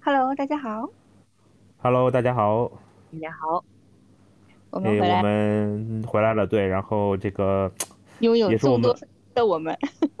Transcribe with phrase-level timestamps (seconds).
[0.00, 0.88] Hello，大家好。
[1.76, 2.72] Hello，大家好。
[3.12, 3.64] 大家好，
[4.70, 7.70] 哎，我们回来我们回来了，对，然后这个
[8.20, 9.76] 拥有也是我们众多的我们，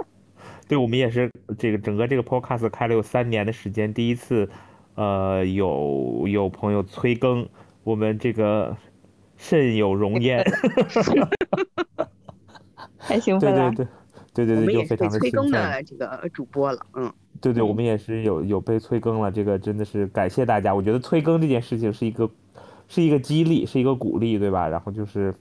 [0.68, 4.50] 对，我们也是这个整个这个 podcast 开了有三年的时间，第一次，
[4.96, 7.48] 呃，有有朋友催更，
[7.84, 8.76] 我们这个
[9.36, 10.44] 甚有容焉。
[12.98, 13.70] 太兴对奋了。
[13.72, 15.98] 对对，对对对，我们也是就非被催更常的兴奋。
[15.98, 20.74] 的这个主播了，嗯，对对，我嗯们也是有有被催更了，这个真的是感谢大家。
[20.74, 22.28] 我觉得催更这件事情是一个
[22.88, 24.68] 是一个激励，是一个鼓励，对吧？
[24.68, 25.34] 然后就是，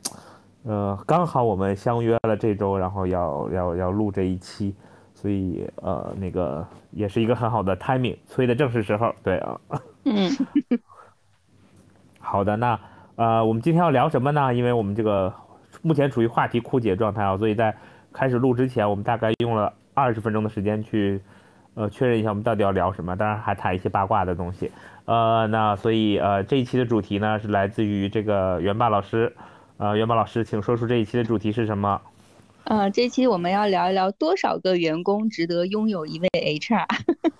[0.63, 4.75] 呃，刚好我们相约了这周，然后要要要录这一期，
[5.15, 9.15] 所以呃，那个也是一个很好的 timing，催的正是时候。
[9.23, 9.59] 对啊，
[10.03, 10.29] 嗯，
[12.19, 12.79] 好的，那
[13.15, 14.53] 呃，我们今天要聊什么呢？
[14.53, 15.33] 因为我们这个
[15.81, 17.75] 目前处于话题枯竭状态啊，所以在
[18.11, 21.21] 开始录之前，我们大概用了二十分钟的时间去
[21.75, 24.71] 呃确认一下我们到底要聊什么，当然还谈一些八卦的东西。
[25.05, 29.35] 呃，那所以呃这一期的主题呢是来自于这个元霸老师，
[29.77, 32.01] 呃，元霸老师，请说出这一期的主题是什么？
[32.63, 36.85] 呃，这期我们要聊一聊多少个员工值得拥有一位 HR。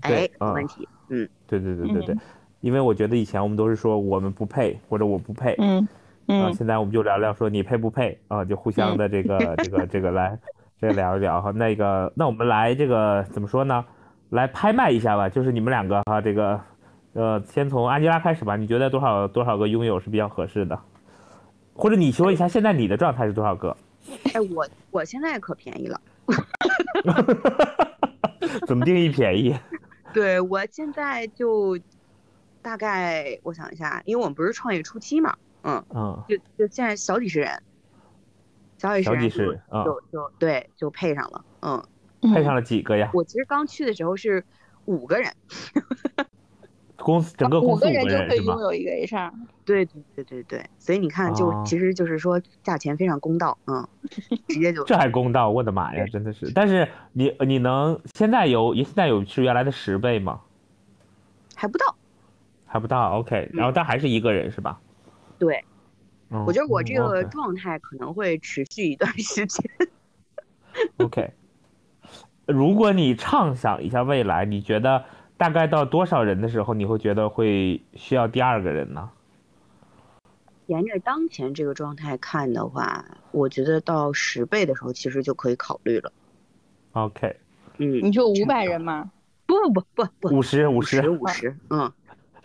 [0.02, 2.16] 哎，嗯没问题，嗯，对对对对对，
[2.60, 5.80] 因为我觉得以前我们都是说我们不配或者我不配，嗯
[6.26, 10.38] 啊，嗯现在我们就聊聊说你配不配啊，就互相的这个、这个这个来
[10.80, 11.50] 这个聊一聊哈。
[11.50, 13.84] 那个，那我们来这个怎么说呢？
[14.30, 16.60] 来拍卖一下吧，就是你们两个哈，这个
[17.12, 18.56] 呃，先从安吉拉开始吧。
[18.56, 20.78] 你觉得多少多少个拥有是比较合适的？
[21.74, 23.76] 或者你说一下现在你的状态是多少个？
[24.34, 26.00] 哎，我我现在可便宜了，
[28.66, 29.54] 怎么定义便宜？
[30.12, 31.78] 对我现在就
[32.66, 37.62] 大概我想一下，因为我们不是创业初期嘛，嗯，嗯，就就现在小几十人，
[38.76, 41.80] 小几十小几人就十人啊，就就对就配上了，嗯，
[42.34, 43.08] 配上了几个呀？
[43.14, 44.44] 我其实刚去的时候是
[44.86, 45.32] 五个人，
[46.98, 48.58] 公司整个五公司五个人就可以拥？
[48.60, 49.30] 有一个 HR。
[49.64, 53.88] 对对对对对，所以你看就哦其实就是说价钱非常公道，嗯，
[54.48, 55.50] 直接就这还公道？
[55.50, 56.50] 我的妈呀，真的是！
[56.52, 60.40] 但是你你能现在有现在有是原来的十倍吗？
[61.54, 61.96] 还不到，
[62.66, 64.78] 还不到，OK，然后但还是一个人是吧？
[65.38, 65.64] 对。
[66.28, 69.70] 嗯，我觉得我这个状态可能会持续一段时间。
[70.98, 71.32] OK，
[72.46, 75.04] 如果你畅想一下未来，你觉得
[75.36, 79.08] 大概到多少人的时候，你会觉得会需要第二个人呢？
[80.66, 86.12] 沿着当前这个状态看的话，我觉得到十倍的时候，其实就可以考虑了。
[86.90, 87.36] OK，
[87.78, 89.08] 嗯，你就五百人吗？
[89.46, 91.08] 不不不不不，五十五十。
[91.08, 91.92] 五十，嗯，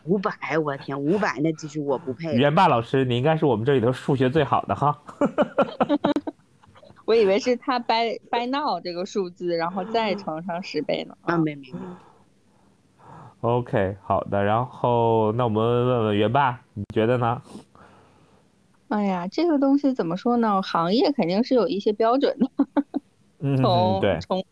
[0.06, 2.34] 五百，我天，五百那其实我不配了。
[2.36, 5.02] 元霸老师，你应该是我们这里头数学最好的哈。
[7.06, 11.18] 我以为是他 by by now 这个数字，然后再乘上十倍呢。
[11.24, 11.80] 啊，没没没
[13.42, 17.42] ，OK，好的，然后那我们问问元霸，你觉得呢？
[18.90, 20.62] 哎呀，这个东西怎么说呢？
[20.62, 22.48] 行业肯定是有一些标准的。
[23.40, 24.46] 嗯，从对，从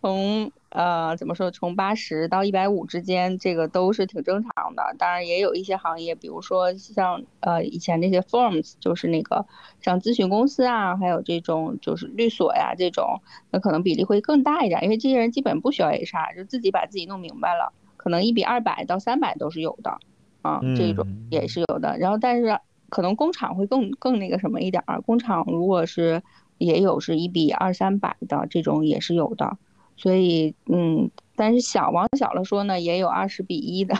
[0.00, 4.82] 从呃怎么说，从八十到一百五之间，这个都是挺正常的。
[4.98, 9.46] 当然也有一些行业，比如说像呃以前那些 firms，就是那个
[9.80, 13.20] 像咨询公司啊，还有这种就是律所呀这种，
[13.52, 19.98] 那可能比例会更大一点，因为这些人基本不需要 HR，就自己把自己弄明白了，可能一比二百到三百都是有的，
[20.42, 21.96] 啊，这种嗯也是有的。
[21.98, 22.58] 然后但是
[22.88, 26.20] 可能工厂会更更那个什么一点儿，工厂如果是
[26.58, 29.56] 也有是一比二三百的这种也是有的，
[29.96, 33.94] 所以嗯，但是小往小了说呢，也有二十比一的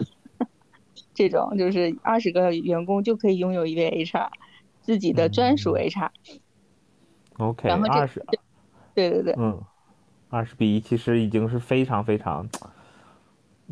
[1.15, 4.29] 这种，就是二十个员工就可以拥有一位 HR，
[4.81, 6.11] 自己的专属嗯 HR。
[7.39, 8.25] OK，然后二十，
[8.95, 9.61] 对对对，嗯，
[10.31, 12.49] 二十比一其实已经是非常非常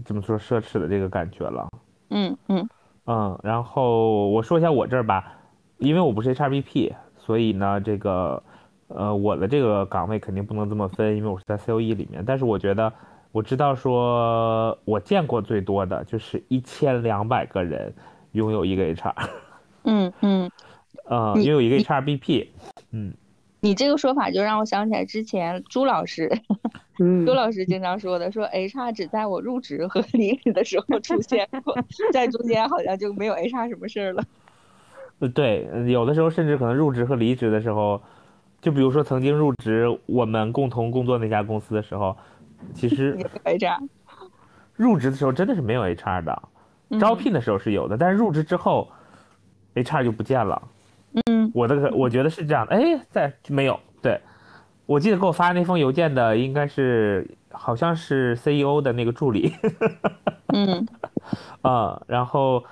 [0.04, 1.68] 怎么说奢侈的这个感觉了。
[2.10, 2.68] 嗯嗯
[3.06, 5.38] 嗯，然后我说一下我这儿吧，
[5.78, 8.42] 因为我不是 HRBP，所以呢，这个
[8.96, 12.22] 呃我的这个岗位肯定不能这么分，因为我是在 COE 里面。
[12.26, 12.92] 但是我觉得
[13.30, 17.92] 我知道说，我见过最多的就是一千两百个人
[18.32, 19.14] 拥有一个 HR，
[19.84, 20.50] 嗯嗯，
[21.06, 22.46] 呃，拥有一个 HRBP，
[22.90, 23.12] 嗯，
[23.60, 26.30] 你这个说法就让我想起来之前朱老师，
[26.98, 31.74] 嗯朱老师经常说的，说 HR 只在我入职和 离职的时候出现过，
[32.12, 34.22] 在中间好像就没有 HR 什么事儿了。
[35.20, 38.02] 呃对，呃有的时候甚至可能入职和离职的时候，
[38.62, 42.16] 就比如说曾经入职我们共同工作那家公司的时候，
[42.72, 43.88] 其实 HR，
[44.74, 46.42] 入职的时候真的是没有 HR 的，
[46.90, 47.00] 嗯。
[47.00, 48.88] 招聘的时候是有的，但是入职之后
[49.74, 50.62] ，HR 就不见了。
[51.26, 54.18] 嗯，我的我觉得是这样的，哎，在没有对，
[54.86, 59.52] 我记得给我发那封邮件的应该是好像是 CEO 的那个助理，
[60.54, 60.86] 嗯。
[61.62, 62.64] 啊、然后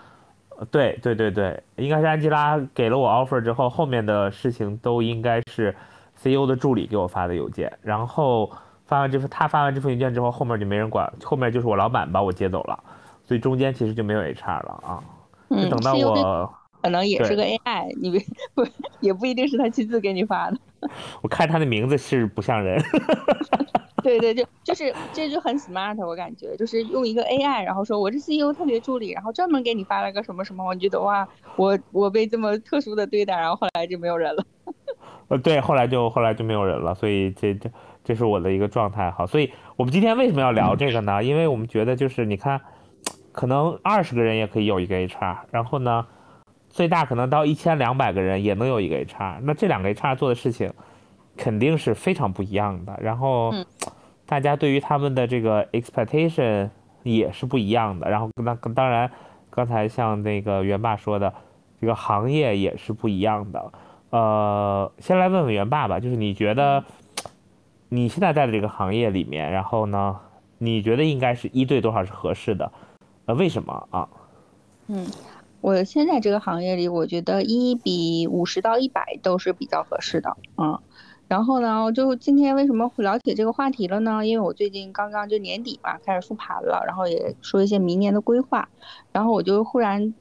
[0.70, 5.74] 对对对对，应该是安吉拉给了我 offer 之后，后面的事情都应该是
[6.16, 8.50] CEO 的助理给我发的邮件，然后
[8.86, 12.78] 发完这份他发完这份邮件之后，后面就没人管，后面就是我老板把我接走了，
[13.24, 15.02] 所以中间其实就没有 HR 了啊，
[15.48, 16.54] 等到我。
[16.82, 18.18] 可能也是个 AI，你别
[18.54, 18.66] 不
[19.00, 20.56] 也不一定是他亲自给你发的。
[21.20, 22.82] 我看他的名字是不像人，
[24.02, 31.26] 对对，就就是这就很 smart，我感觉就是用一个 AI，然后说我是 CEO 特别助理，然后专门给你发了个什么什么，我觉得哇，
[31.56, 34.44] 我我被这么特殊的对待，然后后来就没有人了。
[35.28, 37.70] 呃，对，后来就后来就没有人了，所以这这
[38.02, 39.26] 这是我的一个状态哈。
[39.26, 41.22] 所以我们今天为什么要聊这个呢？
[41.22, 42.60] 因为我们觉得就是你看，
[43.30, 46.04] 可能二十个人也可以有一个 HR，然后呢，
[46.68, 50.72] 最大可能到一千两百个人也能有一个 HR，那这两个 HR 做的事情
[51.40, 52.94] 肯定是非常不一样的。
[53.00, 53.64] 然后嗯
[54.26, 56.68] 大家对于他们的这个 expectation
[57.02, 58.08] 也是不一样的。
[58.10, 59.10] 然后那当然，
[59.48, 61.32] 刚才像那个袁爸说的，
[61.80, 63.72] 这个行业也是不一样的。
[64.10, 66.84] 呃，先来问问袁爸吧，就是你觉得
[67.88, 70.20] 你现在在的这个行业里面，然后呢，
[70.58, 72.70] 你觉得应该是一对多少是合适的？
[73.26, 74.08] 呃，为什么啊？
[74.86, 75.06] 嗯，
[75.60, 80.78] 我现在这个行业里，我觉得一比五十到一百都是比较合适的，嗯。
[81.30, 84.26] 然后呢，就今天为什么会聊起这个话题了呢？
[84.26, 88.68] 因为我最近刚刚就年底嘛，开始复盘了，然后也说一些明年的规划，
[89.12, 90.12] 然后我就忽然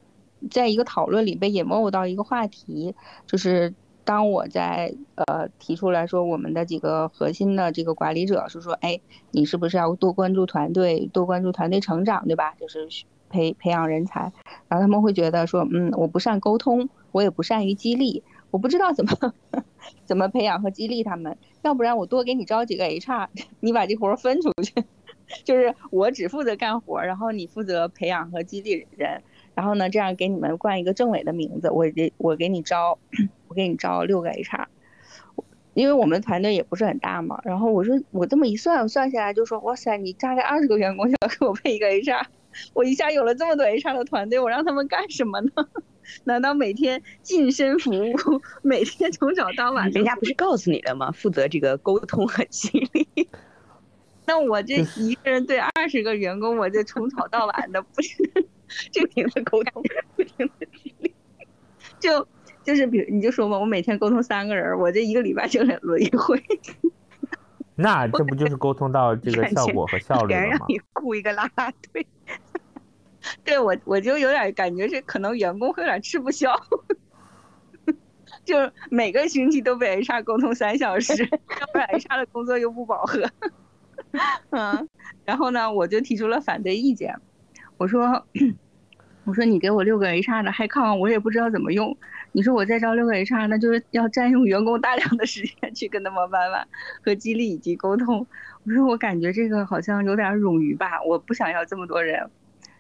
[0.52, 2.94] 在一个讨论里被引诱到一个话题，
[3.26, 3.74] 就是
[4.04, 9.02] 当我在呃提出来说我们的几个核心的这个管理者是说，哎，
[9.32, 12.54] 你是不是要多关注团队，多关注团队成长，对吧？
[12.60, 12.88] 就是
[13.32, 14.32] 培培养人才。
[14.68, 19.34] 然后他们会觉得说，嗯，我不善沟通，我也不善于激励，我不知道怎么
[20.06, 23.28] 怎么培养和激励他们，要不然我多给你招几个 HR，
[23.62, 24.84] 你把这活儿分出去，
[25.46, 29.22] 就是我只负责干活儿，然后你负责培养和激励人，
[29.56, 32.98] 然后呢，这样给你们冠一个政委的名字，我给我给你招，
[33.48, 34.66] 我给你招六个 HR。
[35.76, 42.26] 因为我们团队也不是很大嘛，然后我说我这么一算，算下来就说，哇塞，你大概二十个员工就要给我配一个 HR，
[42.74, 45.52] 我一下有了这么多 HR 的团队，我让他们干什么呢？
[46.24, 48.16] 难道每天近身服务，
[48.62, 51.12] 每天从早到晚人家不是告诉你了吗？
[51.12, 53.08] 负责这个沟通和激励。
[54.26, 58.16] 那我这一个人对二十个员工，我这从早到晚的不是
[59.00, 59.84] 不停的沟通，
[60.16, 61.14] 不停的激励。
[62.00, 62.28] 就
[62.64, 66.42] 就是比如你就说嘛，我每天沟通三个人，我这一个礼拜就得轮一回。
[67.76, 70.48] 那这不就是沟通到这个效果和效率了吗？
[70.52, 72.06] 让你雇一个啦啦队，
[73.44, 76.54] 对我我就有点感觉是可能员工会有点吃不消，
[78.46, 81.24] 就是每个星期都被 HR 沟通三小时，
[81.62, 83.30] 要不然 HR 的工作又不饱和。
[84.52, 84.88] 嗯，
[85.26, 87.16] 然后呢，我就提出了反对意见，
[87.78, 88.26] 我说
[89.26, 91.96] 我说你给我六个 HR 的 h i 我也不知道怎么用。
[92.32, 96.68] 你说我再招六个 HR，那就是要占用员工大量的时间去跟他们玩玩
[97.04, 98.28] 和激励以及沟通。
[98.64, 102.30] 我说我感觉这个好像有点冗余吧，我不想要这么多人。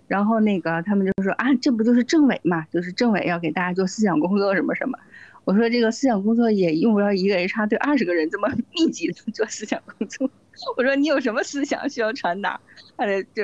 [0.09, 4.97] 然后那个他们就说啊，这不就是政委嘛，就是政委要给大家做思想工作什么什么。
[5.45, 10.29] 我说这个思想工作也用不着一个 HR 对二十个人这么密集的做思想工作。
[10.75, 12.59] 我说你有什么思想需要传达？
[12.97, 13.43] 呃，就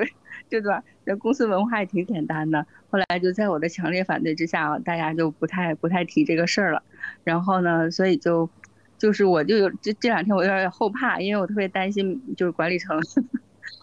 [0.49, 2.65] 这段这公司文化也挺简单的。
[2.89, 6.81] 后来就在我的强烈反对之下，大家就不太不太提这个事儿了。
[7.23, 8.49] 然后呢，所以就
[8.97, 12.99] 就是我就有这这两天我有点后怕，因为我特别担心，就是管理层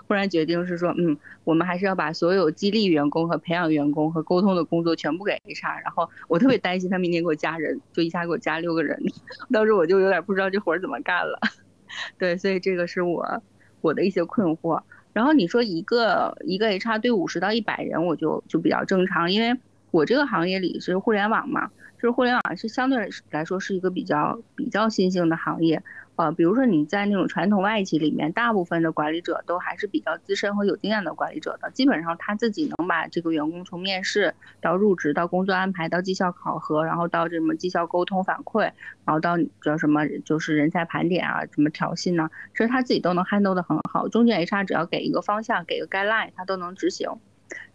[0.07, 5.83] 忽然决定是说，嗯，我们还是要把所有激励员工和培养员工和沟通的工作全部给 HR。
[5.83, 9.01] 然后我特别担心他明年给我加人，就一下给我加六个人，
[9.53, 11.39] 当时我就有点不知道这活儿怎么干了。
[12.19, 13.43] 对，所以这个是我
[13.81, 14.83] 我的一些困惑。
[15.13, 25.83] 然后你说一个一个 HR 对五十到一百人，我就就比较正常，因为我这个行业里是互联网嘛，就是互联网是相对来说是一个比较比较新兴的行业。
[26.23, 38.61] 呃，比如说你在那种传统外企里面，大部分的管理者都还是比较资深和有经验的管理者的，基本上他自己能把这个员工从面试到入职到工作安排到绩效考核，然后到这么绩效沟通反馈，
[39.05, 44.07] 然后到叫什么就是人才盘点啊，什么调薪呢，其实他自己都能 handle 的很好。
[44.07, 47.11] 中间 HR 只要给一个方向，给个 guideline，他都能执行。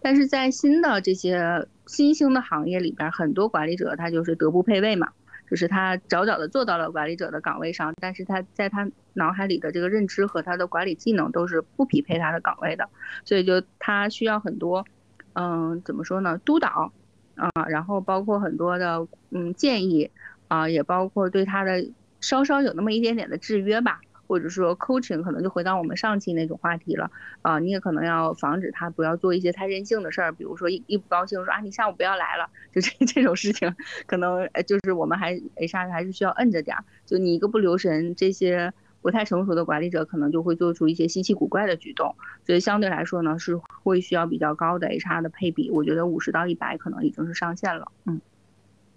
[0.01, 5.09] 但是在新的这些新兴的行业里边，很多管理者他就是德不配位嘛。
[5.49, 12.89] 就是他早早的做到了管理者的岗位上，但是他在他脑海里的这个认知和他的管理技能都是不匹配他的岗位的，
[13.25, 14.85] 所以就他需要很多，
[15.33, 16.91] 嗯，怎么说呢，督导，
[17.35, 20.11] 啊，然后包括很多的嗯建议，
[20.47, 21.89] 啊，也包括对他的
[22.19, 24.01] 稍稍有那么一点点的制约吧。
[24.27, 27.09] 或者说 coaching 可能就回到我们上期那种话题了。
[27.41, 33.73] 啊，你也可能要防止他不要做一些太任性的事儿，比如说一一不高兴说啊你下午不要来了，就这这种事情，
[34.05, 42.15] 可能呃就是我们还 HR 还是需要摁着点儿，就你一个不留神，这些不太成熟的管理者可能就会做出一些稀奇古怪的举动，
[42.45, 48.19] 所以相对来说呢是会需要比较高的 HR 的配比，我觉得五十到一百可能已经是上限了，嗯。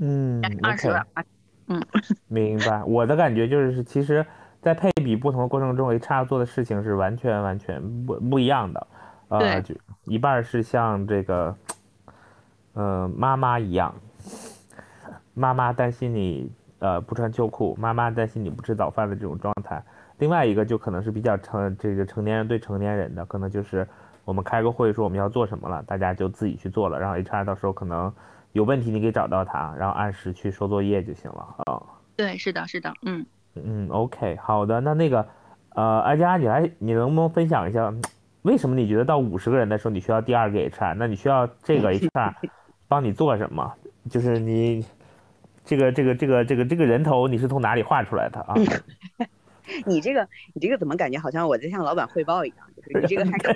[0.03, 1.25] 嗯二十，OK，
[1.69, 1.83] 嗯，
[2.27, 2.83] 明白。
[2.85, 4.25] 我的感觉就是其实。
[4.61, 8.87] 在配比不同的过程中，HR 做的事情是完全完全不不一样的，
[9.29, 9.75] 呃，就
[10.05, 11.57] 一半是像这个，
[12.75, 13.95] 呃，妈妈一样，
[15.33, 19.83] 妈妈担心你呃不穿秋裤，妈妈担心你不吃早饭的这种状态。
[20.19, 23.89] 另外一个就可能是比较成这个成年人对成年人的，可能就是
[24.27, 28.13] 我们开个会说我们要做什么了，大家就自己去做了，然后 HR 到时候可能
[28.53, 31.81] 有问题你可以找到他，然后按时去收作业就行了啊。
[32.15, 33.25] 对，是的，是的，嗯。
[33.65, 35.27] 嗯，OK，好的，那那个，
[35.75, 37.93] 呃，艾佳，你来，你能不能分享一下，
[38.43, 40.95] 为什么你觉得到五十个人的时候你需要第二个 HR？
[40.97, 42.33] 那你需要这个 HR
[42.89, 43.73] 帮你做什么？
[44.09, 44.85] 就是你
[45.65, 48.55] 这个这个这个这个这个人头你是从哪里画出来的啊？
[49.87, 52.67] 你这个，你这个怎么感觉好像我在向老板汇报一样？
[52.77, 53.53] 就是你这个还可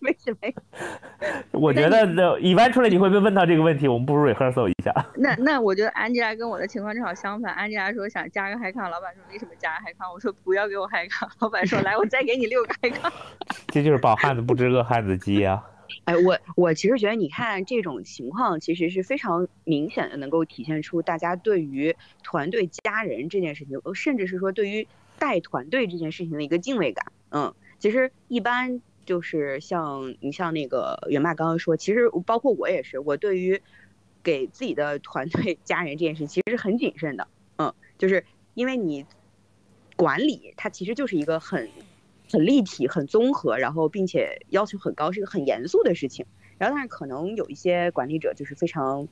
[0.00, 0.52] 为什么？
[1.52, 4.92] 我觉得那一般出来你会被问到这个问题，我们不如 rehearsal 一下。
[5.16, 7.54] 那那我觉得安吉拉跟我的情况正好相反。
[7.54, 10.12] 安吉拉说想加个 high 抗，老板说为什么加个 high 抗？
[10.12, 11.28] 我说不要给我 high 抗。
[11.40, 13.12] 老板说来，我再给你六个 high 抗。
[13.68, 15.64] 这就是饱汉子不知饿汉子饥啊。
[16.04, 24.88] 哎，我我其实觉得你看这种情况，其实是非常明显的，能够体现出大家对于团队加人这件事情，甚至是说对于。
[25.18, 33.60] 带团队这件事情的一个敬畏感，嗯，其实一般就是像你像那个袁爸刚刚说，其实包括我也是，我对于
[34.22, 37.28] 给自己的团队 加人这件事，其实是很谨慎的，
[37.58, 39.04] 嗯，就是因为你
[39.96, 41.68] 管理它其实就是一个很
[42.32, 46.26] 很立体、很综合，然后并且要求很高，是一个很严肃的事情。
[46.56, 49.08] 然后但是可能有一些管理者就是非常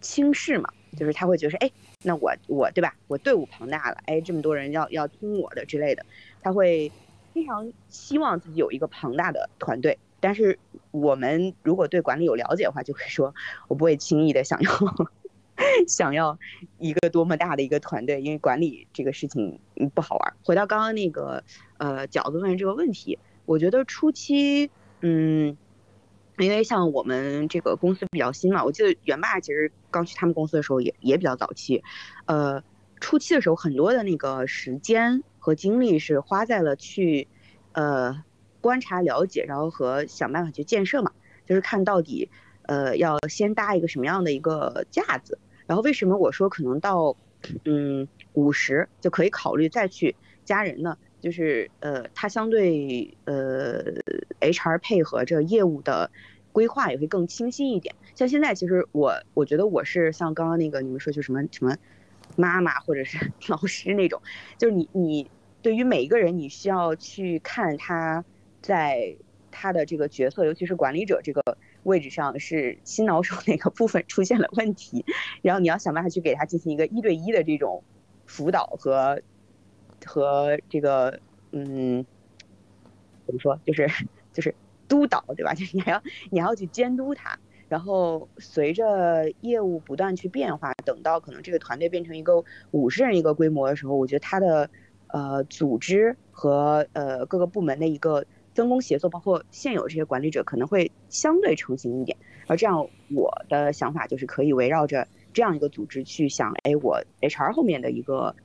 [0.00, 0.72] 轻视嘛。
[0.96, 1.70] 就是他会觉得，哎，
[2.02, 2.94] 那我我对吧？
[3.08, 6.04] 我队伍庞大了，哎，这么多人要要听我的之类的，
[6.42, 6.90] 他会
[7.34, 9.98] 非常希望自己有一个庞大的团队。
[10.20, 10.58] 但是
[10.90, 13.34] 我们如果对管理有了解的话，就会说，
[13.68, 14.70] 我不会轻易的想要
[15.86, 16.38] 想要
[16.78, 19.58] 一个多么大的一个团队，因为管理这个事情
[19.94, 20.34] 不好玩。
[20.42, 21.44] 回到刚刚那个
[21.78, 25.56] 呃饺子问这个问题，我觉得初期，嗯。
[26.38, 31.82] 因为像我们这个公司比较新嘛，我记得元爸其实刚去他们公司的时候也也比较早期，
[32.26, 32.62] 呃，
[33.00, 37.28] 初期的时候很多的那个时间和精力是花在了去，
[37.72, 38.22] 呃，
[38.60, 41.10] 观察了解，然后和想办法去建设嘛，
[41.46, 42.28] 就是看到底，
[42.62, 47.16] 呃，要先搭一个什么样的一个架子，然后为什么我说可能到，
[47.64, 50.14] 嗯，五十就可以考虑再去
[50.44, 50.98] 加人呢？
[51.26, 53.82] 就是呃，它相对呃
[54.38, 56.08] ，HR 配合着业务的
[56.52, 57.96] 规划也会更清晰一点。
[58.14, 61.76] 像现在，其实我我觉得我是像刚刚那个你们说就什么什么
[62.36, 63.18] 妈妈或者是
[63.50, 64.22] 老师那种，
[64.56, 65.28] 就是你你
[65.62, 68.24] 对于每一个人，你需要去看他
[68.62, 69.16] 在
[69.50, 71.42] 他的这个角色，尤其是管理者这个
[71.82, 75.04] 位置上是心脑手哪个部分出现了问题，
[75.42, 77.82] 然后你要想办法去给他进行一个一对一的这种
[78.26, 79.20] 辅导和。
[80.06, 81.18] 和这个，
[81.50, 82.06] 嗯，
[83.26, 83.86] 怎么说，就是
[84.32, 84.54] 就是
[84.88, 85.52] 督导，对吧？
[85.58, 87.36] 就是你还要你还要去监督他，
[87.68, 94.70] 然后随着业务不断去变化，等到可能这个团队变成一个五十人一个规模的时候，我觉得他的
[95.08, 102.16] 呃组织和呃各个部门的一个分工协作，包括现有这些管理者可能会相对成型一点。
[102.46, 108.36] 而这样，我的想法就是可以围绕着这样一个组织去想，哎，我 HR 后面的一个。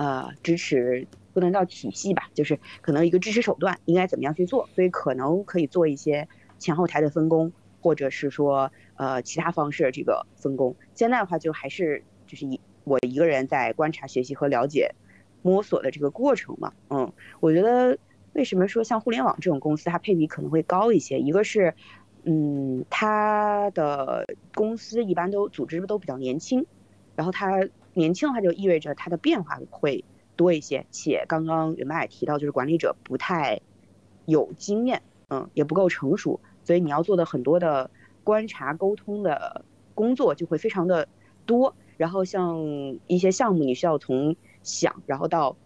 [0.00, 6.26] 呃，支持不能叫体系吧，就是可能一个支持手段应该怎么样去做，所以可能可以做一些
[6.58, 7.52] 前后台的分工，
[7.82, 10.74] 或者是说呃其他方式这个分工。
[10.94, 14.94] 现在的话就还是就是一我一个人在观察、学习和了解、
[15.42, 16.72] 摸索的这个过程嘛。
[16.88, 17.98] 嗯，我觉得
[18.32, 21.74] 为什么说像互联网这种公司它配比可能会高一些，一个是
[22.24, 26.64] 嗯它的公司一般都组织都比较年轻，
[27.14, 27.68] 然后它。
[28.00, 33.60] 年轻的话就意味着它的变化会多一些，且刚刚袁妈也提到，就是管理者不太
[34.24, 37.90] 有经验，嗯，也不够成熟，所以你要做的很多的
[38.24, 41.08] 观察、沟通的工作就会非常的
[41.44, 41.74] 多。
[41.98, 42.58] 然后像
[43.06, 45.58] 一些项目，你需要从想，然后到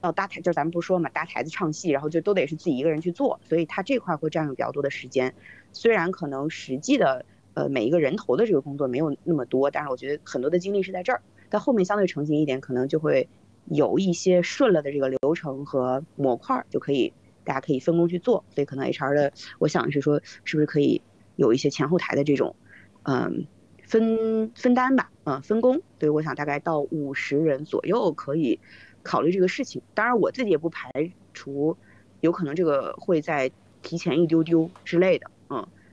[0.00, 5.34] 到搭台，就咱们不说嘛，搭台子唱戏，然后就都得是自己一个人去做，所以它这块会占用比较多的时间。
[5.72, 7.26] 虽然可能实际的。
[7.60, 13.28] 呃，每一个人头的这个工作没有那么多，但是我觉得很多的精力是在这儿，到后面相对成型一点，可能就会
[13.66, 17.12] 有一些顺了的这个流程和模块，就可以
[17.44, 18.42] 大家可以分工去做。
[18.54, 21.02] 所以可能 HR 的，我想是说，是不是可以
[21.36, 22.56] 有一些前后台的这种，
[23.02, 23.46] 嗯，
[23.82, 25.74] 分分担吧，嗯，分工。
[25.98, 28.58] 所以我想大概到五十人左右可以
[29.02, 29.82] 考虑这个事情。
[29.92, 31.76] 当然我自己也不排除，
[32.20, 33.50] 有可能这个会在
[33.82, 35.30] 提前一丢丢之类的，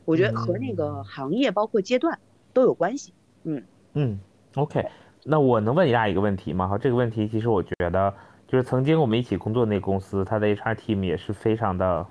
[0.07, 2.17] 我觉得和那个行业包括阶段
[2.53, 3.13] 都有关系。
[3.43, 3.61] 嗯
[3.93, 4.17] 嗯
[4.55, 4.85] ，OK，
[5.25, 6.65] 那我能问你俩一个问题吗？
[6.65, 8.13] 哈，这个问题其实我觉得
[8.47, 12.05] 就是曾经我们一起工作那个公司，它的 HR team 也是非常的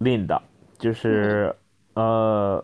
[0.00, 0.42] lean 的，
[0.76, 1.56] 就是
[1.94, 2.62] 呃，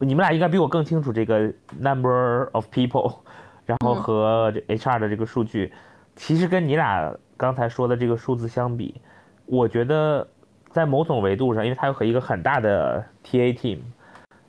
[0.00, 1.42] 你们俩应该比我更清楚这个
[1.78, 3.18] number of people，
[3.64, 5.72] 然后和这 HR 的这个数据，
[6.16, 9.00] 其实跟你俩刚才说的这个数字相比，
[9.46, 10.26] 我觉得。
[10.72, 13.78] 在某种维度上，因为它有和一个很大的 TA team，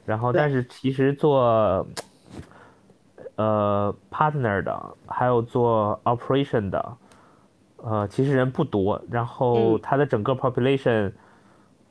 [0.05, 1.85] 然后但是其实做
[3.35, 6.97] 呃 partner 的，还有做 operation 的，
[7.77, 9.01] 呃，其实人不多。
[9.11, 11.11] 然后它的整个 population，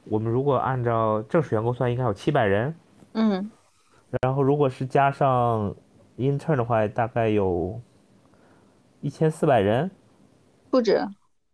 [0.04, 2.74] 我们如果按照正式员工算，应该有七百人。
[3.12, 3.50] 嗯。
[4.22, 5.74] 然后如果是加上
[6.16, 7.78] intern 的话，大概有
[9.02, 9.90] 一千四百人。
[10.70, 10.98] 不止。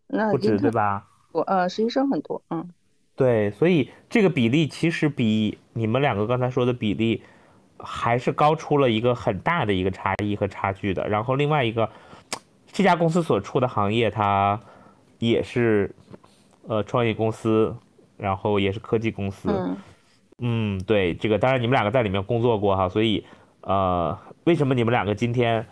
[0.06, 1.07] 那不止对吧？
[1.32, 2.68] 我呃，实习生很多，嗯，
[3.14, 7.22] 对，所以这个比例其实比你们两个刚才说的比例
[7.78, 11.06] 还是高出了一个很大的一个差异和差距的。
[11.08, 11.88] 然后另外一个，
[12.72, 14.58] 这家公司所处的行业它
[15.18, 15.94] 也是
[16.66, 17.76] 呃创业公司，
[18.16, 19.76] 然后也是科技公司，
[20.38, 23.24] 嗯，对，这个当然你们两个在里面工作过哈，所以
[23.60, 25.66] 呃，为什么你们两个今天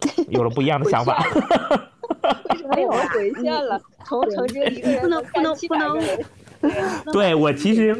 [0.28, 1.24] 有了不一样的想法？
[2.74, 5.98] 没有回线了，从曾经一个人不能不能不能，
[7.12, 7.96] 对我其实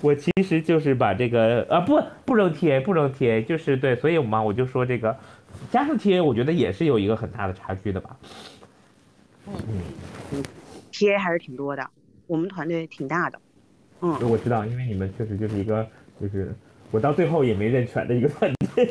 [0.00, 5.16] 我其实就是把这个啊不不扔 TA 不扔 TA 就是对，所以嘛我就说这个
[5.70, 8.16] 加上 TA 我觉得也是有一个很大的差距的吧。
[9.46, 9.54] 嗯
[10.32, 10.42] 嗯
[10.92, 11.86] ，TA 还是挺多的，
[12.26, 13.38] 我们团队挺大的。
[14.00, 15.86] 嗯，我知道，因为你们确实就是一个
[16.20, 16.52] 就是
[16.90, 18.90] 我到最后也没认全的一个团队。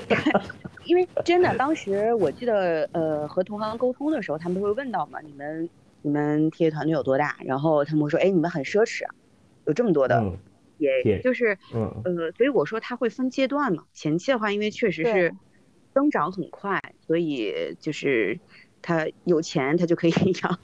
[0.91, 5.69] 因为真的，当时我记得，呃，和同行沟通的时候，他们都会问到嘛，你们
[6.01, 7.38] 你们 TA 团队有多大？
[7.45, 9.06] 然后他们会说，哎，你们很奢侈，
[9.63, 10.21] 有这么多的，
[10.80, 13.86] 也就是，呃，所以我说他会分阶段嘛。
[13.93, 15.34] 前期的话，因为确实是
[15.93, 18.38] 增长很快，所以就是
[18.82, 20.12] 他有钱，他就可以
[20.43, 20.60] 养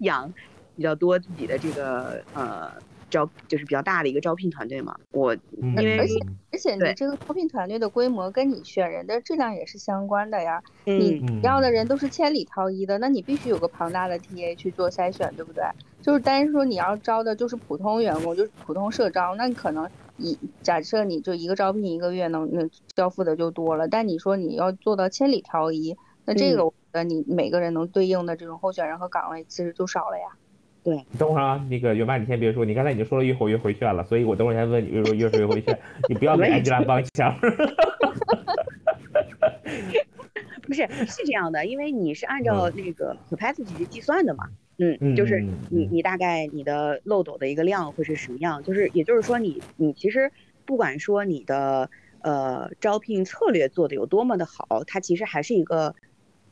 [0.00, 0.34] 养
[0.76, 2.70] 比较多自己的这个呃。
[3.12, 6.14] 招就是比较大的一个招聘团队嘛，我因为而且
[6.50, 10.60] 而且你这个招聘团队的规模跟你选人的质量也是相关的呀。
[10.94, 15.62] 你要的人都是千里挑一的，那你必须有个庞大的 TA 去做筛选，对不对？
[16.02, 25.96] 就是单说你要招的就是普通员工，就是普通社招，那你可能一假设你就一个招聘一个月能能交付的就多了，但你说你要做到千里挑一，
[26.26, 30.24] 那这个我觉得你每个人能对应的这种候选人和岗位其实就少了呀。
[30.84, 37.32] 对，你等会儿啊，那个元爸，你先别说，你刚才已经说了越活越回旋了，所以我等会儿先问你，越说越说越回旋， 你不要给安吉拉帮腔。
[40.62, 45.40] 不是，是这样的，因为你是按照那个 capacity 去计算的嘛，嗯嗯，就是
[45.70, 50.32] 你你大概你的漏斗的一个量会是什么样，就是也就是说你你其实
[50.64, 51.90] 不管说你的
[52.22, 55.94] 呃招聘策略做的有多么的好，它其实还是一个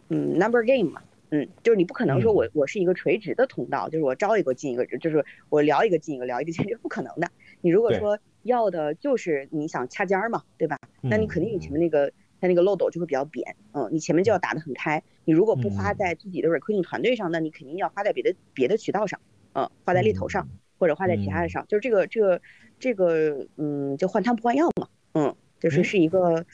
[0.09, 1.01] 嗯 number game 嘛。
[1.31, 7.31] 嗯，就是你不可能说我我是一个垂直的通道，就是我招一个进一个，就是我聊一个进一个，聊一个进一个，不可能的。
[7.61, 10.77] 你如果说要的就是你想掐尖儿嘛，对吧？
[11.03, 15.03] 那你肯定你前面那个它那个漏斗就会比较扁，嗯，你前面就要打得很开。
[15.25, 19.21] 你如果不花在自己的 recruiting 团队上，那你肯定要花在别的别的渠道上，
[19.53, 22.41] 嗯，花在猎头上或者花在其他的上，就是这个这个
[22.81, 26.45] 这个，嗯，就换汤不换药嘛，嗯，就是是一个。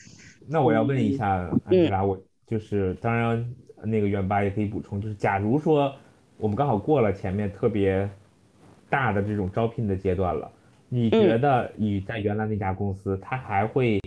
[0.47, 3.55] 那我要问一下安吉拉，我就是当然。
[3.83, 5.95] 那个元八也可以补充，就是假如说
[6.37, 8.09] 我们刚好过了前面特别
[8.89, 10.51] 大的这种招聘的阶段了，
[10.89, 14.01] 你觉得你在原来那家公司，他还会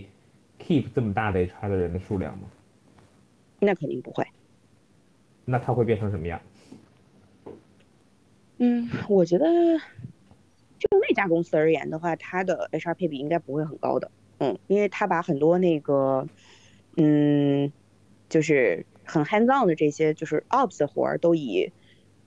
[0.59, 2.43] keep 这么大的 HR 的人的数量吗？
[3.59, 4.25] 那肯定不会。
[5.45, 6.41] 那他会变成什么样？
[8.57, 9.45] 嗯，我觉得
[10.77, 14.11] 就那家公司而言的话，他的 HR 配比应该不会很高的。
[14.39, 16.27] 嗯，因为他把很多那个，
[16.97, 17.71] 嗯，
[18.27, 18.85] 就是。
[19.05, 21.71] 很 hands on 的这些就是 ops 的活儿都以，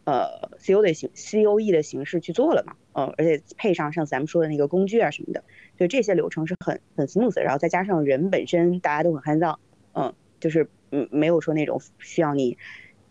[0.04, 5.42] 呃 C O 的形 C O E 的形式去做了嘛，嗯，而且配上上次咱们说的那个工具啊什么的，
[5.78, 9.58] 就这些流程是很很 smooth，然后再加上人本身大家都很 hands on，
[9.92, 12.58] 嗯，就是嗯没有说那种需要你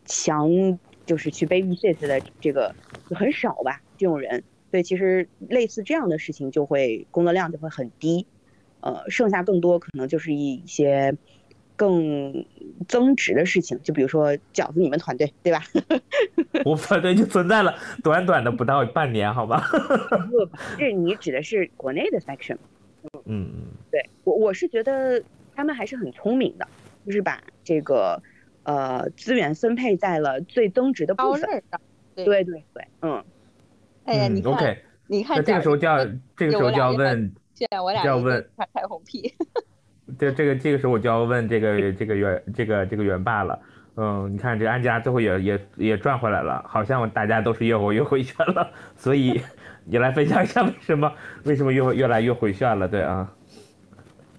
[0.06, 0.49] 强
[1.06, 2.76] 就是去 babysit 的这个
[3.10, 8.28] 就很少吧这种人，所以其实类似这样的事情就会工作量就会很低，
[8.82, 11.17] 呃，剩下更多可能就是一些。
[11.76, 12.46] 更
[12.88, 15.62] 增值的事情，就比如说饺子你们团队，对吧？
[16.66, 19.68] 我们团队就存在了短短的不到半年，好吧？
[20.30, 22.58] 不， 这你指的是国内的 section。
[23.26, 23.54] 嗯嗯，
[23.92, 25.22] 对我我是觉得
[25.56, 26.68] 他们还是很聪明的，
[27.06, 28.22] 就是把这个
[28.64, 31.82] 呃资源分配在了最增值的部分上。
[32.16, 33.24] 对对对，嗯。
[34.06, 36.06] 哎呀，你看，OK，你看，这个时候就要
[36.36, 39.34] 这个时候就要问，现在我俩就要问他开红屁。
[40.17, 43.60] 这这个这个时候我就要问这个这个元这个这个元霸了，
[43.95, 49.41] 嗯，你看这安吉拉最后也也也赚回来了，好像大家都是越活越回旋了，所以
[49.86, 51.12] 你来分享一下为什么
[51.43, 52.88] 为什么越越来越回旋了？
[52.88, 53.34] 对啊。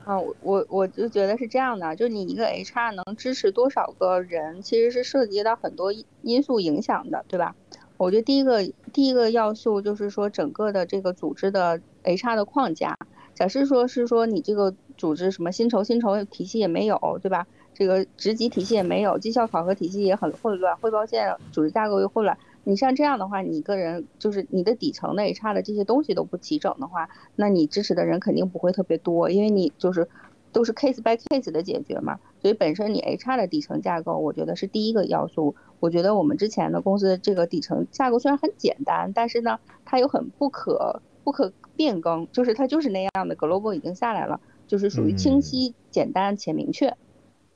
[0.05, 7.55] 啊，我我就觉得是这样的，就你一个 HR 能支持多少个人，其实是涉及到很多因素影响的，对吧？
[7.97, 12.99] 我觉得第一个第一个要素就是说整个的这个组织的 HR 的框架。
[13.35, 17.47] 假设说是说你这个组织什么薪酬薪酬体系也没有，对吧？
[17.75, 22.39] 这个职级体系也没有，绩效考核体系也很混乱，汇报线组织架构又混乱。
[22.63, 30.09] 你像这样的话，你个人就是你的底层的 HR 的这些东西都不齐整的话，那你支持的人肯定不会特别多，因为你就是
[30.53, 32.21] 都是 case by case 的解决嘛。
[32.41, 35.57] 所以本身你 HR 的底层架构，我觉得是第一个要素。
[35.81, 41.53] 我觉得我们之前的公司的这个底层架构虽然很简单，但是呢，它有很不可不可。
[41.77, 46.97] 变更就是它就是那样的，global 已经下来了，就是属于清晰、简单且明确。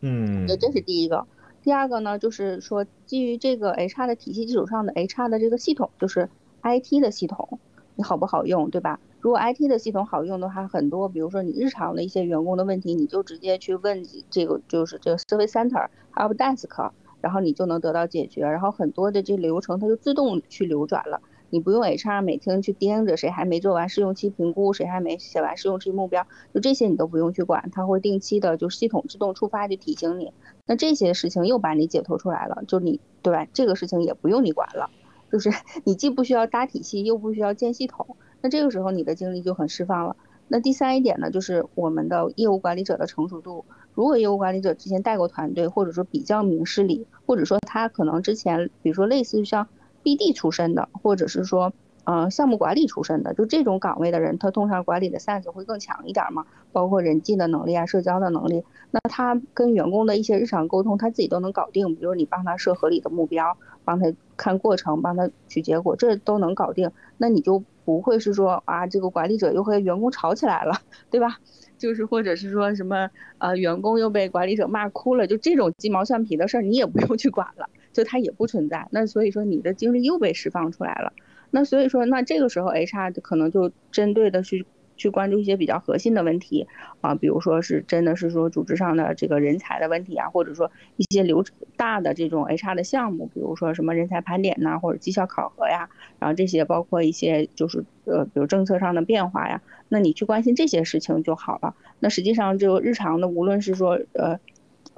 [0.01, 1.27] 嗯，对，这是第一个。
[1.63, 6.29] 第二个呢，就是说基于这个 HR 的体系基础上的 HR 的这个系统，就是
[6.63, 7.59] IT 的系统，
[7.97, 9.01] 你好不好用，对吧？
[9.21, 16.91] 如果 IT 的系统好用的话，很多比如说你日常的一些员工的问题，你就直接去问这个就是这个 Service Center、Help Desk，
[17.21, 21.21] 然后你就能得到解决，然后很多的这流程它就自动去流转了。
[21.51, 30.33] 你不用 HR 每天去盯着谁还没做完试用期评估，谁还没写完试用期目标，就这些你都不用去管，它会定期的就系统自动触发去提醒你。
[30.67, 33.47] 那这些事情又把你解脱出来了，就你对吧？
[33.55, 34.91] 这个事情也不用你管了，
[35.33, 35.51] 就是
[35.85, 40.17] 你既不需要搭体系，又不需要建系统，那这个时候你的精力就很释放了。
[40.49, 43.65] 那第三一点呢，就是我们的业务管理者的成熟度。
[43.95, 49.67] 如果业务管理者之前带过团队，或者说比较明事理，或者说他可能之前比如说类似于像。
[50.09, 58.65] BD 出身的，或者是说，呃，项目管理出身的，就这种岗位的人，他通常管理的 sense 会更强一点嘛，包括人际的能力啊，社交的能力。
[58.91, 61.95] 那他跟员工的一些日常沟通，他自己都能搞定。
[61.95, 66.91] 比如你帮他设合理的目标，帮他看过程，帮他取结果，这都能搞定。
[67.19, 70.73] 那你就不会是说啊，这个管理者又和员工吵起来了，
[71.11, 71.37] 对吧？
[71.77, 77.69] 就是或者是说什么，呃，员工又被管理者骂哭了，就这种鸡毛蒜皮的事儿，你也不用去管了。
[77.99, 81.13] 就它也不存在，那所以说你的精力又被释放出来了，
[81.51, 84.65] 那所以说那这个时候 HR 可能就针对的去
[84.97, 86.69] 去关注一些比较核心的问题
[87.01, 91.43] 啊，比如说是真的是说组织上的这个人才的问题啊，或者说一些流
[91.77, 101.75] 大的这种 HR 的项目，比如说什么人才盘点呐，或者绩效考核呀，然后这些包括一些就是呃比如政策上的变化呀，那你去关心这些事情就好了。
[101.99, 104.39] 那实际上就日常的无论是说呃。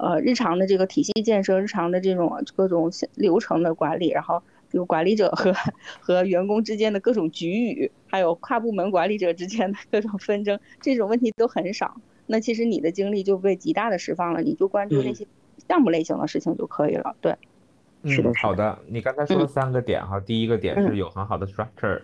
[0.01, 5.53] 呃，日常的这个体系建设，日常的这种各种流程的管理，然后有管理者和
[6.01, 12.01] 和员工之间的各种局域，还有跨部门管理者之间的各种纷争，这种问题都很少。
[12.25, 15.27] 那其实你的精力就被极大的释放了，你就关注那些
[15.69, 17.15] 项目类型的事情就可以了。
[17.21, 17.35] 对，
[18.05, 18.79] 是的，好的。
[18.87, 22.01] 你刚才说了三个点哈，第一个点是有很好的 structure，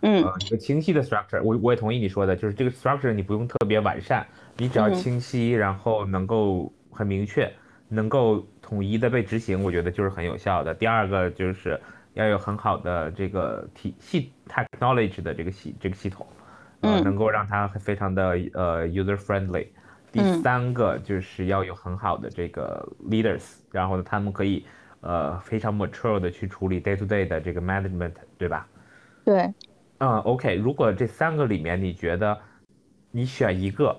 [0.00, 6.72] 嗯，一个清晰的 structure，我我也同意你说的，就是这个 structure 你不用特别完善，你只要清晰，然后能够。
[6.96, 7.52] 很明确，
[7.88, 10.74] 能够统一的被执行，我觉得就是很有效的。
[10.74, 11.78] 第二个就是
[12.14, 16.26] 要有很好的这个体系 technology 的这个系这个系统，
[16.80, 19.68] 呃，能够让它非常的呃 user friendly。
[20.10, 24.64] 第三个就是要有很好的这个 leaders，然后呢，他们可以
[25.02, 28.66] 呃非常 mature 的去处理 day to day 的这个 management，对吧？
[29.24, 29.52] 对。
[29.98, 30.56] 嗯，OK。
[30.56, 32.38] 如果这三个里面你觉得
[33.10, 33.96] 你选一个，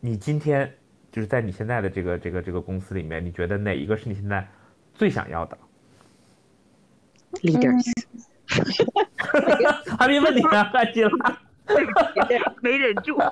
[0.00, 0.72] 你今天。
[1.12, 4.48] 就是在你现在的这个这个这个公司里面，你觉得哪一个是你现在
[4.94, 5.58] 最想要的
[7.34, 7.92] ？Leaders，
[9.98, 11.38] 还没问你呢，安吉拉，
[12.62, 13.18] 没忍住。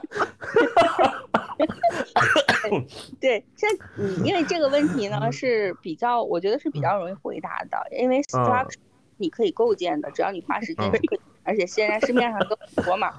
[3.19, 8.75] 对，现在你因为这个问题呢是比较，我觉得是比较容易回答的，因为 structure
[9.17, 10.93] 你可以构建的，只要你花时间，
[11.45, 13.11] 而且现在市面上都很多嘛。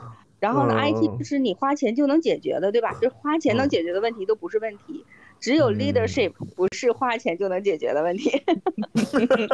[0.42, 2.92] 然后呢，IT 就是你花钱就能解决的，对吧？
[2.96, 5.06] 就是花钱能解决的问题都不是问题，
[5.40, 8.42] 只有 leadership 不是花钱就能解决的问题。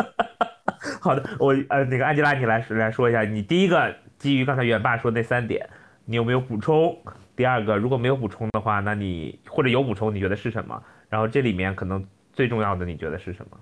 [1.01, 5.69] 好的，我呃那个安吉拉，你来来说一下，你第一个基于刚才元爸说那三点，
[6.05, 6.97] 你有没有补充？
[7.35, 10.81] 第二个如果没有补充的话，那你或者有补充，你觉得是什么？
[11.09, 13.59] 然后这里面可能最重要的，你觉得是什么？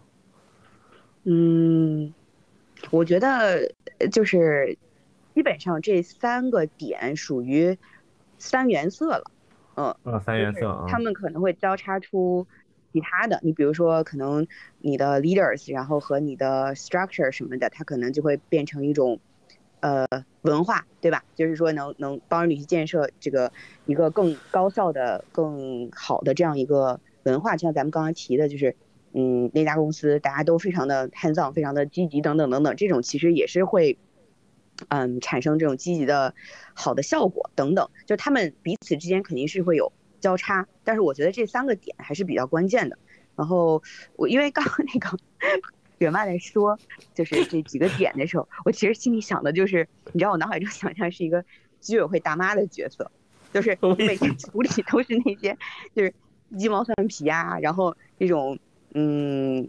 [1.24, 2.14] 嗯，
[2.92, 3.68] 我觉得
[4.12, 4.78] 就是
[5.36, 7.78] 基本上这三个点属于
[8.38, 9.32] 三原色了，
[9.76, 12.48] 嗯，呃，三原色啊，他们可能会交叉出
[12.93, 14.48] 其他的，你比如说可能
[14.80, 19.19] 你的 leaders，然后和你的 structure 什么的，它可能就会变成一种
[19.82, 20.08] 呃
[20.41, 21.24] 文化，对吧？
[21.36, 23.52] 就是说能能帮助你去建设这个
[23.86, 28.76] 一个更高效的、更好的这样一个文化，就像咱们刚刚提的，就是。
[29.17, 33.98] 嗯，那家公司大家都非常的 hands on，非常的积极，等等等等，这种其实也是会，
[34.90, 36.34] 嗯，产生这种积极的
[36.74, 37.90] 好的效果等等。
[38.06, 42.98] 就他们彼此之间肯定是会有交叉，但是我觉得这三个点还是比较关键的。
[43.36, 43.82] 然后
[44.16, 45.18] 我因为刚刚那个
[46.00, 46.78] 远妈在说，
[47.14, 51.44] 就是这几个点的时候，我其实心里想的就是，你知道我脑海中想象是一个
[51.82, 53.12] 居委会大妈的角色，
[53.54, 55.58] 就是每天处理都是那些
[55.96, 56.14] 就是
[56.58, 58.58] 鸡毛蒜皮啊，然后这种。
[58.98, 59.68] 嗯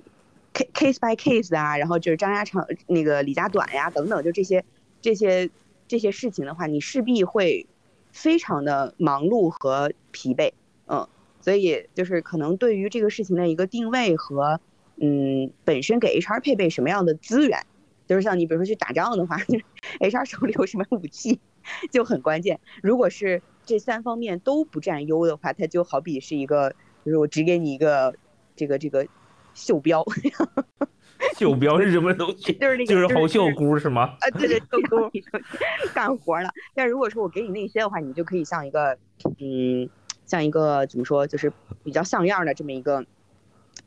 [0.55, 4.65] ，case by case 啊，然后就是张家长那个李家短呀，等等，就这些
[5.07, 5.49] 这些
[5.87, 7.65] 这些事情的话，你势必会
[8.11, 10.51] 非常的忙碌和疲惫，
[10.89, 11.09] 嗯，
[11.41, 14.61] 所以就是可能对于这个事情的一个定位和
[14.97, 17.65] 嗯本身给 HR 配备什么样的资源，
[18.09, 19.65] 就是像你比如说去打仗的话，就是
[20.01, 21.39] HR 手里有什么武器
[21.93, 22.59] 就很关键。
[22.83, 28.15] 如果是这三方面都不占优的话，它就好比是一个，就是我只给你一个。
[28.59, 29.07] 这个这个
[29.53, 30.03] 袖标，
[31.39, 32.53] 袖标是什么东西？
[32.55, 34.17] 就是那个，就是红袖箍是吗？
[34.21, 35.11] 啊，对对，袖 箍
[35.95, 36.49] 干活了。
[36.75, 38.97] 但如果说我给你那些的话，你就可以像一个，
[39.41, 39.89] 嗯，
[40.27, 41.53] 像一个怎么说，就是
[41.85, 43.05] 比较像样的这么一个，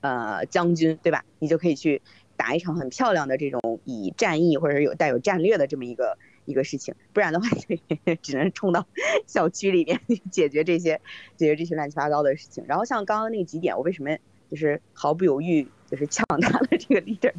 [0.02, 1.24] 呃，将军，对吧？
[1.39, 2.02] 你就可以去
[2.38, 6.96] 打一场很漂亮的这种以战役或者有带有战略的这么一个一个事情。
[7.13, 7.48] 不然的话，
[8.22, 8.86] 只能冲到
[9.28, 10.00] 小区里面
[10.32, 11.02] 解决这些
[11.36, 12.63] 解决这些乱七八糟的事情。
[12.68, 14.18] 然后像刚刚那几点，我为什么？
[14.50, 17.32] 就是毫不犹豫，就是抢他的这个 leader，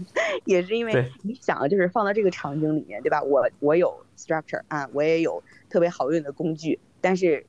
[0.45, 3.21] 也是因为你想，就是放到这个场景里面，对吧？
[3.23, 7.45] 我我有 structure 啊，我也有特别好用的工具，但是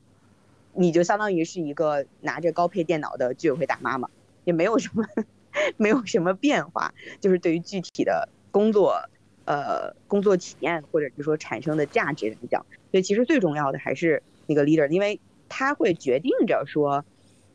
[0.74, 4.10] 你就相当于是一个拿着高配电脑的居委会大妈嘛，
[4.44, 5.04] 也没有什么
[5.78, 9.08] 没有什么变化，就是对于具体的工作，
[9.44, 17.04] 呃，工作体验或者是说产生的价值来讲，所以其实最重要的还是那个 leader，因为他会决定着说。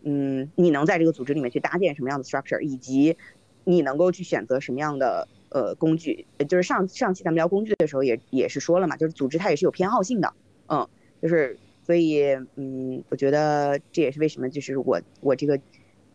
[0.10, 3.18] 嗯，你能在这个组织里面去搭建什么样的 structure，以及
[3.66, 10.34] 你能够去选择什么样的呃工具，就是上上期咱们聊工具的时候也也是说了嘛，就是组织它也是有偏好性的，
[10.70, 10.88] 嗯，
[11.22, 12.24] 就是所以
[12.56, 15.60] 嗯，我觉得这也是为什么就是我我这个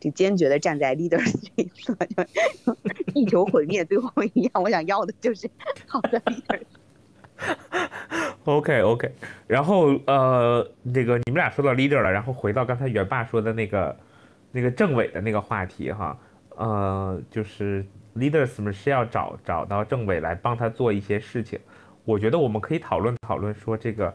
[0.00, 1.18] 就坚决的站在 leader
[1.54, 1.94] 这一侧，
[2.64, 2.74] 就
[3.12, 5.50] 地球毁灭最后一样，我想要的就是
[5.86, 6.60] 好的 leader。
[8.44, 9.10] OK OK，
[9.46, 13.96] 然后呃，那个你们俩说到 leader 了，然后回到刚才元爸说的那个
[14.50, 16.18] 那个政委的那个话题哈，
[16.56, 17.84] 呃，就是
[18.16, 21.58] leaders 们是要找找到政委来帮他做一些事情。
[22.04, 24.12] 我觉得我们可以讨论讨论说，这个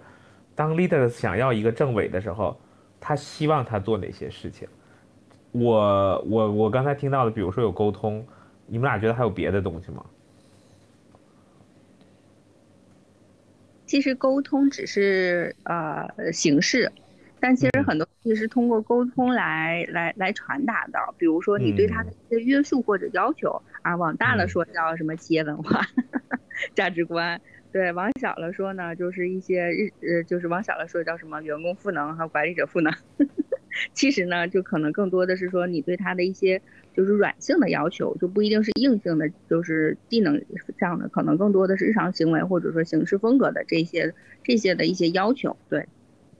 [0.54, 2.60] 当 leaders 想要一个政委的时候，
[3.00, 4.68] 他希望他做哪些事情？
[5.54, 8.28] 我我我刚才听到的，比如说有沟通，
[8.66, 10.04] 你们俩觉得还有别的东西吗？
[13.88, 16.91] 其实沟通只是呃形式，
[17.39, 21.00] 但其实很多东西是通过沟通来来来传达的。
[21.17, 25.82] 比如说你对他的一些约束或者要求啊，往大了说叫什么企业文化、
[26.76, 27.39] 价值观；
[27.71, 32.93] 对，往小了说呢，就是一些日呃，就是往小了说叫什么员工赋能和管理者赋能。
[33.94, 36.62] 其实呢，就可能更多的是说你对他的一些。
[36.98, 40.44] 就是软性的要求，就不一定是硬性的，就是技能
[40.80, 45.56] 上的，可能更多的是日常行为或者说行事风格的这些这些的一些要求。
[45.70, 45.88] 对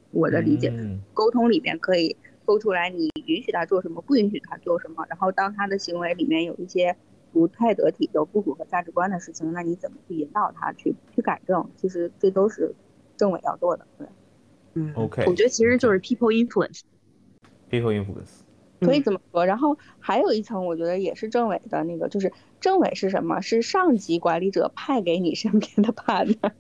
[0.10, 0.73] 我的理解，
[1.13, 5.06] 沟通里边可以勾出来你允许他做什么，不允许他做什么。
[5.08, 6.95] 然后当他的行为里面有一些
[7.32, 11.69] 不太得体的、不符合价值观的事情，那你怎么去引导他去去改正？
[11.76, 12.73] 其实这都是
[13.15, 13.86] 政委要做的。
[14.00, 14.08] 对，
[14.73, 16.32] 嗯，OK，我觉得其实就是 people
[17.71, 18.41] influence，people influence。
[18.80, 23.41] 可以这么说，然后还有一层，我觉得也是政委的那个，就是政委是什么？
[23.41, 26.51] 是上级管理者派给你身边的 partner，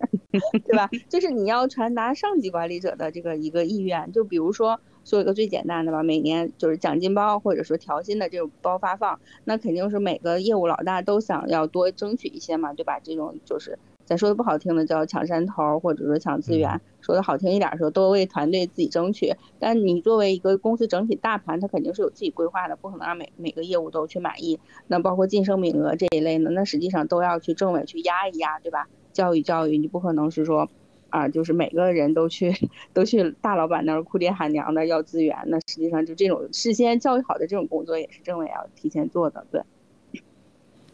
[0.65, 0.89] 对吧？
[1.07, 4.11] 就是你要传达上级管理者的这个一个意愿。
[4.11, 12.99] 就比如说说一个最简单的吧，每年就是奖金包或者说调薪的这种包发放，那肯定是每个业务老大都想要多争取一些嘛，对吧？
[12.99, 13.77] 这种就是。
[14.07, 19.35] 咱说的不好听的叫抢山头，或者说抢资源；说的好听一点说，都为团队自己争取。
[19.59, 24.57] 但你作为一个公司整体大盘，它肯定是有自己规划的，不可能让每每个业务都去满意。
[24.87, 28.87] 那包括晋升名额这一类呢，那实际上都要去政委去压一压，对吧？
[29.11, 30.69] 教育教育，你不可能是说
[31.09, 32.53] 啊，就是每个人都去
[32.93, 39.61] 都去大老板那儿哭爹喊娘的要资源，那实际上就这种事先教育好的这种工作也是政委要提前做的，对。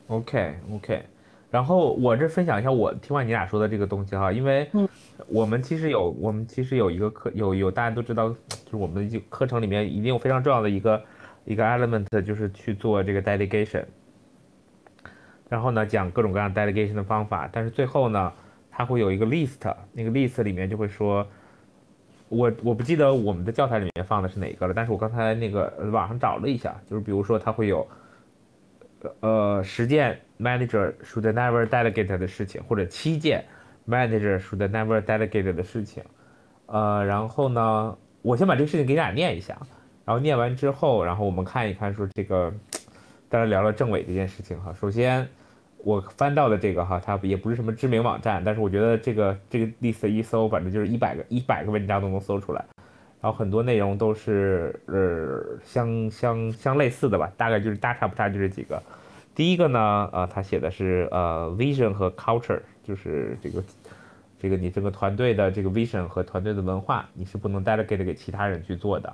[0.08, 1.04] OK OK，
[1.54, 4.68] 然后我这分享一下我听完你俩说的这个东西哈，因为
[5.28, 11.00] 我们其实有我们其实有一个课有有大家都知道，就是我们的课程里面一定有非常重要的一个
[11.46, 13.86] 一个 element 就是去做这个 delegation，
[15.48, 18.34] 然后呢讲各种各样 delegation 的方法，但是最后呢
[18.72, 21.24] 它会有一个 list，那个 list 里面就会说，
[22.30, 27.88] 我我不记得我们的教材里面放的是哪个了，但是我刚才那个网上找了一下，就是比如说它会有。
[29.20, 33.44] 呃，十件 manager should never delegate 的事情，或者七件
[33.88, 36.04] manager should never delegate 的事情。
[36.66, 39.58] 呃，然后呢，我先把这个事情给你俩念一下，
[40.06, 42.54] 然后念完之后，然后我们看一看说这个，
[43.30, 44.74] 大家聊聊政委这件事情哈。
[44.80, 45.28] 首先，
[45.78, 52.66] 我翻到的这个哈，它也不是什么知名网站，但是我觉得这个这个 list 一搜，反正就是一百个一百个文章都能搜出来，
[53.22, 58.82] 然后很多内容都是呃相相相类似的吧，大概就是大差不差就这几个。
[59.36, 63.64] 第一个呢，呃，他写的是呃 vision 和 culture，就是这个
[64.40, 69.12] 这个你这个团队的这个 vision 和团队的文化，你是不能 delegate 给其他人去做的。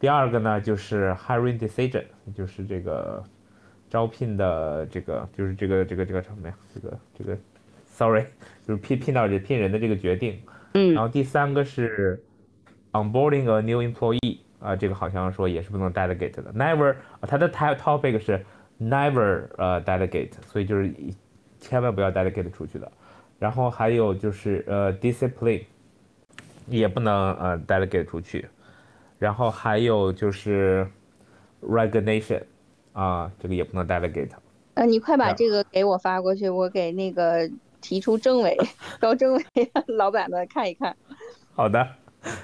[0.00, 2.02] 第二个呢，就是 hiring decision，
[2.34, 3.22] 就是这个
[3.88, 6.54] 招聘的这个就是这个这个这个什么呀？
[6.74, 7.38] 这个这个
[7.86, 8.24] sorry，
[8.66, 10.36] 就是聘聘到这聘人的这个决定。
[10.74, 10.94] 嗯。
[10.94, 12.20] 然后第三个是
[12.90, 16.52] onboarding a new employee，啊，这个好像说也是不能 delegate 的。
[16.52, 18.44] Never，它的 topic 是。
[18.80, 20.92] Never 呃 delegate，所以就是
[21.60, 22.90] 千万不要 delegate 出去的。
[23.38, 25.64] 然后还有就是呃 discipline，
[26.66, 28.48] 也不能呃 delegate 出去。
[29.18, 30.86] 然后还有就是
[31.60, 32.42] recognition，
[32.92, 34.30] 啊，这个也不能 delegate。
[34.74, 38.56] 呃，你快把这个给我发过去，我给那个提出政委、
[39.00, 39.44] 高政委
[39.88, 40.96] 老板们看一看。
[41.54, 41.86] 好的。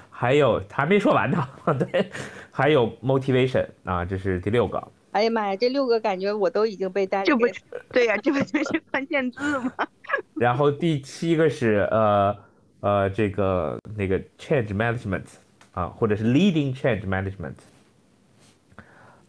[0.08, 2.08] 还有还没说完呢， 对，
[2.52, 4.82] 还有 motivation 啊，这是第六个。
[5.14, 7.46] 哎呀妈呀，这六个感觉我都已经被带这不
[7.92, 9.72] 对呀，这不就是 关键字吗？
[10.34, 12.36] 然后第七个是呃
[12.80, 15.22] 呃这个那个 change management
[15.72, 17.54] 啊，或者是 leading change management。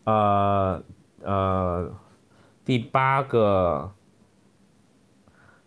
[0.05, 0.83] 呃
[1.21, 1.95] 呃，
[2.65, 3.91] 第八个，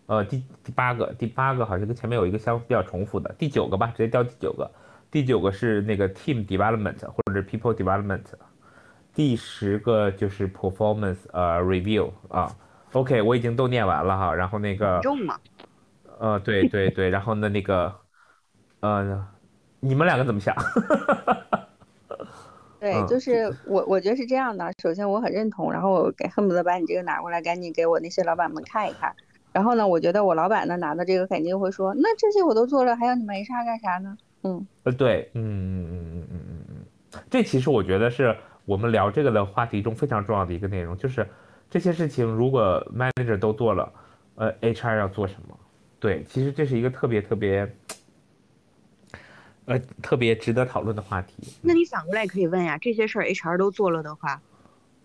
[0.06, 4.68] 呃第第八个第八个好像跟前面有一个相比较重复的，第九个吧，直接调第九个。
[5.12, 8.24] 第九个是那个 team development 或者是 people development。
[9.18, 12.54] 第十个就是 performance 呃 review 啊
[12.92, 15.36] ，OK 我已经都念完了哈，然后那个重吗？
[16.20, 17.92] 呃对对对，然后呢那个
[18.78, 19.26] 呃
[19.80, 20.54] 你们两个怎么想？
[22.78, 29.12] 对，就是我我觉得是这样的，首先我很认同，然后我给恨不得把你这个拿过来，赶紧给我那些老板们看一看。
[29.52, 34.16] 然后呢，我觉得我老板呢拿到这个肯定会说，那这些我都做了，还要你们 HR 干啥呢？
[34.44, 38.36] 嗯，呃对，嗯嗯嗯嗯嗯嗯嗯，这其实我觉得是。
[38.68, 41.26] 我们聊这个的话题中非常重要的一个内容，就是
[41.70, 43.90] 这些事情如果 manager 都做了，
[44.34, 45.58] 呃，HR 要做什么？
[45.98, 47.74] 对，其实这是一个特别特别，
[49.64, 51.34] 呃，特别值得讨论的话题。
[51.62, 54.42] 那你反过来可以问呀，这些事儿 HR 都做了的话，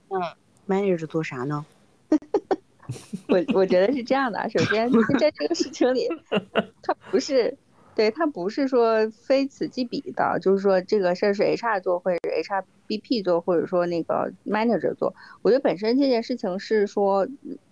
[0.10, 0.20] 嗯
[0.68, 1.66] manager 做啥呢？
[3.30, 6.10] 我我觉得是这样的，首先在这个事情里，
[6.82, 7.58] 他不是。
[7.96, 12.30] 对他不是说非此即彼的，就是说这个事儿是 HR 做，或者是
[12.88, 15.14] B P 做，或者说那个 manager 做。
[15.42, 17.28] 我觉得本身这件事情是说，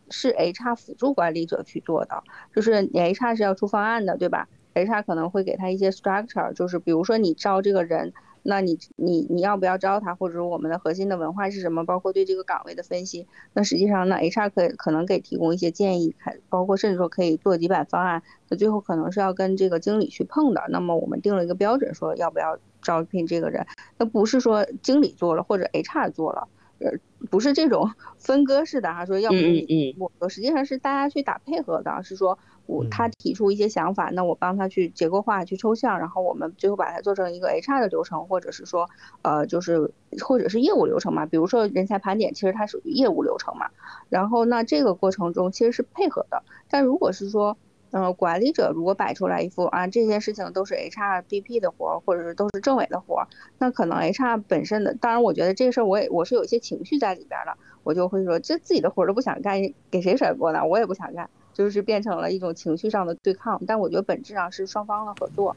[0.10, 2.24] 是 HR 辅助管理者去做的，
[2.56, 8.14] 就是你 HR 是要出方案的，对吧？HR 可能会给他一些 structure，就是比如说你招这个人。
[8.44, 11.86] 那你你你要不要招他，或者说我们的核心的文化是什么？
[11.86, 13.28] 包括对这个岗位的分析。
[13.54, 18.24] 那实际上呢，HR 可可能给提供一些建议，还包括甚至说可以做几版方案。
[18.50, 20.64] 那最后可能是要跟这个经理去碰的。
[20.70, 23.66] 那么我们定了一个标准，说要不要招聘这个人？
[23.98, 26.48] 那不是说经理做了或者 HR 做了，
[26.80, 26.92] 呃，
[27.30, 32.38] 不是这种 分割式的哈，说要不你我实际上是大家去打配合的，是说。
[32.68, 38.90] 我他提出一些想法，那我帮他去结构化、去抽象，然后我们最后把它做成一个 HR 的流程，或者是说，
[39.24, 39.92] 呃，就是
[40.24, 41.26] 或者是业务流程嘛。
[41.26, 43.72] 比如说人才盘点，其实它属于业务流程嘛。
[44.08, 46.44] 然后那这个过程中其实是配合的。
[46.70, 47.58] 但如果是说，
[47.92, 53.28] 呃，管理者如果摆出来一副啊，这件事情都是 HRBP 的活儿，或者是都是政委的活儿，
[53.58, 60.66] 那可能 HR 本身的，当然我觉得这个事儿我也我是有一些情绪在里边的，我就会说这自己的活儿都不想干，给谁甩锅呢？
[60.66, 61.30] 我也不想干。
[61.54, 65.54] 就是变成了一种情绪上的对抗，但我觉得本质上是双方的合作。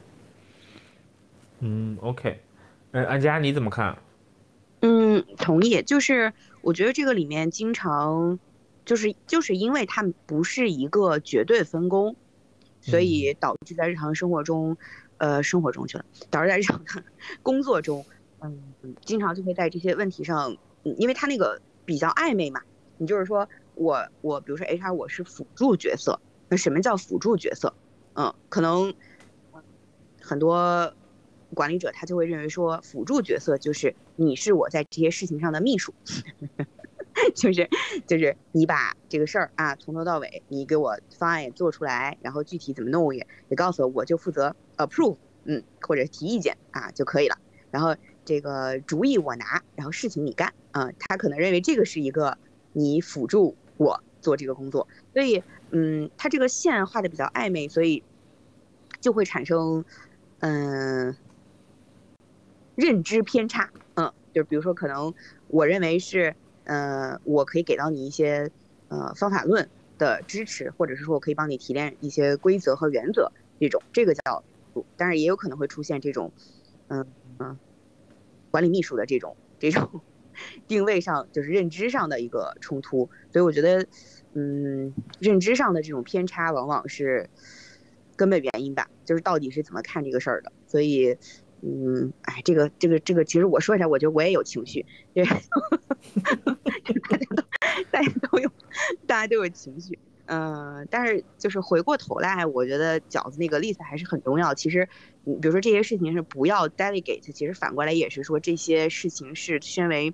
[1.61, 2.41] 嗯，OK，
[2.91, 3.97] 嗯，安佳你怎么看？
[4.81, 5.81] 嗯，同意。
[5.83, 8.37] 就是我觉得这个里面经常，
[8.83, 12.17] 就是就是因为他们不是一个绝对分工，
[12.85, 14.77] 所以导致在日常生活中，
[15.17, 17.03] 呃，生活中去了，导致在日常的
[17.41, 18.05] 工作中，
[18.41, 22.61] 嗯，经常就会在这些问题上，因为他那个比较暧昧嘛，
[22.99, 27.73] 你就是说我我比如说 HR 我是辅助角色，那什么叫辅助角色？
[28.13, 28.93] 嗯，可能
[30.21, 30.93] 很多
[31.55, 35.93] 管理者他就会认为说辅助角色就是你是我在这些事情上的秘书。
[37.33, 37.69] 就是
[38.05, 47.37] 就是你把这个事儿啊从头到尾，你给我方案也做出来，然后具体怎么弄也也告诉我，我就负责 approve，嗯，或者提意见啊就可以了。
[47.71, 47.95] 然后
[48.25, 50.91] 这个主意我拿，然后事情你干啊。
[50.99, 52.37] 他可能认为这个是一个
[52.73, 55.41] 你辅助我做这个工作，所以
[55.71, 58.03] 嗯，他这个线画的比较暧昧，所以
[58.99, 59.85] 就会产生
[60.39, 61.15] 嗯
[62.75, 65.13] 认知偏差，嗯，就比如说可能
[65.47, 66.35] 我认为是。
[66.65, 68.51] 呃，我可以给到你一些
[68.89, 74.43] 呃方法论的支持，或者是说我可以帮你提炼一些规则和原则，这种这个叫，
[74.97, 76.31] 但是也有可能会出现这种，
[76.89, 77.05] 嗯
[77.39, 77.57] 嗯，
[78.51, 80.01] 管理秘书的这种这种
[80.67, 83.85] 定位上就是认知上的一个冲突，所以我觉得，
[84.33, 87.29] 嗯，认知上的这种偏差往往是
[88.15, 91.17] 根本原因吧，就是到底是怎么看这个事儿的，所以。
[91.67, 94.85] 嗯，哎，这个这个这个，其实我说一下，我觉得我也有情绪，
[95.15, 95.25] 对，
[97.09, 97.43] 大家都
[97.89, 98.51] 大家都有，
[99.07, 99.97] 大家都有情绪，
[100.27, 104.53] 嗯，但是就是回过头来，我觉得饺子那个例子还是很重要。
[104.53, 104.87] 其实，
[105.23, 110.13] 你比如说这些事情是不要 delegate，其实反过来也是说这些事情是身为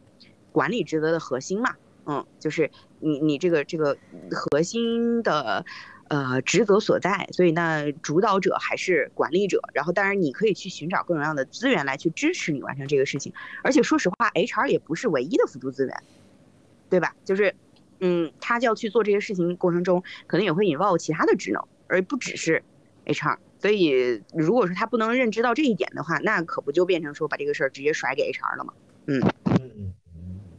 [0.54, 1.76] 管理职责的核心嘛，
[2.06, 2.72] 嗯，就是
[3.02, 3.98] 你你这个这个
[4.32, 5.66] 核心的。
[6.12, 9.62] 呃，职责所在，所以那主导者还是管理者。
[9.74, 13.32] 然后，当然你可以去寻找各种各样的资源来去支持你完成这个事情。
[13.64, 16.04] 而且说实话，HR 也不是唯一的辅助资源，
[16.90, 17.16] 对吧？
[17.24, 17.56] 就是，
[18.02, 22.62] 嗯，他就要去做这些事情过程中，可能也会引爆其他的职能，而不只是
[23.06, 23.38] HR。
[23.60, 28.74] 所以，如果说他不能认知到这一点的话，那可不就变成说把这个事儿直接甩给 HR 了吗？
[29.06, 29.94] 嗯嗯嗯，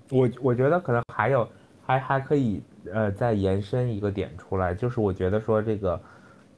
[0.08, 1.46] 我我觉得可能还有，
[1.84, 2.62] 还还可以。
[2.90, 6.00] 呃，再延伸一个点出来，就是我觉得说这个，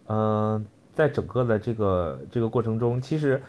[0.07, 3.43] 嗯，在整个的这个这个过程中，其实，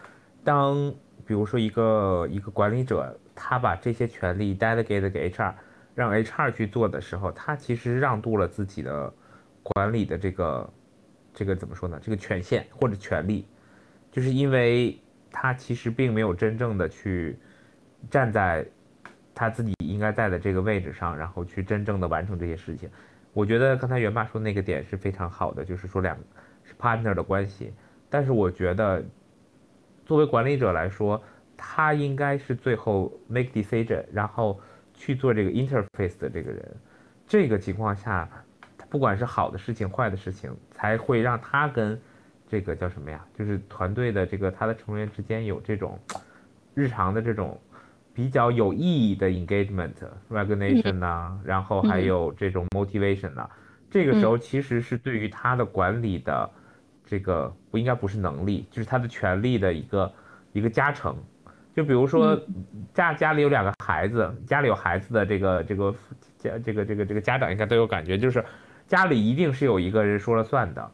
[0.44, 0.94] 当
[1.26, 5.54] 比如说一个一个管理者，他把这些权利 delegate 给 HR，
[5.94, 9.14] 让 HR 去做的时候，他其实让渡了自己的
[9.64, 10.70] 管理的这个
[11.34, 12.00] 这个怎么说呢？
[12.02, 13.46] 这个权限或者权利，
[14.12, 15.00] 就是因为
[15.32, 17.38] 他其实并没有真正的去
[18.10, 18.66] 站在。
[19.36, 22.90] 他自己应该在的这个位置上，然后去真正的完成这些事情。
[23.34, 26.18] 我觉得刚才元爸说那个点是非常好的，就是说两
[26.64, 27.74] 是 partner 的关系。
[28.10, 29.04] 但是我觉得，
[30.06, 31.22] 作为管理者来说，
[31.58, 34.58] 他应该是最后 make decision，然后
[34.94, 36.76] 去做这个 interface 的这个人。
[37.28, 38.30] 这个情况下，
[38.90, 42.00] 不管是好的事情、坏的事情，才会让他跟
[42.48, 43.26] 这个叫什么呀？
[43.38, 46.00] 就是团队的这个他的成员之间有这种
[46.74, 47.60] 日常的这种。
[48.16, 49.92] 比较有意义的 engagement
[50.32, 53.46] recognition 呐，然后还有这种 motivation 呐，
[53.92, 56.50] 这个时候其实是对于他的管理的
[57.06, 60.14] 这个不应该不是能力，就是他的权利的一个
[60.54, 61.14] 一个加成。
[61.76, 62.40] 就比如说
[62.94, 65.94] 家家里有两个孩子，家里有孩子的这个这个
[66.38, 68.42] 家这个这个这个家长应该都有感觉，就是
[68.88, 70.90] 家里一定是有一个人说了算的，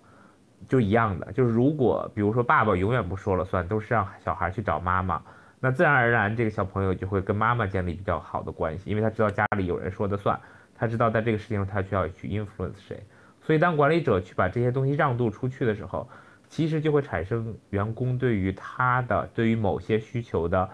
[0.68, 5.22] 就一样的，就是如果比如说爸爸永远不说了算，都是让小孩去找妈妈。
[5.64, 10.38] 那自然而然，这个小朋友就会跟妈妈建立比较好的关系，因为他知道家里有人说的算，
[10.74, 13.00] 他知道在这个事情上他需要去 influence 谁。
[13.44, 16.10] 所以当管理者去把这些东西让渡出去的时候，
[16.50, 20.70] 其实就会产生员工对于他的对于某些需求的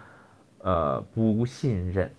[0.60, 2.10] 呃不信任。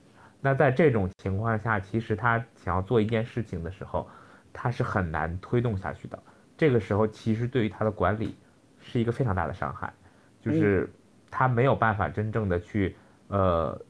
[0.42, 4.06] 那在这种情况下，其实他想要做一件事情的时候，
[4.52, 6.18] 他是很难推动下去的。
[6.54, 8.36] 这个时候，其实对于他的管理
[8.78, 9.90] 是一个非常大的伤害，
[10.38, 10.86] 就是。
[11.30, 12.96] 他没有办法真正的去，
[13.28, 13.80] 呃，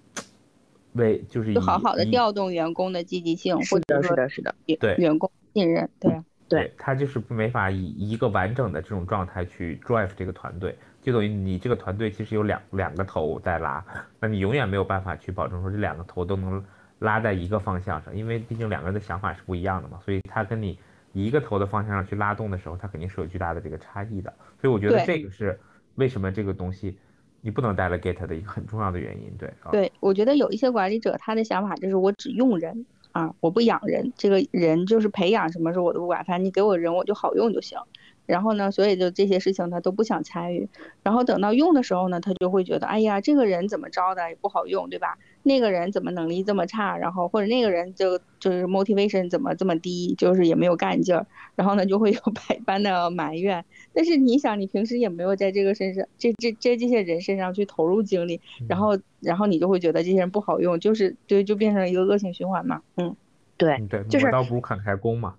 [0.92, 13.84] 为就是好好的调动员工的积极性，或者是的，是的，对员工信任，对对，他就是没法以一个完整的这种状态去 drive 这个团队，就等于你这个团队其实有两两个头在拉，
[14.18, 16.64] 那你永远没有办法去保证说这两个头都能
[17.00, 20.78] 拉在一个方向上，因为毕竟两个人的想法是不一样的嘛，所以他跟你
[21.12, 25.60] 一个头的方向上去拉动的时候，他肯定是有巨大的这个差异的，所以我觉得这个是
[25.96, 26.98] 为什么这个东西。
[27.40, 29.52] 你不能带了 get 的一个很重要的原因，对。
[29.70, 37.78] 对，我觉得有一些管理者他的想法就是我只用人啊，我不养人，这个人就是培养什么时候我都不管，反正你给我人我就好用就行。
[38.26, 40.68] 然后呢，所以就这些事情他都不想参与。
[41.02, 45.16] 然后等到用的时候呢，他就会觉得，哎呀，这个人怎么着的也不好用，对吧？
[45.42, 46.96] 那个人怎么能力这么差？
[46.96, 51.26] 然后或者那个人就就是 motivation 怎么这么低，就是也没有干劲儿。
[51.54, 53.64] 然后呢，就会有 百般的埋怨。
[53.92, 62.82] 但是你想，你平时也没有在这个身上，这这这这些人身上去投入精力，然后然后你就会觉得这些人不好用，就是对，就变成一个恶性循环嘛。
[62.96, 63.16] 嗯，
[63.56, 65.34] 对，对，就是磨刀不如砍开工嘛。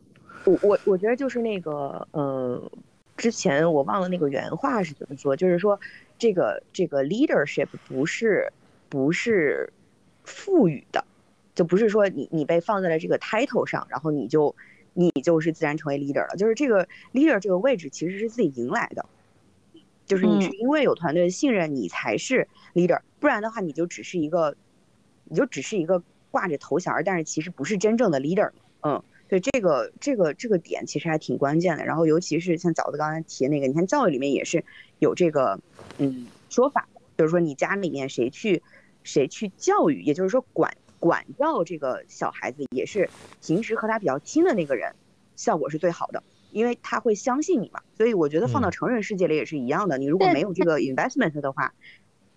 [0.46, 2.62] 我我我觉得就是那个呃，
[3.16, 5.80] 之前我忘了那个原话是怎么说，就是说
[6.18, 8.52] 这个这个 leadership 不是
[8.88, 9.72] 不是
[10.30, 11.04] 赋予的，
[11.56, 14.56] 就不是说你你被放在了这个 title 上，然后你就
[14.94, 19.06] 你就是自然成为 leader 了，就是这个 leader 这个位置其实是自己赢来的，
[20.06, 24.56] 就是你是因为有团队的信任，你才是 leader，不然的话你就只是一个
[25.26, 28.52] 你就只是一个挂着头衔，但是其实不是真正的 leader，
[28.82, 29.04] 嗯。
[29.30, 34.66] 对这个这个这个点其实还挺关键的，然后尤其是像枣子刚才提的那个，你看教育里面也是
[34.98, 35.60] 有这个
[36.00, 38.64] 嗯说法，就是说你家里面谁去
[39.04, 43.10] 谁去教育，也就是说管管教这个小孩子，也是
[43.42, 44.96] 平时和他比较亲的那个人，
[45.36, 47.82] 效果是最好的，因为他会相信你嘛。
[47.98, 51.74] 所以我觉得放到成人世界里也是一样的，你如果没有这个 investment 的话。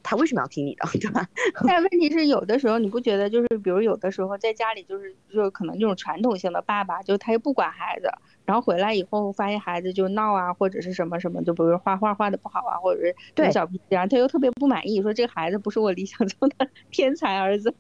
[0.03, 1.27] 他为什么要听你的， 对吧？
[1.67, 8.11] 但问题是，有的时候你不觉得，就是比如有的时候在家里，就是就可能这种传统性的爸爸，就他又不管孩子，
[8.45, 17.75] 然后回来以后发现孩子就闹啊，或者是什么什么，就比如画画画的不好啊，或者是对小脾气啊，他又特别不满意，说这个孩子不是我理想中的 天才儿子。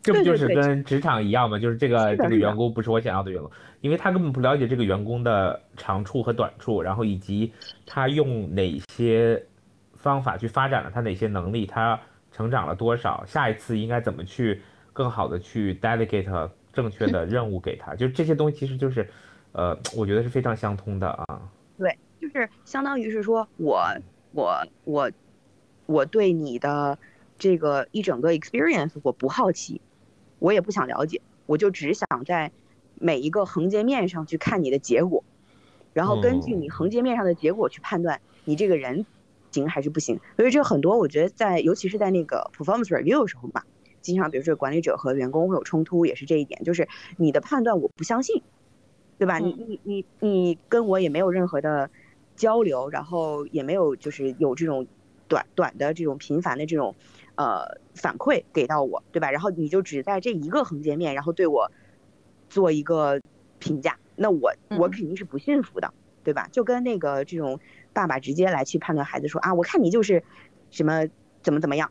[0.00, 1.58] 这不就是跟职场一样吗？
[1.58, 3.50] 就是这个这个员工不是我想要的员工，
[3.80, 7.52] 因为他根本不了解这个员工的长处和短处，然后以及
[7.84, 9.44] 他用哪些。
[9.98, 13.24] 方法去发展了他哪些能力，他成长了多少？
[13.26, 17.94] 下一次应该怎么去更好的去 delegate 正确的任务给他？
[17.96, 19.08] 就这些东西其实就是，
[19.52, 21.50] 呃，我觉得是非常相通的啊。
[21.76, 23.84] 对，就是相当于是说我
[24.32, 25.10] 我我
[25.86, 26.96] 我对你的
[27.36, 29.80] 这个一整个 experience 我不好奇，
[30.38, 32.52] 我也不想了解，我就只想在
[32.94, 35.24] 每一个横截面上去看你的结果，
[35.92, 39.04] 然后根据你横截面上的结果去判断你这个人。
[39.50, 40.20] 行还是不行？
[40.36, 43.64] 所以这很多，我觉得在尤其是在那个 performance review 的时候吧，
[44.00, 48.42] 经常比如说管理者和员工会有冲突，也是这一点，就是你的判断我不相信，
[49.18, 49.38] 对吧？
[49.38, 51.90] 你你你你跟我也没有任何的
[52.36, 54.86] 交流，然后也没有就是有这种
[55.26, 56.94] 短短的这种频繁的这种
[57.36, 59.30] 呃反馈给到我，对吧？
[59.30, 61.70] 然后你就只在这一个横截面，然后对我
[62.48, 63.20] 做一个
[63.58, 65.92] 评价，那我我肯定是不信服的，
[66.22, 66.48] 对吧？
[66.52, 67.58] 就跟那个这种。
[67.98, 70.22] 爸爸直接来去判断孩子说啊，我看你就是
[70.70, 71.04] 什么
[71.42, 71.90] 怎么怎么样，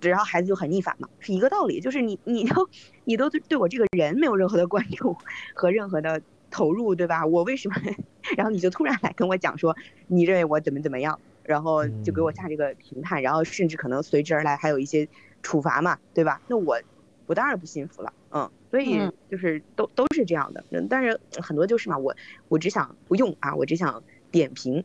[0.00, 2.66] 然后孩子就很逆反嘛，是一个道理，就是你你都
[3.04, 5.14] 你都对我这个人没有任何的 关注
[5.52, 7.26] 和任何的投入，对吧？
[7.26, 7.76] 我为什么？
[8.38, 9.76] 然后你就突然来跟我讲说
[10.06, 15.06] 你认为我怎么怎么样，然后就给我下这个评判，然后甚至可能随之而来还有一些
[15.42, 16.40] 处罚嘛，对吧？
[16.48, 16.80] 那我
[17.26, 18.98] 我当然不信服了，嗯，所以
[19.30, 22.16] 就是都都是这样的，但是很多就是嘛，我
[22.48, 24.02] 我只想不用啊，我只想。
[24.34, 24.82] 点评，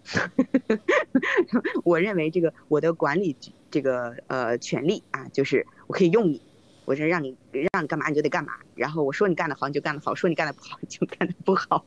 [1.84, 3.36] 我认为这个我的管理
[3.72, 6.40] 这个呃权利啊，就是我可以用你，
[6.86, 7.36] 我是让你
[7.74, 11.84] 让你干嘛你就得干嘛，然后我说你干得好你就干得好，说你干得不好 你就干得不好。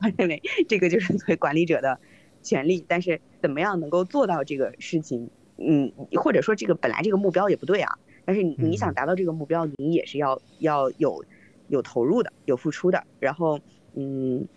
[0.00, 2.00] 我认为这个就是作为管理者的
[2.42, 11.24] 权利，但是怎么样能够做到这个事情，嗯，或者说这个本来这个目标也不对啊，但是你你想达到这个目标，你也是要要有
[11.68, 13.60] 有投入的，有付出的，然后
[13.94, 14.48] 嗯。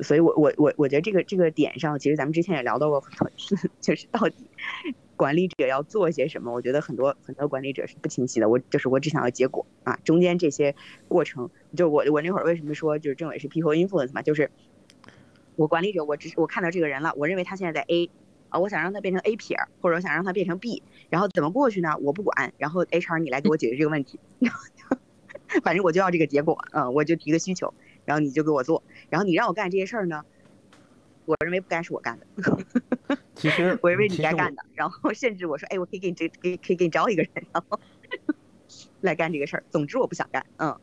[0.00, 4.46] 所以，我我我我觉得这个这个点上，其实咱们之前也聊到过很多次， 就是到底
[5.16, 6.52] 管理者要做些什么。
[6.52, 8.48] 我觉得很多很多管理者是不清晰的。
[8.48, 10.74] 我就是我只想要结果啊，中间这些
[11.08, 14.50] 过程，就我我那会儿为什么说就是政委是 people influence 嘛，就是
[15.56, 18.08] 我管理者，我只我看到这个人了，我认为他现在在 A
[18.50, 21.96] 啊，我想让他变成 A 撇，或者我想让他变成 B，然后怎么过去呢？
[22.00, 24.20] 我不管，然后 HR 你来给我解决这个问题，
[25.64, 27.74] 反正我就要这个结果，嗯，我就提个需求。
[28.04, 30.22] 然后你就给我做，然后你让我干这些事儿呢，
[31.24, 32.26] 我认为不该是我干的。
[33.34, 34.62] 其实我认为你该干的。
[34.74, 37.80] 然后甚至我说，哎，我可以给你这，可以可以给你招一个人，然后
[39.00, 39.64] 来干这个事儿。
[39.70, 40.44] 总之我不想干。
[40.58, 40.76] 嗯。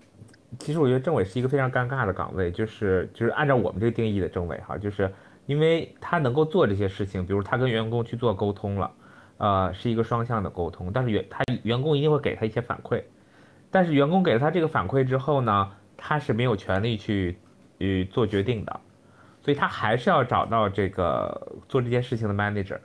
[0.57, 5.13] 其实我觉得政委是一个非常尴尬的岗位，就是就是按照我们这个定义的政委哈，就是
[5.45, 8.91] 因为他能够做这些事情，比如他跟员工去做沟通了，
[9.37, 13.03] 呃，是一个双向的沟通，但是员他员工一定会给他一些反馈，
[13.69, 15.71] 但是员工给了他这个反馈之后呢？
[15.97, 17.37] 他是没有权利去，
[17.79, 18.79] 呃，做决定的，
[19.41, 22.79] 所以他还是要找到这个做这件事情的 manager。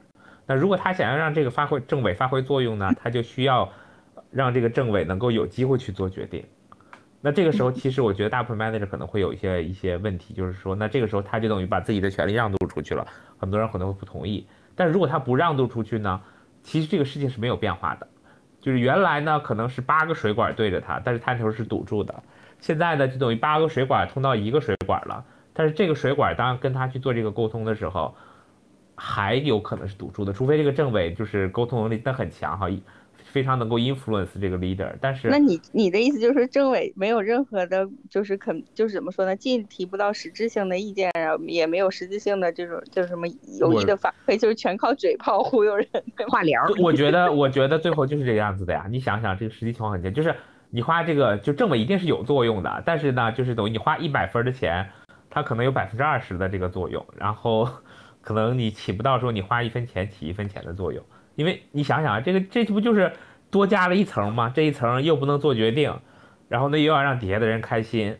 [0.47, 3.71] 那如果他想要让这个发挥政委发挥作用呢， 他就需要
[4.31, 6.45] 让这个政委能够有机会去做决定。
[7.21, 13.07] 那这个时候，其实我觉得大部分 manager 可能会有一些一些问题，就是说，那这个时候他就等于把自己的权利让渡出去了，
[13.39, 14.47] 很多人可能会不同意。
[14.75, 16.21] 但如果他不让渡出去呢？
[16.63, 18.07] 其实这个事情是没有变化的，
[18.61, 22.23] 就是原来呢可能是八个水管对着他，但是探头是堵住的，
[22.61, 28.15] 现在呢就等于八个水管通到一个水管了，但是这个水管当跟他去做这个沟通的时候，
[28.95, 32.69] 还有可能是堵住的，除非这个政委就是沟通能力真的很强哈。
[33.23, 43.29] 非常能够 influence 这个 leader，但是那你你的意思就是政委没有任何的，就是肯就是怎么说呢，既提不到实质性的意见，然后也没有实质性的这种就是什么
[43.61, 45.87] 有益的反馈，就是全靠嘴炮忽悠人，
[46.29, 46.61] 话聊。
[46.81, 50.35] 我觉得我觉得最后就是这个样子的呀，你想想这个实际情况很简单，就是
[50.71, 54.89] 你花这个就政委一定是有作用的，但是呢，就是等于你花一百分的钱，
[55.29, 57.69] 它可能有百分之二十的这个作用，然后
[58.23, 61.05] 可能你起不到说你花一分钱起一分钱的作用。
[61.37, 63.13] 因为你想想啊，这个这不就是
[63.51, 64.53] 多加了一层吗？
[64.55, 65.93] 这一层又不能做决定，
[66.49, 68.17] 然后呢又要让底下的人开心，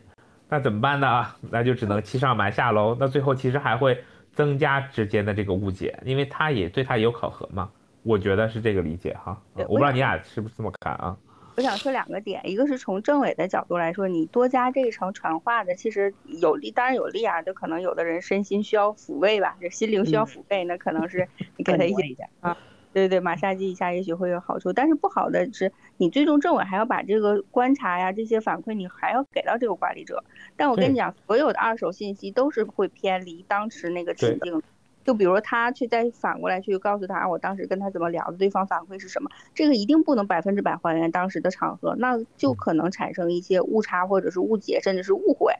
[0.49, 1.25] 那怎么办呢？
[1.51, 2.97] 那就只能欺上瞒下喽。
[2.99, 7.69] 那最后其实还会增加之间的这个误解，因为他也对他也有考核嘛。
[8.03, 9.39] 我觉得是这个理解哈。
[9.53, 11.15] 我不知道你俩是不是这么看啊？
[11.55, 17.41] 我想说两个点，一个是从政委的角度来说，你多加这一层传话的，其实有利，当然有利啊。
[17.41, 21.27] 就可能有的人身心需要抚慰吧，这心灵需要抚慰，那可能是
[21.57, 22.57] 你给他一些啊。
[22.93, 30.23] 对对，马杀鸡一下也许会有好处，但是不好的是，你最终政委还要把这个观察呀、这些反馈，你还要给到这个管理者。
[30.57, 34.61] 但我跟你讲，所有的二手信息都是会偏离当时那个情境。
[35.03, 45.53] 就比如他去再反过来去告诉他，我当时跟他怎么聊的，对方反馈是什么，这个一定不能百分之百还原当时的场合，那就可能产生一些误差或者是误解，甚至是误会。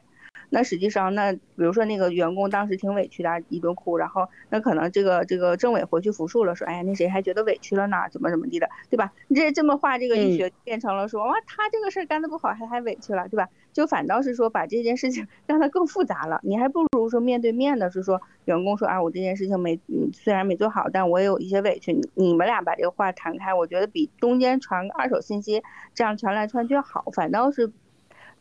[0.54, 7.96] 那实际上，那比如说那个员工当时挺委屈的，一顿哭，然后那可能这个这个政委回去复述了，说，哎呀，那谁还觉得委屈了呢？
[8.12, 9.10] 怎么怎么地的，对吧？
[9.28, 13.48] 你这这么话，这个医学变成了说，哇，他这个事儿干的不好，还还委屈了，对吧？
[13.72, 16.38] 就反倒是说把这件事情 让他更复杂了。
[16.42, 21.94] 你还不如说面对面的，是说员工说，啊，我这件事情没，嗯，虽然没做好，但我也有一些委屈。
[21.94, 25.62] 你你们俩把这个话谈开，我觉得比中间传个二手信息
[25.94, 27.72] 这样传来传去好，反倒是。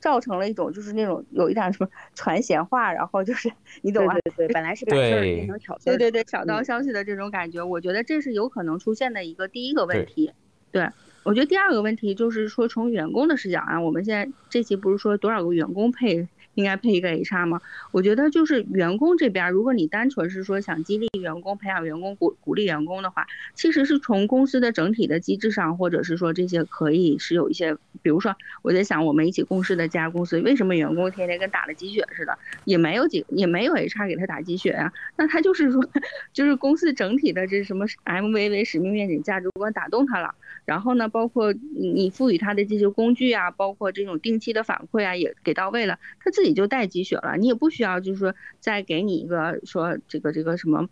[0.01, 3.49] 造成了一种就是那种有一点什么传闲话，然后就是
[3.83, 4.13] 你懂吗？
[4.15, 10.33] 对对对，本来是 把事儿变成挑事对对对，小道消息的这种感觉，我觉得这是有可能出现的一个第一个问题。
[10.71, 10.89] 对，
[11.23, 16.27] 我觉得第二个问题就是说从员工的视角啊，我们现在这期不是说多少个员工配。
[16.55, 17.61] 应该配一个 HR 吗？
[17.91, 23.25] 我觉得就是员工这边，如果你单纯是说想激励员工、培养员工、鼓鼓励员工的话，
[23.55, 34.91] 其实是从公司的整体的机制上，或者是说这些可以是有一些，比如说我在想，我们一起共事的这家公司，为什么员工天天跟打了鸡血似的，也没有几也没有 HR 给他打鸡血呀？
[35.15, 35.81] 那他就是说，
[36.33, 40.35] 就是公司整体的这什么 MVV 使命愿景价值观打动他了。
[40.63, 47.37] 然后呢，包括你赋予他的这些工具啊，包括这种定期的反馈啊，也给到位了，他自己就带积雪了。
[47.37, 50.87] 你也不需要，就是说再给你一个说这个这个什么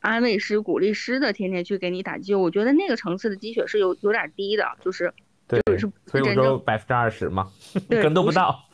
[0.00, 2.36] 安慰师、鼓励师的，天天去给你打鸡血。
[2.36, 5.12] 我觉得那个层次的积雪是有有点低的，就是
[5.46, 7.50] 对，是所以我说百分之二十嘛，
[7.88, 8.64] 跟都不到。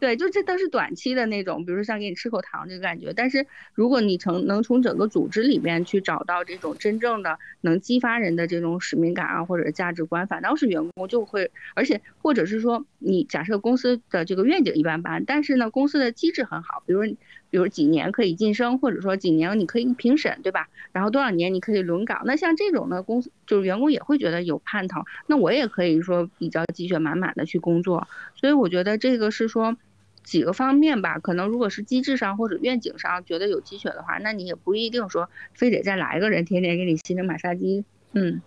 [0.00, 3.12] 对，就这都是短期的那种，比如说像给你吃口糖这个感觉。
[3.12, 17.02] 但是如果你从能从整个组织里面去找到这种真正的能激发人的这种使命感啊，或者价值观，反倒是员工就会，而且或者是说你假设公司的这个愿景一般般，但是呢公司的机制很好，比如
[17.50, 20.70] 比如几年可以晋升，或者说几年你可以评审，对吧？
[20.92, 28.08] 然后多少年你可以轮岗，那像这种呢，公司就是员工也会觉得有盼头，那我也可以说比较积雪满满的去工作。
[28.34, 29.76] 所以我觉得这个是说。
[30.22, 37.84] 几个方面吧，可能如果是机制上或者愿景上觉得有积雪的话，那你也不一定说非得再来一个人天天给你心灵马杀鸡。
[38.12, 38.40] 嗯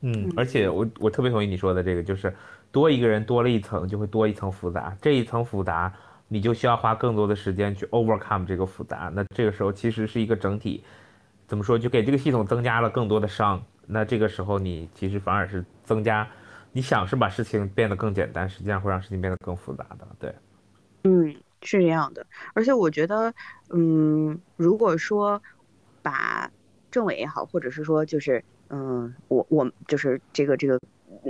[0.00, 2.32] 嗯，而且我我特别同意你说的这个，就是
[2.70, 4.94] 多一个人多了一层，就会多一层复杂。
[5.00, 5.90] 这一层复杂，
[6.28, 9.10] 你就需要花更多的时间去 overcome 这个复杂。
[9.14, 10.84] 那这个时候其实是一个整体，
[11.46, 13.64] 怎么说就给这个系统增加了更多的伤。
[13.86, 16.28] 那这个时候你其实反而是增加，
[16.72, 20.06] 你想是把事情变得更简单，实际上会让事情变得更复杂的。
[20.18, 20.34] 对。
[21.06, 23.34] 嗯，是这样的，而且我觉得，
[23.68, 25.42] 嗯，如果说
[26.02, 26.50] 把
[26.90, 30.80] 政委也好，或者是说就是，嗯，我我就是这个这个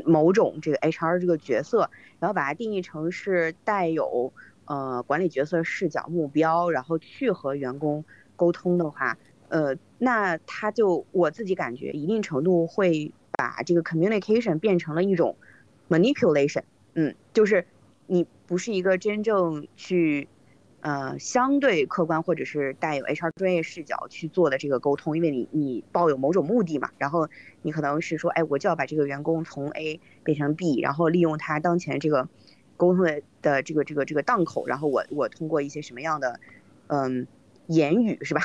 [0.06, 4.32] 某种这个 HR 这个角色，然后把它定义成是带有
[4.66, 8.04] 呃管理角色视角目标，然后去和员工
[8.36, 9.18] 沟通的话，
[9.48, 15.36] 呃，那他就我自己感觉一定程度会把这个 communication 变成了一种
[15.88, 16.62] manipulation，
[16.94, 17.66] 嗯，就是。
[18.06, 20.28] 你不是一个真正去，
[20.80, 27.28] 呃，相对客观或者是带有 HR 专业视角去做的这个沟通，因为你你抱有某种目的嘛，然后
[27.62, 32.28] 你可能是说，哎，我就要把这个员工从 A 变成 B，然后利用他当前这个
[32.76, 36.38] 沟通的的这个这个这个档口，然后我我通过一些什么样的，
[36.88, 37.26] 嗯，
[37.68, 38.42] 言语是吧？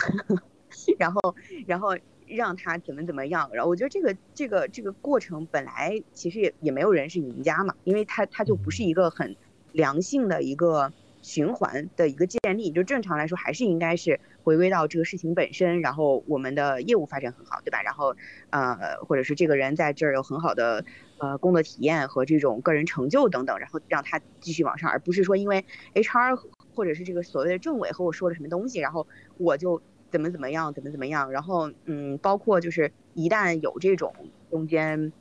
[0.98, 1.36] 然后
[1.66, 1.98] 然后
[2.28, 9.36] 让他怎么怎么样，然后我觉得这个这个这个过程本来其实也也没有人是赢家嘛，因为他他就不是一个很
[9.72, 10.92] 良性的一个。
[11.22, 17.82] 循环的一个建立，就正常来说还是应该是回归到这个事情本身，然后我们的业务发展很好，对吧？
[17.84, 18.16] 然后
[18.52, 20.86] 呃，或者是这个人在这儿有很好的
[21.18, 26.40] 呃工作体验和这种个人成就等等，然后让他继续往上，而不是说因为 HR
[26.74, 29.06] 或者是这个所谓的政委和我说了什么东西，然后
[29.38, 34.16] 我就怎么怎么样，怎么怎么样，然后嗯，包括就是一旦有这种
[34.50, 35.12] 中间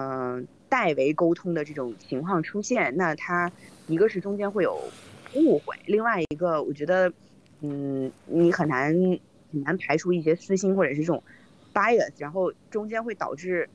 [0.00, 3.52] 嗯代为沟通的这种情况出现，那他
[3.88, 4.80] 一个是中间会有。
[5.34, 7.12] 误会，另外一个，我觉得，
[7.60, 8.94] 嗯，你很难
[9.52, 11.22] 很难排除一些私心或者是这种
[11.74, 13.68] bias，然后中间会导致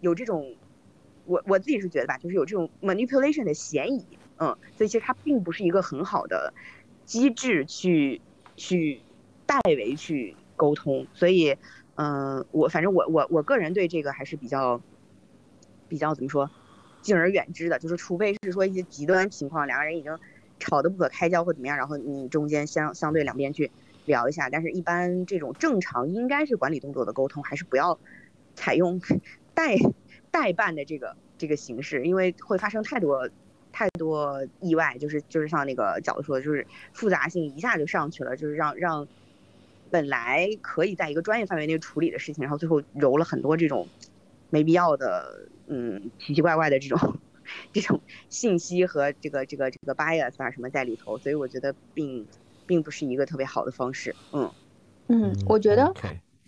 [0.00, 0.56] 有这种，
[1.24, 4.04] 我我自己是觉得吧，就是有这种 manipulation 的嫌疑，
[4.38, 6.52] 嗯，所以其实它并不是一个很好的
[7.04, 8.20] 机制去
[8.56, 9.00] 去
[9.46, 11.56] 代为去沟通，所以，
[11.94, 14.80] 嗯，我反正我我我个人对这个还是比较
[15.88, 16.50] 比较怎么说，
[17.06, 20.18] 敬而远之的，就是除非是说一些极端情况，两个人已经。
[20.58, 23.70] 吵得不可开交或怎么样，然后你中间相相对两边去
[24.06, 27.98] 聊一下，但是一般这种正常应该是管理动作的沟通，还是不要
[28.54, 28.98] 采用
[29.52, 29.76] 代
[30.30, 33.28] 代办的这个这个形式，因为会发生太多
[33.70, 39.06] 太多意外，就是就是像那个角度说的，就是复杂性一下就上去了，就是让让
[39.90, 43.86] 本来可以在一个专业范围内处理的事情，然后最后揉了很多这种
[44.48, 47.20] 没必要的嗯奇奇怪怪的这种。
[47.72, 52.26] 这种信息和这个这个这个 bias 啊什么在里头，所以我觉得并
[52.66, 54.16] 并不是一个特别好的方式。
[54.32, 54.52] 嗯
[55.06, 55.94] 嗯，我觉得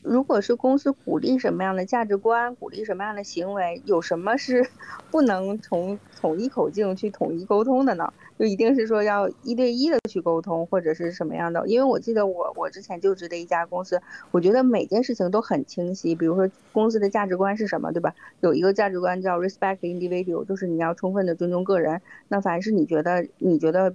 [0.03, 4.67] 如果是公司鼓励什么样的价值观，鼓励什么样的行为，有什么是
[5.11, 8.13] 不能从统一口径去统一沟通的呢？
[8.39, 11.67] 就一定是说要一对一的去沟通，或者是什么样的？
[11.67, 16.15] 因为我记得我我之前就职的一家公司，我觉得每件事情都很清晰。
[16.15, 18.15] 比如说公司的价值观是什么，对吧？
[18.41, 22.01] 有一个价值观叫 respect individual，就是你要充分的尊重个人。
[22.29, 23.93] 那凡是你觉得你觉得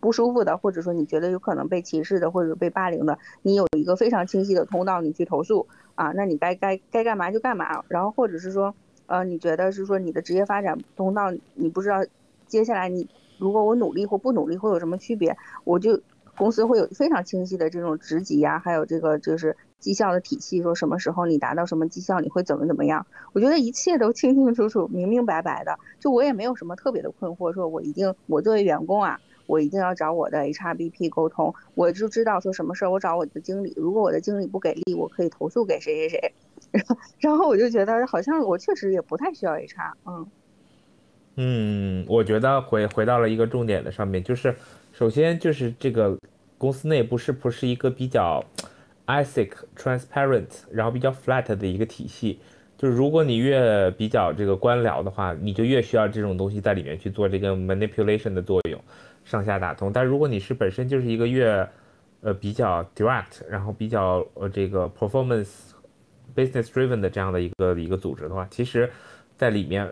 [0.00, 6.12] 不舒服的，或者说你觉得有可能被歧视的，或者被霸凌的，你有一个非常清晰的通道，你去投诉啊。
[6.12, 7.82] 那你该该该干嘛就干嘛。
[7.88, 8.74] 然后或者是说，
[9.06, 12.04] 呃，你觉得是说你的职业发展通道，你不知道
[12.46, 13.08] 接下来你。
[13.38, 15.36] 如果我努力或不努力会有什么区别？
[15.64, 16.00] 我就
[16.38, 23.06] 公司会有非常清晰的这种职级呀，还有这个就是绩效的体系，说什么时候你达到什么绩效，你会怎么怎么样？
[23.34, 36.32] 我觉得一切都清清楚楚、明明白白的，就我也没有什么特别的困惑，说我一定我作为员工啊，我一定要找我的 HRBP 沟通，我就知道说什么事儿我找我的经理，如果我的经理不给力，我可以投诉给谁谁谁，
[37.18, 40.26] 然后我就觉得好像我确实也不太需要 HR，嗯。
[41.38, 44.54] 嗯，我觉得回回到了一个重点的上面，就是
[44.92, 46.16] 首先就是这个
[46.56, 48.42] 公司内部是不是一个比较
[49.06, 52.38] ethic transparent，然后比较 flat 的一个体系。
[52.78, 58.78] 就是如果你越比较这个官僚的话，你就越需要这种东西在里面去做这个 manipulation 的作用，
[59.26, 59.92] 上下打通。
[59.92, 61.68] 但如果你是本身就是一个月
[62.22, 65.72] 呃比较 direct，然后比较呃这个 performance
[66.34, 68.90] business driven 的这样的一个一个组织的话，其实
[69.36, 69.86] 在里面。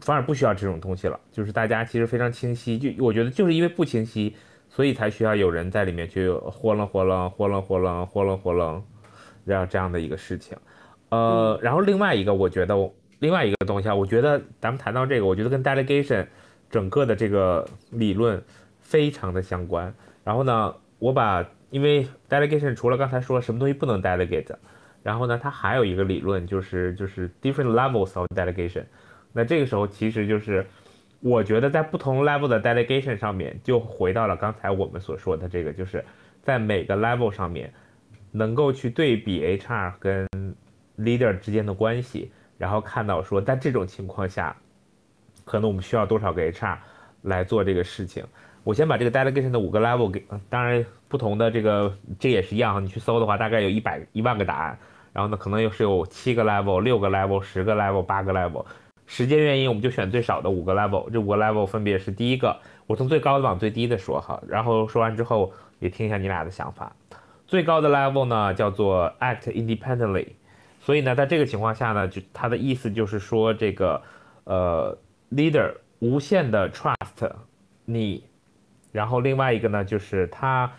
[0.00, 4.34] 反而不需要这种东西了，就是大家其实非常清晰，就我觉得就是因为不清晰，
[4.70, 8.82] 所以才需要有人在里面去豁楞豁楞豁楞豁楞豁楞豁楞，
[9.44, 10.56] 然后这样的一个事情。
[11.10, 12.74] 呃，然后另外一个，我觉得
[13.18, 16.26] 另外一个东西啊，我觉得咱们谈到这个，我觉得跟 delegation
[16.70, 18.42] 整个的这个理论
[18.92, 19.94] 非常的相关。
[20.22, 24.54] 然后呢，我把因为 delegation 除了刚才说什么东西不能 delegate，
[25.02, 28.84] 然后呢，它还有一个理论就是就是 different levels of delegation。
[29.32, 30.66] 那这个时候其实就是，
[31.20, 36.04] 我觉得在不同 level 的 delegation 上面，就回到了刚才我们所说的这个，就是
[36.42, 37.72] 在每个 level 上面，
[38.30, 40.28] 能够去对比 HR 跟
[40.98, 44.54] leader 之间的关系，然后看到说，在这种情况下，
[45.46, 46.76] 可能我们需要多少个 HR
[47.22, 48.22] 来做这个事情。
[48.64, 54.78] 我先把这个 delegation 的五个 level 给，当然不同的这个这也是一样，你去搜的话，大概有一百一万个答案，
[55.12, 58.64] 然后呢，可能又是有七个 level、六个 level、十个 level、八个 level。
[59.04, 61.10] 时间原因，我们就选最少的五个 level。
[61.10, 62.56] 这五个 level 分别是：第一个，
[62.86, 66.90] 我从最高的往最低的说哈，然后说完之后也听一下你俩的想法。
[67.46, 70.28] 最高的 level 呢叫做 act independently，
[70.80, 74.00] 所以呢，在这个情况下呢，就它的意思就是说，这个
[74.44, 74.96] 呃
[75.32, 77.30] leader 无限的 trust
[77.84, 78.24] 你，
[78.92, 80.70] 然后另外一个呢就是他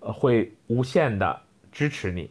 [0.00, 1.38] 会无限的
[1.70, 2.30] 支持你，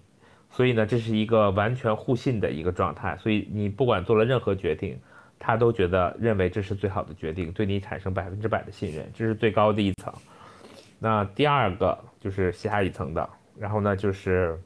[0.49, 3.15] 所以呢，这是一个完全互信的一个状态。
[3.17, 4.99] 所以你不管做了任何决定。
[5.37, 10.11] 他都觉得认为这是最好的决定，对你产生百分之百的信任，这是最高的一层。
[10.97, 13.29] 那第二个就是下一层的，
[13.59, 14.57] 然后呢就是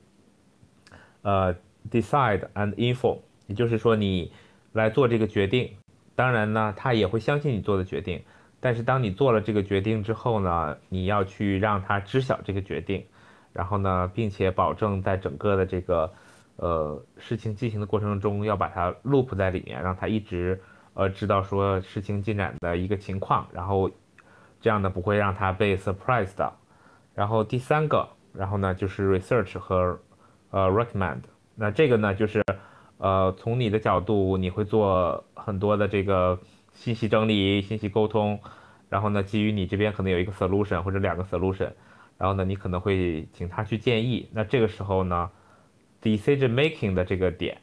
[1.24, 1.54] 呃
[1.90, 3.18] decide and inform，
[3.48, 4.32] 也就是说你
[4.72, 5.76] 来做这个决定，
[6.16, 8.22] 当然呢，他也会相信你做的决定，
[8.60, 13.06] 但是当你做了这个决定之后呢，你要去让他知晓这个决定，
[13.54, 16.12] 然后呢，并且保证在整个的这个
[16.58, 20.62] 呃事情进行的过程中要把它 loop 在里面，让他一直
[20.94, 23.90] 呃知道说事情进展的一个情况，然后
[24.60, 26.54] 这样呢不会让他被 surprise 到。
[27.16, 29.98] 然后第三个，然后呢就是 research 和
[30.52, 31.22] 呃 recommend。
[31.56, 32.44] 那这个呢就是
[32.98, 36.38] 呃从你的角度，你会做很多的这个
[36.80, 38.40] 信息整理、信息沟通，
[38.88, 41.72] 然后呢基于你这边可能有一个 solution 或者两个 solution，
[42.18, 44.30] 然后呢你可能会请他去建议。
[44.32, 45.30] 那这个时候呢
[46.02, 47.58] ，decision making 的这个点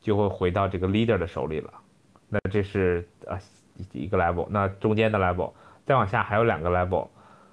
[0.00, 1.72] 就会回到这个 leader 的手里了。
[2.30, 3.38] 那这是呃
[3.92, 5.52] 一个 level，那中间的 level，
[5.84, 7.08] 再往下还有两个 level，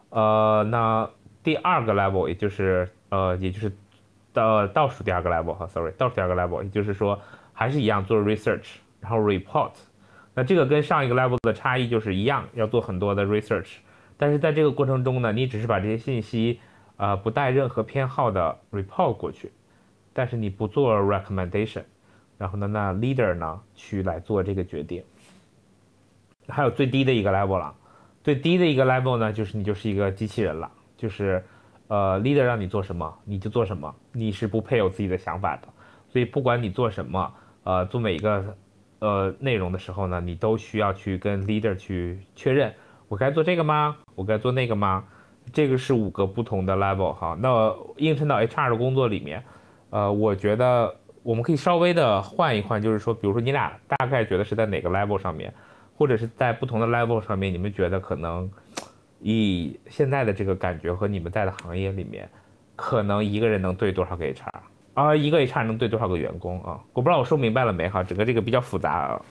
[0.09, 1.09] 呃那。
[1.41, 3.72] 第二个 level，也就是呃，也就是
[4.34, 7.17] 倒倒数第二个 level 哈，sorry，倒数第二个 level，也就是说
[7.53, 9.72] 还是一样做 research，然后 report。
[10.39, 13.73] 那这个跟上一个 level 的差异就是一样，要做很多的 research，
[14.15, 16.61] 但是在这个过程中呢，你只是把这些信息
[16.95, 19.51] 呃不带任何偏好的 report 过去，
[20.13, 21.83] 但是你不做 recommendation，
[22.37, 25.03] 然后呢，那 leader 呢去来做这个决定。
[26.47, 27.75] 还有最低的一个 level 了，
[28.23, 30.71] 最低的一个 level 呢，就是你就是一个机器人了。
[30.95, 31.43] 就是，
[31.89, 35.67] 呃，leader 让你做什么你就做什么，你是不配有自己的想法的。
[36.07, 37.33] 所以不管你做什么，
[37.65, 38.55] 呃，做每一个
[39.00, 42.74] 呃内容的时候呢，你都需要去跟 leader 去确认，
[43.08, 43.97] 我该做这个吗？
[44.16, 45.04] 我该做那个吗？
[45.52, 47.38] 这个是五个不同的 level 哈。
[47.39, 49.43] 那映衬到 HR 的工作里面，
[49.89, 55.54] 呃，我觉得我们可以稍微的换一换，就是说，比如说你俩大概觉得是在哪个 level 上面，
[55.97, 58.50] 或者是在不同的 level 上面，你们觉得可能。
[59.22, 62.30] 以现在的这个感觉和你们在的行业里面，
[62.78, 64.47] 可能一个人能对多少个 HR
[64.93, 65.15] 啊？
[65.15, 66.79] 一个 HR 能对多少个员工啊？
[66.93, 68.03] 我不知道我说明白了没哈？
[68.03, 69.25] 整个这个比较复杂啊。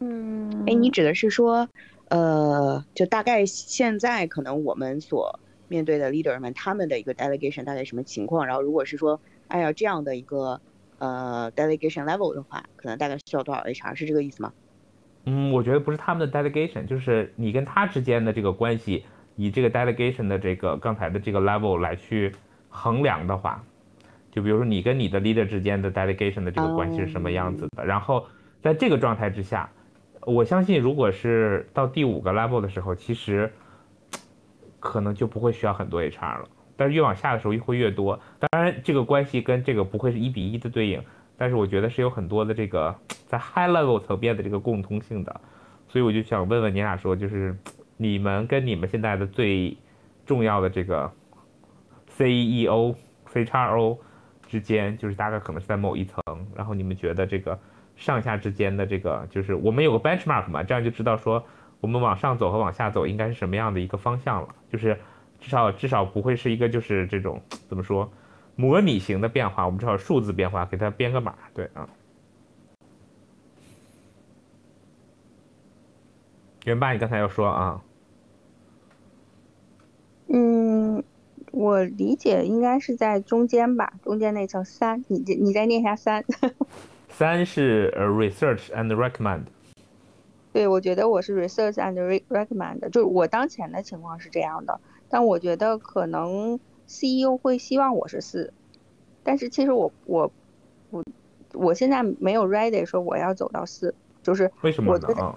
[0.00, 1.68] 嗯，哎，你指的是说，
[2.08, 5.38] 呃，就大概现在可能我们所
[5.68, 8.46] 面对的 leader 们他们的一个 delegation 大概什么情况？
[8.46, 10.60] 然后如果是说，按照这样的一个
[10.98, 13.94] 呃 delegation level 的话，可能大概需要多少 HR？
[13.94, 14.52] 是这个意思吗？
[15.24, 19.04] 嗯，我觉得不是他们的 delegation，就是你跟他之间的这个关系，
[19.36, 22.32] 以这个 delegation 的这个刚才的这个 level 来去
[22.68, 23.62] 衡量的话，
[24.30, 28.26] 就比如说你跟你的 leader 之间的 delegation 的这个关系是什么样子的，然后
[28.60, 29.68] 在这个状态之下，
[30.22, 33.52] 我相信如果是到第五个 level 的时候，其实
[34.78, 38.18] 可能就不会需要很多 HR 了，但是越往下的时候会越多。
[38.38, 41.02] 当然，这个关系跟这个不会是一比一的对应。
[41.34, 42.94] 但是我觉得是有很多的这个
[43.26, 45.40] 在 high level 层面的这个共通性的，
[45.88, 47.56] 所以我就想问问你俩说，就是
[48.02, 49.76] 你们跟你们现在的最
[50.26, 51.10] 重要的这个
[52.08, 52.94] CEO、
[53.32, 53.98] CXO
[54.48, 56.20] 之间，就是大概可能是在某一层，
[56.56, 57.58] 然后你们觉得这个
[57.94, 61.44] 上下之间的这个，就是我们有个 benchmark 嘛，这样就知道说
[61.80, 64.98] 我们往上走和往下走应该是什么样的一个方向了，就是
[65.40, 68.10] 至少至少不会是一个就是这种怎么说？
[68.56, 71.88] 模拟型的变化，我们至少数字变化，给它编个码，对啊。
[76.64, 77.82] 元爸，你刚才要说啊？
[80.34, 81.04] 嗯，
[81.52, 86.24] 我理解应该是在中间吧，中间那层三，你你再念一下三。
[87.10, 89.42] 三是呃 research and recommend。
[90.52, 96.58] 对，我觉得我是 research and recommend，就是我当前的情况是这样的，但我觉得可能。
[96.84, 98.52] CEO 会希望我是四，
[99.22, 100.30] 但是其实我我
[100.90, 101.02] 我
[101.54, 105.34] 我现在没有 ready 说我要走到四，就是为什么呢？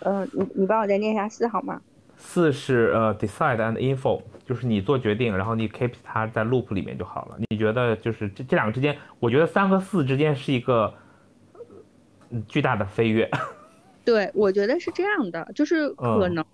[0.00, 1.80] 嗯，你你帮我再念一下四好吗？
[2.20, 7.36] 四是呃 decide and info，就是你做决定，然后你 keep 它在 loop 里面就好了。
[7.48, 10.94] 你觉得就是这这两个之间，我觉得三和四之间是一个
[12.46, 13.28] 巨大的飞跃。
[14.04, 16.44] 对，我觉得是这样的，就是可能。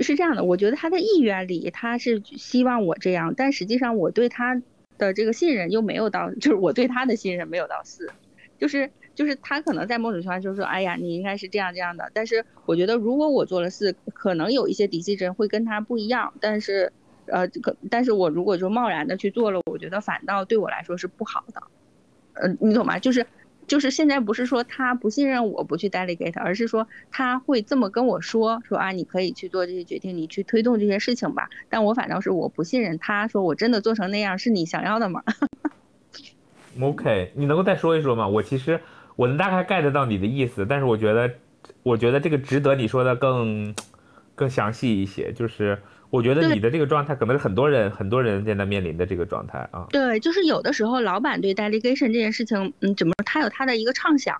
[0.00, 4.62] 是这样的，我觉得他的意愿里他是希望我这样，但实际上我对他
[4.96, 8.08] 的这个信任又没有到，就是我对他的信任没有到四，
[8.60, 8.88] 就是
[9.18, 16.92] 就是他可能在某种情况就是说，哎呀，你应该是这样这样的，但是我觉得如果我做了四，可能有一些底细针会跟他不一样，但是
[17.26, 21.62] 呃，可但是我如果就贸然的去做了，我觉得反倒对我来说是不好的，
[22.34, 23.00] 呃，你懂吗？
[23.00, 23.26] 就是。
[23.66, 31.50] 就是现在不是说他不信任我不去 delegate，而是说他会这么跟我说说啊，你可以去做这些决定，你去推动这些事情吧。
[31.68, 35.22] 但我反倒是我不信任他，说我真的做成那样是你想要的吗？
[36.80, 38.26] OK，你能够再说一说吗？
[38.26, 38.80] 我其实
[39.18, 41.28] 我能大概 get 到你的意思，但是我觉得
[41.82, 43.74] 我觉得这个值得你说的更
[44.36, 45.32] 更详细一些。
[45.32, 49.86] 就是我觉得你的这个状态可能是很多人很多人现在面临的这个状态啊。
[49.90, 54.34] 对，就是有的时候老板对 delegation 这件事情，嗯，怎么说他有他的一个畅想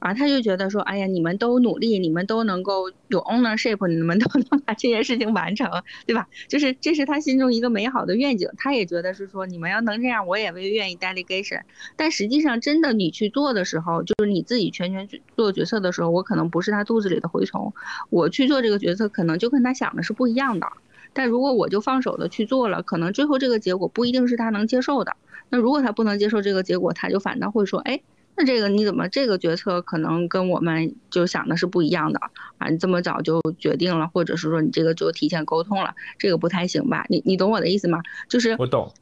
[0.00, 5.70] 啊，他就觉得说，哎呀，你们都努力，你们都能够有 ownership，你们 都能把这件事情完成，
[6.06, 6.28] 对吧？
[6.46, 11.62] 就是这是他心中一个美好的愿景，他也觉得是说你们要能这样，我也会愿意 delegation。
[11.96, 17.72] 但实际上真的你去做的时候，就是你自己全权去做决策的时候，我可能不是他肚子里的蛔虫，
[18.10, 20.66] 我去做这个决策，可能就跟他想的是不一样的。
[21.14, 25.16] 但如果我就放手的去做了，可能最后这个结果不一定是他能接受的。
[25.48, 28.00] 那如果他不能接受这个结果，他就反倒会说，哎，
[28.36, 32.18] 那这个你怎么这个决策可能跟我们就想的是不一样的
[32.58, 32.68] 啊？
[32.68, 37.06] 你这么早就决定了，或者是说你这个就提前沟通了，这个不太行吧？
[37.08, 38.00] 你你懂我的意思吗？
[38.28, 38.92] 就是我懂，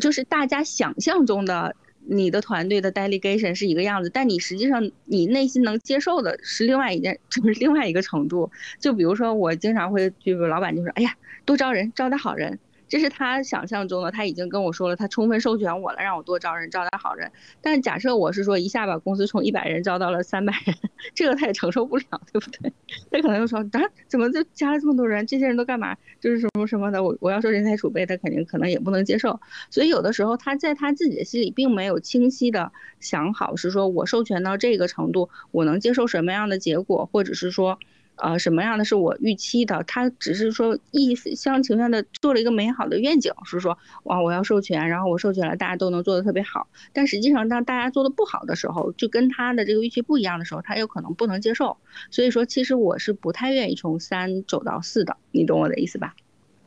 [0.00, 1.74] 就是大家想象中的
[2.06, 8.50] 你的团队的 delegation 是一个样子，但你实际上你内心能接受的是另外一件，就是另外一个程度。
[8.78, 12.58] 就比如说我经常会，就是老板就说，哎呀，多招人，招点好人。
[12.92, 17.32] 这是他想象中的，他已经跟我说了，他充分授权我了，让我多招人，招点好人。
[17.62, 20.76] 但假设我是说一下把公司从一百人招到了三百人，
[21.14, 22.70] 这个他也承受不了，对不对？
[23.10, 25.26] 他可能就说啊，怎么就加了这么多人？
[25.26, 25.96] 这些人都干嘛？
[26.20, 29.40] 就是什么什么的，我我要说人才储备，他肯定可能也不能接受。
[29.70, 37.78] 所以有的时候他在他自己的心里并没有清晰的想好，是说我授权到这个程度，我能接受什么样的结果，或者是说。
[38.22, 39.82] 呃，什么样的是我预期的？
[39.82, 46.68] 他只是说一厢情愿的做了一个美好的愿景，是说哇，我要授权，然后我授权了，大家都能做得特别好。
[46.92, 51.76] 但实际上，当大家做的不好的时候，就跟他的这个预期不一样的时候，他有可能不能接受。
[52.12, 56.14] 所以说，其实我是不太愿意从三走到四的，你懂我的意思吧？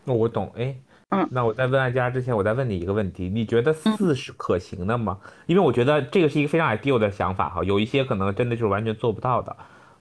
[0.04, 0.76] 那我懂，哎，
[1.12, 5.20] 嗯，那我在问大家之前，我再问你一个问题，你觉得四是可行的吗？
[5.46, 9.56] 因为我觉得这个是一个非常 ideal 的想法哈，有一些可能真的就是完全做不到的。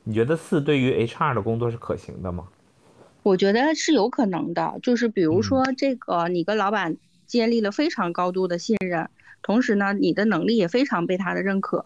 [0.05, 2.46] 你觉得四对于 HR 的工作是可行的吗？
[3.22, 6.96] 我觉得是有可能的，就是比如说这个，你跟老板
[7.26, 9.09] 建立了非常高度的信任，
[9.42, 11.82] 同时呢，你的能力也非常被他的认可，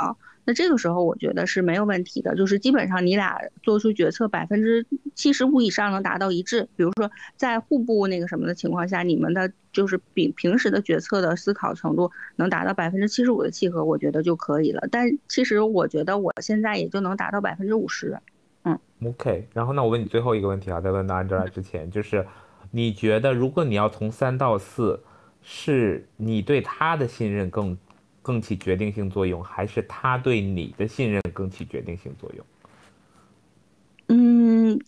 [0.49, 14.89] 那这个时候我觉得是没有问题的，就是基本上你俩做出决策百分之七十五以上能达到一致，比如说在互不那个什么的情况下，你们的就是比平时的决策的思考程度能达到百分之七十五的契合，我觉得就可以了。
[14.91, 18.19] 但其实我觉得我现在也就能达到百分之五十。
[18.63, 19.47] 嗯，OK。
[19.53, 22.27] 然后那我问你最后一个问题啊，在问到 Angela 之前，就是
[22.71, 24.99] 你觉得如果你要从三到四，
[25.43, 27.77] 是你对他的信任更
[28.29, 32.45] 更起决定性作用，还是他对你的信任更起决定性作用？
[34.09, 34.79] 嗯。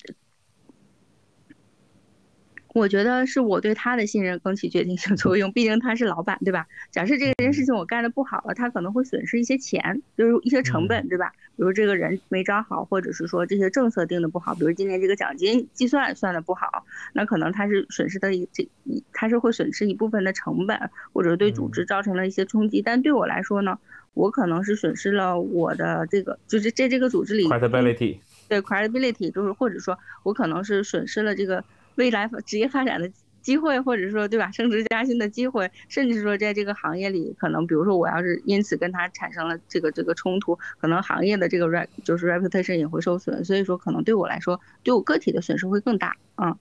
[2.72, 6.66] 我觉得是我对他的信任更起决定性作用，毕竟他是老板，对吧？
[6.90, 11.32] 假设这件事情我干的不好了，他可能会损失一些钱，就是一些成本，对吧？
[11.56, 20.78] 比如这个人没招好，或者是说这些政策定的不好，比如今年这个奖金计算算的不好，那可能他是损失的一这一，他是会损失一部分的成本，
[21.12, 22.80] 或者对组织造成了一些冲击。
[22.80, 23.78] 但对我来说呢，
[24.14, 28.18] 我可能是损失了我的这个，就是在这个组织里 credibility，
[28.48, 31.64] 对 credibility，就是或者说我可能是损失了这个。
[32.00, 46.56] 未来职业发展的机会，或者说对吧，升职加薪的机会，甚至说在这个行业里，可能比如说我要是因此跟他产生了这个这个冲突，可能行业的这个 rep 就是 reputation 也会受损，所以说可能对我来说，对我个体的损失会更大啊。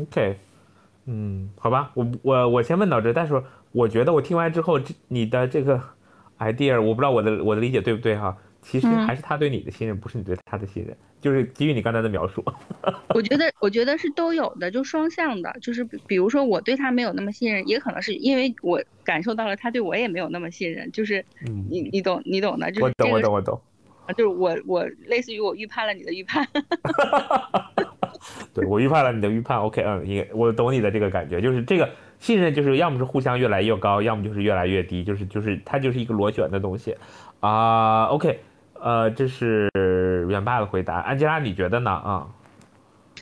[0.00, 0.38] OK，
[1.06, 3.40] 嗯，好吧，我我我先问到这，但是
[3.70, 5.80] 我觉得我听完之后，这你的这个
[6.38, 8.36] idea，我不知道我的我的理解对不对哈。
[8.64, 12.42] 其实还是他对你的信任，不是你对他的信任，就是基于你刚才的描述。
[13.14, 15.54] 我觉得，我觉得是都有的，就双向的。
[15.60, 20.90] 就是比如说，我对他没有那么信任，也可能是因为我感受到了他对我也没有那么信任。
[20.90, 21.24] 就是
[21.70, 23.60] 你你懂你懂的，就是我懂我懂我懂。
[24.06, 26.46] 啊，就是我我类似于我预判了你的预判。
[28.54, 29.58] 对我预判了你的预判。
[29.58, 31.88] OK，嗯，也我懂你的这个感觉，就是这个
[32.18, 36.96] 信任就是要么是互相越来越高，要么就是越来越低，就是就是它就是一个螺旋的东西
[37.40, 38.06] 啊。
[38.06, 38.40] OK。
[38.84, 39.70] 呃，这是
[40.28, 41.90] 元爸的回答，安吉拉，你觉得呢？
[41.90, 42.28] 啊，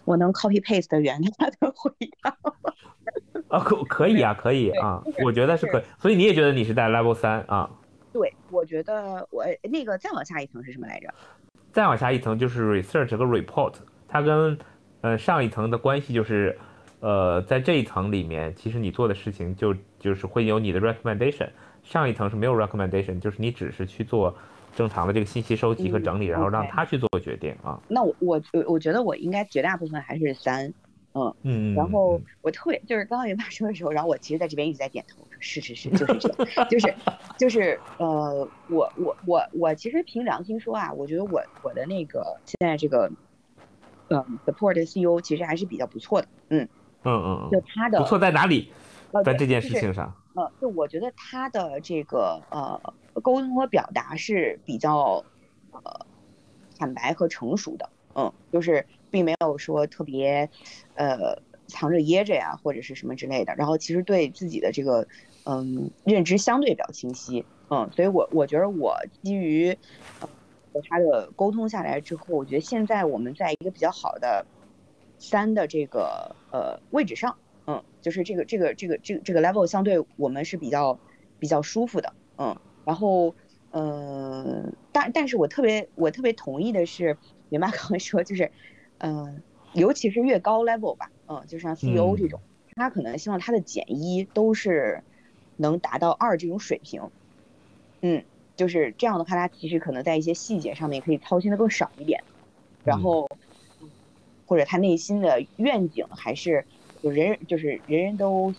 [0.05, 2.37] 我能 copy paste 的元爸的回答。
[3.47, 7.71] 啊，可可以啊，可以啊，我觉得是可以，所以你也觉得你是在 level 三啊？
[8.13, 11.15] 对，我觉得我那个再往下一层是什么来着？
[11.71, 13.75] 再往下一层就是 research 和 report，
[14.09, 14.59] 它跟
[15.03, 16.59] 呃上一层的关系就是，
[16.99, 21.51] 呃，在这一层里面，其实你做的事情就就是会有你的 recommendation，
[21.85, 24.37] 上一层是没有 recommendation，就是你只是去做。
[24.75, 27.79] 正常的这个信息收集和整理，然后让他去做决定啊。
[27.89, 30.73] 那我我我我觉得我应该绝大部分还是三，
[31.13, 31.75] 嗯嗯。
[31.75, 36.95] 然后我特别就是刚刚云爸说的时候，然后我其实在这边一直在点头，说是是是，就是这样，就是
[37.39, 43.11] 就是呃，我我我我其实凭良心说啊，我觉得我我的那个现在这个
[44.09, 46.69] 嗯 support CEO 其实还是比较不错的，嗯
[47.03, 48.73] 嗯嗯嗯，就他的不错在哪里？
[49.23, 52.81] 在这件事情上，呃，就我觉得他的这个呃
[53.21, 55.25] 沟通和表达是比较
[55.71, 56.07] 呃
[56.79, 60.49] 坦白和成熟的，嗯，就是并没有说特别
[60.95, 63.55] 呃藏着掖着呀，或者是什么之类的。
[63.57, 65.07] 然后其实对自己的这个
[65.45, 69.77] 嗯认知相对比较清晰，嗯，所以我我觉得我基于
[70.19, 74.47] 和他的沟通下来之后，我觉得现在我们在一个比较好的
[75.19, 77.37] 三的这个呃位置上。
[78.03, 80.99] 嗯，就是这个这个这个这个这个 level 相对我们是比较
[81.39, 83.35] 比较舒服的，嗯，然后
[83.71, 87.17] 嗯，但但是我特别我特别同意的是，
[87.49, 88.51] 你妈刚刚说就是，
[88.99, 89.41] 嗯，
[89.73, 92.41] 尤其是越高 level 吧，嗯，就像 CEO 这种，
[92.75, 95.03] 他可能希望他的减一都是
[95.57, 97.03] 能达到二这种水平，
[98.01, 98.25] 嗯，
[98.57, 102.23] 就是这样的话，他其实可能在一些细节上面可以操心的更少一点，
[102.85, 103.29] 然后
[104.47, 106.65] 或者他内心的愿景还是。
[107.03, 108.55] 就人人就是人人都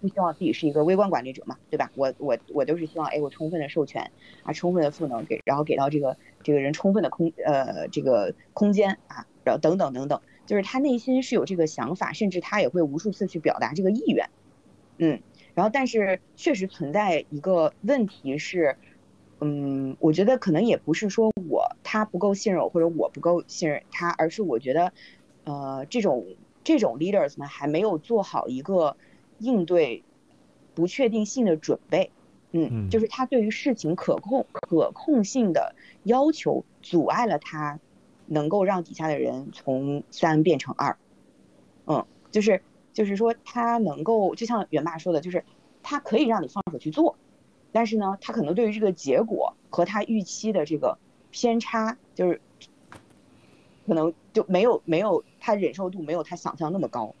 [0.00, 1.90] 不希望自己是一个微观管理者嘛，对吧？
[1.94, 14.28] 我我我都是希望，哎，我充分的授权啊，充分的赋能给，然后给到这个这个人充分的空呃这个空间啊，然后等等等等，就是他内心是有这个想法，甚至他也会无数次去表达这个意愿，
[14.98, 15.22] 嗯，
[15.54, 18.76] 然后但是确实存在一个问题是，
[19.40, 24.92] 嗯，我觉得可能也不是说我他不够信任我，或者我不够信任他，而是我觉得，
[25.44, 26.36] 呃，这种。
[26.66, 28.96] 这种 leaders 们还没有做好一个
[29.38, 30.02] 应对
[30.74, 32.10] 不确定性的准备，
[32.50, 37.78] 嗯，就是他对于事情可控可控性的要求，阻碍了他
[38.26, 40.96] 能够让底下的人从三变成二，
[41.86, 42.60] 嗯，就是
[42.92, 45.44] 就是说他能够就像袁爸说的，就是
[45.84, 47.16] 他可以让你放手去做，
[47.70, 50.98] 但是呢，他可能对于这个结果和他预期的这个
[51.30, 52.40] 偏差，就是
[53.86, 55.22] 可能就没有没有。
[55.46, 57.14] 他忍受度没有他想象那么高，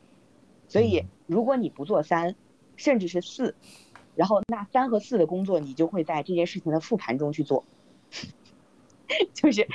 [0.66, 2.34] 所以如果你不做三，
[2.74, 3.54] 甚至是四，
[4.16, 7.62] 然后那三和四的工作你就会在这件事情的复盘中去做，
[9.32, 9.68] 就是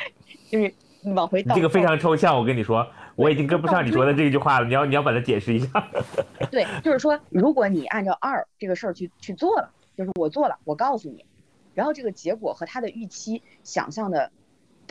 [0.49, 0.73] 就是
[1.03, 1.55] 往回倒。
[1.55, 2.85] 这个非常抽象，我跟你说，
[3.15, 4.67] 我已经跟不上你说的这句话了。
[4.67, 5.89] 你要你要把它解释一下。
[6.51, 11.23] 对，就是说，如果你按照二这个事儿去去做了，就是我做了，我告诉你，
[11.73, 14.29] 然后这个结果和他的预期想象的。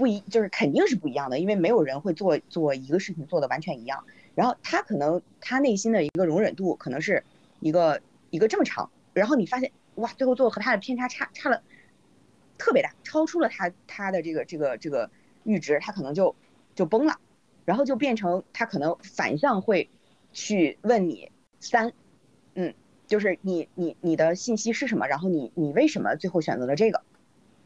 [0.00, 4.02] 不一就是肯定是不一样的，因为没有人会做做一个事情做的完全一样。
[4.34, 7.22] 然后他可能他内心的一个容忍度可能是
[7.60, 11.62] 一个一个这么长，然后你发现哇，最后做和他的偏差差差了
[12.56, 15.10] 特别大，超出了他他的这个这个这个
[15.44, 16.34] 阈值，他可能就
[16.74, 17.18] 就崩了，
[17.66, 19.90] 然后就变成他可能反向会
[20.32, 21.92] 去问你三，
[22.54, 22.72] 嗯，
[23.06, 25.06] 就是你你你的信息是什么？
[25.08, 27.02] 然后你你为什么最后选择了这个？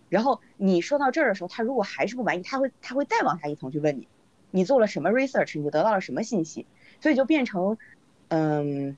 [0.08, 4.06] 然后你说到这儿的时候，他如果还是不满意，他会他会再往下一层去问你，
[4.50, 6.66] 你做了什么 research，你得到了什么信息，
[7.00, 7.76] 所以就变成，
[8.28, 8.96] 嗯，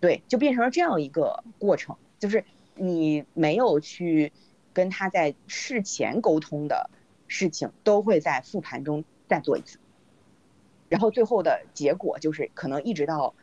[0.00, 2.44] 对，就变成了这样一个过程，就是
[2.74, 4.32] 你没有去
[4.72, 6.90] 跟他在事前沟通的
[7.28, 9.78] 事情，都会在复盘中再做一次，
[10.88, 13.34] 然后最后的结果就是可能一直到，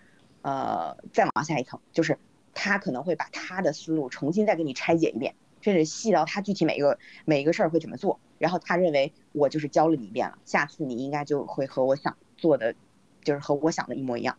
[0.41, 2.17] 呃，再往下一层，就是
[2.53, 5.35] 他可能会把他的思路重新再给你拆解一遍。
[5.61, 12.75] 甚至细到他具体每一个每一个事儿会怎么做，然后他认为我就是教了你一遍了，下次你应该就会和我想做的，
[13.23, 14.37] 就是和我想的一模一样。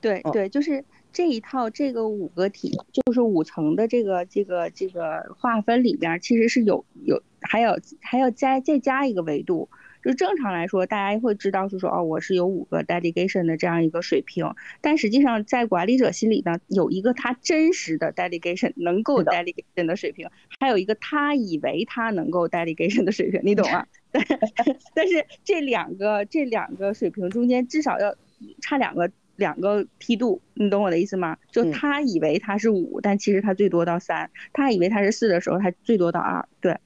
[0.00, 9.68] 对对，就是这一套这个五个体，就是五层的这个这个这个划分里边，其实是有有还有还要加再加一个维度。
[10.04, 20.28] 就正常来说，大家会知道是说，哦，我是有五个 delegation 的这样一个水平，但实际上在管理者心里呢，有一个他真实的 delegation 能够 delegation 的水平，
[20.60, 23.86] 还有一个他以为他能够 delegation 的水平，你懂吗？
[24.94, 28.14] 但是这两个这两个水平中间至少要
[28.60, 31.38] 差两个两个梯度，你懂我的意思吗？
[31.50, 36.46] 就他以为他是五，但其实他最多到三；他以为他是四的时候，他最多到二。
[36.60, 36.76] 对，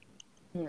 [0.54, 0.66] 嗯。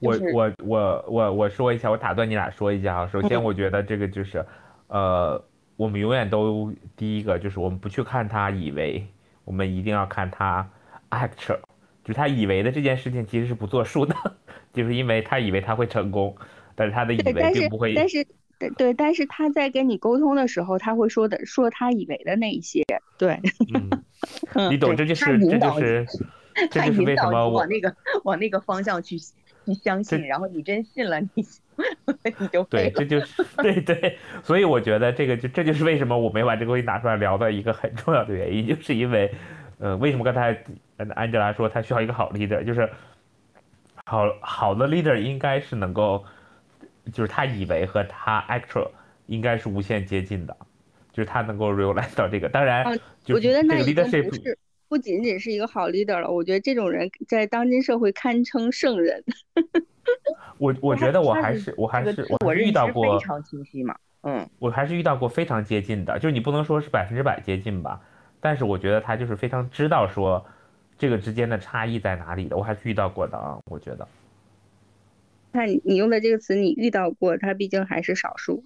[0.00, 3.08] 我我我我我说一下，我打断你俩说一下啊。
[3.12, 4.44] 首先，我觉得这个就是，
[4.88, 5.42] 呃，
[5.76, 9.06] 我们永远都第一个就是我们不去看他以为，
[9.44, 10.68] 我们一定要看他
[11.10, 11.58] actual，
[12.02, 14.14] 就是他以为的这件事情其实是不作数的，
[14.72, 16.34] 就是因为他以为他会成功，
[16.74, 17.94] 但是他的以为并不会。
[17.94, 18.26] 但是
[18.58, 22.84] 对对，但是他在跟你沟通的时候，他会说的说他以为的那一些，
[23.18, 23.38] 对。
[23.74, 23.90] 嗯，
[24.70, 26.06] 你懂，这就是这就是
[26.70, 27.94] 这就是为什么往那个
[28.24, 29.16] 往那个方向去。
[29.64, 31.28] 你相信，然后你真信了，你
[32.38, 39.32] 你就对，这就是对对，所以我觉得这个就这就是为什么我没把这个东西拿出来聊的一个很重要的原因，就是因为，
[39.78, 40.64] 呃，为什么刚才
[41.14, 42.88] 安吉拉说他需要一个好 leader，就是
[44.06, 46.24] 好好的 leader 应该是能够，
[47.12, 48.90] 就是他以为和他 actual
[49.26, 50.56] 应该是无限接近的，
[51.12, 52.48] 就是他能够 realize 到这个。
[52.48, 52.84] 当然，
[53.28, 54.58] 我觉得那已经不是
[54.90, 56.28] 不仅仅是一个好 leader 了。
[56.28, 59.24] 我觉得这种人在当今社会堪称圣人。
[60.58, 68.00] 我我觉得我还是我还是我遇到过非常清晰嘛，嗯，我还是遇到过非常接近的，就是你不能说是百分之百接近吧，
[68.40, 70.44] 但是我觉得他就是非常知道说
[70.98, 74.08] 这个之间的差异在哪里的，我还是遇到过的啊，我觉得。
[75.52, 78.64] 那你用的这个词，你遇到过，它毕竟还是少数。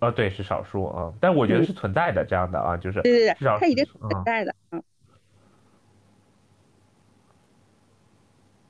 [0.00, 4.82] 呃， 对，是少数啊，但我觉得是存在的这样的啊，就是对对对，它一定存在的，嗯。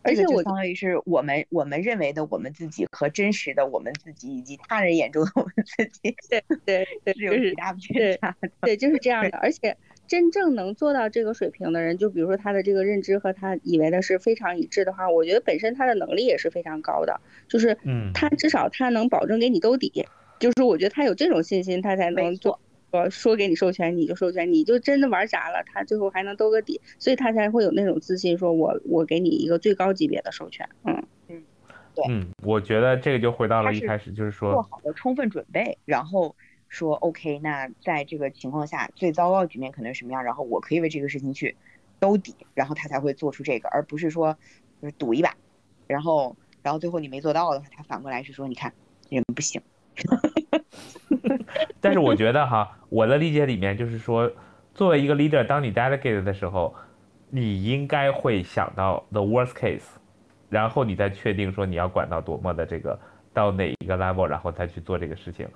[0.09, 8.51] 而且我相当于是我们我们认为的我们自己和真实的我们自己以及他人眼中的我们自己， 对对对， 是有极大偏差的。
[8.63, 9.37] 对，就是这样的。
[9.39, 9.77] 而且
[10.07, 17.21] 真正能做到这个水平的人，就比如说他的这个认知和他以为的是非常一致的话，我觉得本身他的能力也是非常高的。
[17.49, 20.07] 就是，嗯，他至少他能保证给你兜底。
[20.39, 22.61] 就是我觉得他有这种信心，他才能做。
[22.91, 30.67] 我说给你授权，你就授权，你就真的玩砸了，他最后还能兜个底，所以他才会有那种自信，说我我给你一个最高级别的授权。
[30.85, 31.45] 嗯嗯，
[31.95, 36.35] 对，嗯，我觉得这个就回到了一开始，就是说做好了充分准备，然后
[36.69, 41.55] 说 OK，那在这个情况下最糟糕的局面可能是什么样，然后我可以为这个事情去
[42.01, 44.39] 兜底，然后他才会做出这个，而不是说
[44.81, 45.37] 就是赌一把，
[45.87, 48.73] 然后然后最后你没做到的话，他反过来是说你看
[49.11, 49.61] 人不行。
[51.81, 54.31] 但是我觉得哈，我的理解里面就是说，
[54.75, 56.75] 作为一个 leader，当你 delegate 的时候，
[57.31, 59.85] 你应该会想到 the worst case，
[60.49, 62.99] 然后你再确定说你要管到多么的这个
[63.33, 65.47] 到哪一个 level，然后再去做这个事情。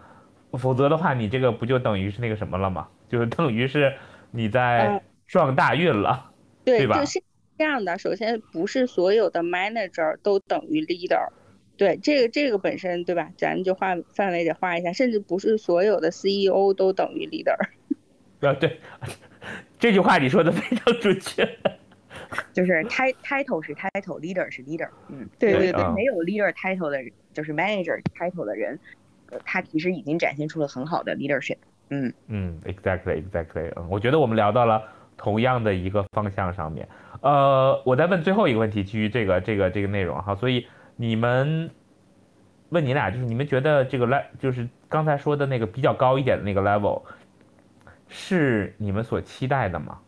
[0.58, 2.86] 否则的话，你这个不就等于是那个什么了吗？
[3.08, 3.94] 就是等于是
[4.30, 6.30] 你在撞大运了，
[6.64, 7.02] 对吧？
[7.06, 7.22] 是
[7.56, 7.96] 这样的。
[7.96, 11.26] 首先，不是所有的 manager 都等于 leader。
[11.76, 13.30] 对这个这个本身对吧？
[13.36, 17.56] 咱就画范围得画一下，甚至不是所有的 CEO 都等于 leader。
[18.46, 18.78] 啊，对，
[19.78, 21.48] 这句话你说的非常准确。
[22.52, 24.88] 就是 title 是 title，leader 是 leader。
[25.08, 26.98] 嗯，对对对，没有 leader title 的，
[27.32, 28.78] 就是 manager title 的人，
[29.44, 31.56] 他其实已经展现出了很好的 leadership。
[31.90, 33.72] 嗯嗯，exactly exactly。
[33.76, 34.82] 嗯，我觉得我们聊到了
[35.16, 36.88] 同样的一个方向上面。
[37.22, 40.66] 呃，我再问最后一个问题，基于这个这个这个内容哈，所以。
[41.02, 41.68] 你们
[42.68, 47.02] 问你俩，就是你们觉得这个 level，就是刚才说的那个比较高一点的那个 level，
[48.06, 49.98] 是你们所期待的吗？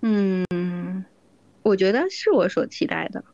[0.00, 1.04] 嗯，
[1.62, 3.24] 我觉得是我所期待的。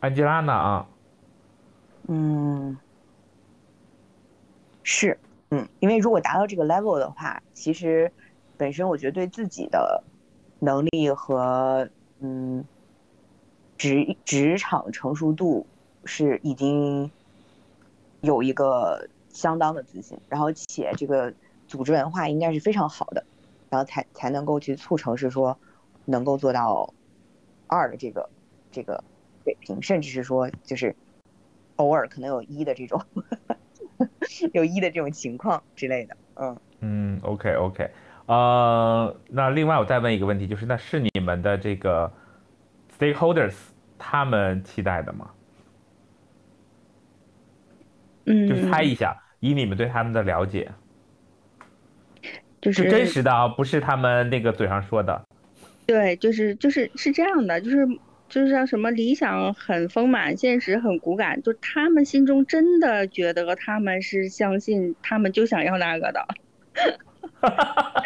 [0.00, 0.50] 安吉拉呢？
[0.50, 0.88] 啊，
[2.08, 2.74] 嗯，
[4.82, 5.18] 是，
[5.50, 8.10] 嗯，因为如果达到这个 level 的话，其实
[8.56, 10.02] 本身我觉得对自己的。
[10.58, 11.88] 能力和
[12.20, 12.64] 嗯
[13.76, 15.66] 职职场成熟度
[16.04, 17.10] 是已经
[18.22, 21.32] 有一个相当的自信，然后且这个
[21.68, 23.24] 组织文化应该是非常好的，
[23.68, 25.58] 然后才才能够去促成是说
[26.06, 26.92] 能够做到
[27.66, 28.28] 二的这个
[28.72, 29.04] 这个
[29.44, 30.96] 水平，甚至是说就是
[31.76, 33.02] 偶尔可能有一的这种
[34.54, 37.90] 有一的这种情况之类的，嗯嗯，OK OK。
[38.26, 42.12] 呃，那另外我再问一个问题，就是那是你们的这个
[42.98, 43.54] stakeholders
[43.98, 45.30] 他们期待的吗？
[48.24, 50.72] 嗯，就是猜一下，以你们对他们的了解，
[52.60, 55.24] 就是真实的啊，不是他们那个嘴上说的。
[55.86, 57.86] 对，就是就是是这样的，就是
[58.28, 66.26] 就是像什么理想很丰满，现实很骨感，就他们心中真的觉得他们是相信，他们就想要那个的。
[67.50, 68.02] 哈哈哈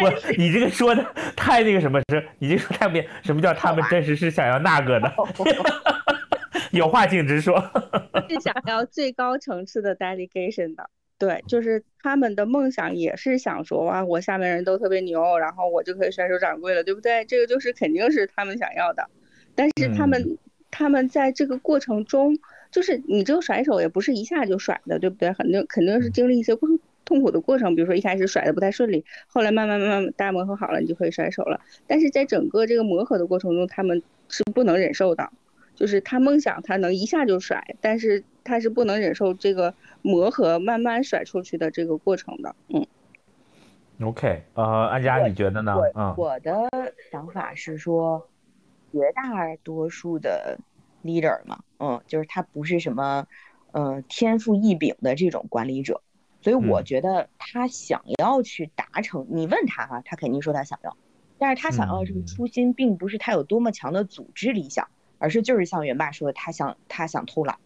[0.00, 1.04] 我你这个说的
[1.36, 2.26] 太那个什么是？
[2.38, 5.12] 你这说太不什么叫他们真实是想要那个的？
[6.72, 7.60] 有话请直说。
[8.28, 17.24] 是想要最高层次的 delegation 的，对，就是他们的梦想也是想说哇，我下面人都特别牛，然后我就可以甩手掌柜了，对不对？
[17.26, 19.08] 这个就是肯定是他们想要的。
[19.54, 20.38] 但是他们
[20.70, 22.38] 他们在这个过程中，
[22.70, 25.32] 就是你这个甩手也不是一下就甩的，对不对？
[25.34, 26.68] 肯定肯定是经历一些过。
[27.04, 31.60] 痛苦的过程，比如说一开始甩的不太顺利，后来慢慢慢慢大家磨合好了，你就可以甩手了。
[31.86, 35.30] 但是在整个这个磨合的过程中，他们是不能忍受的，
[35.74, 42.54] 就是他梦想他能一下就甩，但是他是不能忍受这个磨合慢慢甩出去的这个过程的。
[42.68, 42.86] 嗯
[44.02, 45.76] ，OK，呃，安佳你觉得呢？
[45.94, 46.68] 嗯，我的
[47.10, 48.28] 想法是说，
[48.92, 50.58] 绝大多数的
[51.04, 53.26] leader 嘛，嗯，就是他不是什么，
[53.72, 56.00] 嗯，天赋异禀的这种管理者。
[56.42, 60.96] 所以我觉得他想要去达成，你问他哈，他肯定说他想要，
[61.38, 64.88] 但是他想要的这个初心，并不是他有多么强的组织理想，
[65.18, 67.56] 而是就是像元爸说的，他想他想偷懒，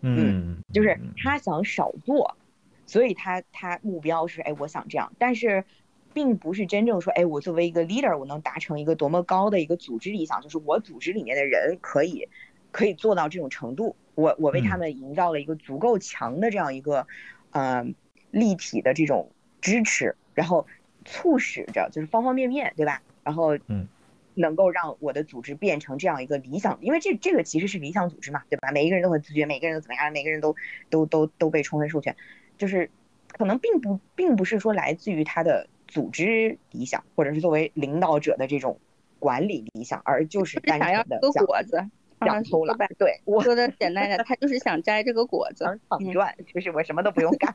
[0.00, 2.36] 嗯，就是他想少做，
[2.84, 5.64] 所以他他目标是哎，我想这样，但是
[6.12, 12.28] 并不是真正说哎，我作为一个 leader，我能达成一个多么高的一个组织理想，就是我组织里面的人可以
[12.72, 17.06] 可以做到这种程度，我我为他们营造了一个足够强的这样一个
[17.54, 17.86] 呃
[18.30, 19.32] 立体的这种
[19.62, 20.66] 支持，然后
[21.06, 23.00] 促使着就是方方面面，对吧？
[23.24, 23.88] 然后嗯。
[24.36, 28.72] 能够让我的组织变成这样一个理想，因为这这个其实是理想组织嘛，对吧？
[28.72, 30.56] 每一个人都很自觉，每个人都怎么样，每个人都
[30.90, 32.16] 都都都被充分授权，
[32.58, 32.90] 就是
[33.28, 38.76] 可能并不并不是说来自于他的组织理想，或者是作为领导者的这种
[39.20, 41.88] 管理理想，而就是单纯的想果子。
[42.24, 47.54] 想偷了，对我说的简单点，他就是想摘这个果子，想赚，就是我什么都不用干，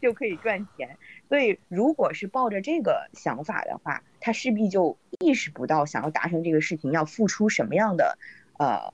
[0.00, 0.96] 就 可以赚钱。
[1.28, 8.16] 所以，如果是抱着这个想法的话，他势必就意识不到想要达成这个事情要付出什么样的
[8.58, 8.92] 呃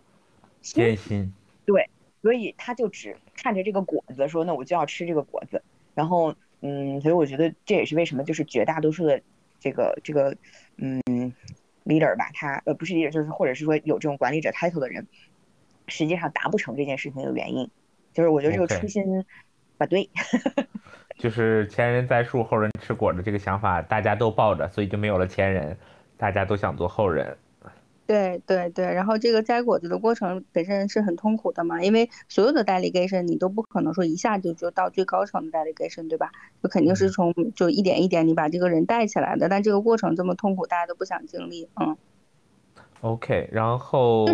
[0.61, 1.33] 艰辛。
[1.67, 1.89] 对，
[2.23, 5.63] 所以他就只看着这个果子，说那我就要吃这个果子。
[5.95, 9.21] 然后，嗯，所以我觉得这也是为什么就是绝大多数的
[9.61, 10.37] 这个这个
[10.77, 11.33] 嗯。
[11.85, 15.07] Leader 吧，他呃不是 leader，就是或者是说有这种管理者 title 的人，
[15.89, 17.71] 实际上达不成这件事情的原因，
[18.13, 19.05] 就是我觉得这个初心
[19.79, 20.09] 不对。
[21.19, 25.77] 就是前人栽树，后人吃果的这个想法，大家都抱着，所以就没有了前人，
[26.17, 27.37] 大家都想做后人。
[28.07, 36.31] 对对对，然后这个摘果子的过程本身是很痛苦的嘛，因为所有的 delegation 你都不可能说一下就就到最高层的 delegation，对吧？
[36.63, 41.97] 就肯定是从就一点一点你把这个人带起来的，但这个过程这么痛苦，大家都不想经历，嗯。
[43.03, 44.25] OK，然后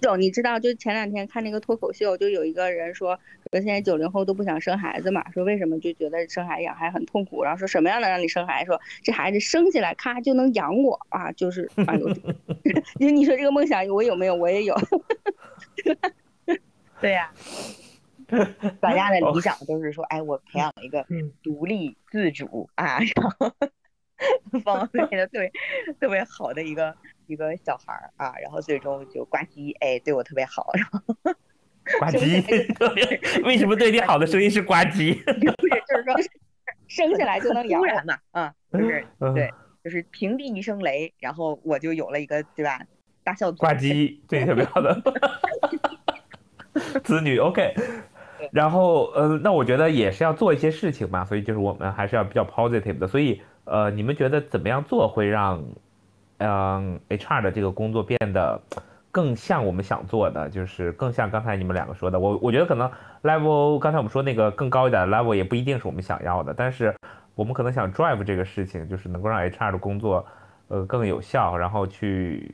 [0.00, 3.14] 就你知道，就前两天看那个脱口秀，就有一个人说
[3.52, 8.68] 说现在九零后都不想生孩子嘛，说为什么就觉得生孩子养孩子很痛苦，然后说什么样的让你生孩子？
[8.70, 12.22] 说这孩子生下来咔就能养我啊，就是啊有，就
[13.12, 14.34] 你说这个梦想我有没有？
[14.34, 14.74] 我也有，
[17.02, 17.30] 对呀，
[18.80, 21.04] 大家的理想都是说，哎，我培养一个
[21.42, 23.52] 独立自主啊，然后
[24.64, 25.52] 方方面面的特别
[26.00, 26.94] 特别好的一个。
[27.26, 31.00] 一个小孩儿啊，然后最终就呱唧，哎，对我特别好，然后
[31.98, 32.44] 呱唧，
[33.46, 35.14] 为什么对你好的声音是呱唧？
[35.24, 36.14] 不是，就是说
[36.86, 39.50] 生下来就能养，人嘛，嗯，就是对，
[39.82, 42.78] 就是平地一声雷，然后我就有了一个对吧？
[43.24, 44.94] 大笑呱唧对你特别好的
[47.04, 47.74] 子女，OK。
[48.52, 53.08] 然后呃，那我觉得也是要做一些事情嘛，所以就是我们还是要比较 positive 的。
[53.08, 55.62] 所以呃，你们觉得怎么样做会让？
[56.38, 58.60] 嗯，HR 的这个工作变得
[59.12, 62.18] 更像我们想做的，就是更像刚才你们两个说的。
[62.18, 62.90] 我我觉得可能
[63.22, 66.92] level，刚才我们说那个更高一点的 level 也不一定是我们想要的，但是
[67.36, 70.26] 我们可能想 drive 这个事情，就是能够让 HR 的工作
[70.66, 72.52] 呃更有效，然后去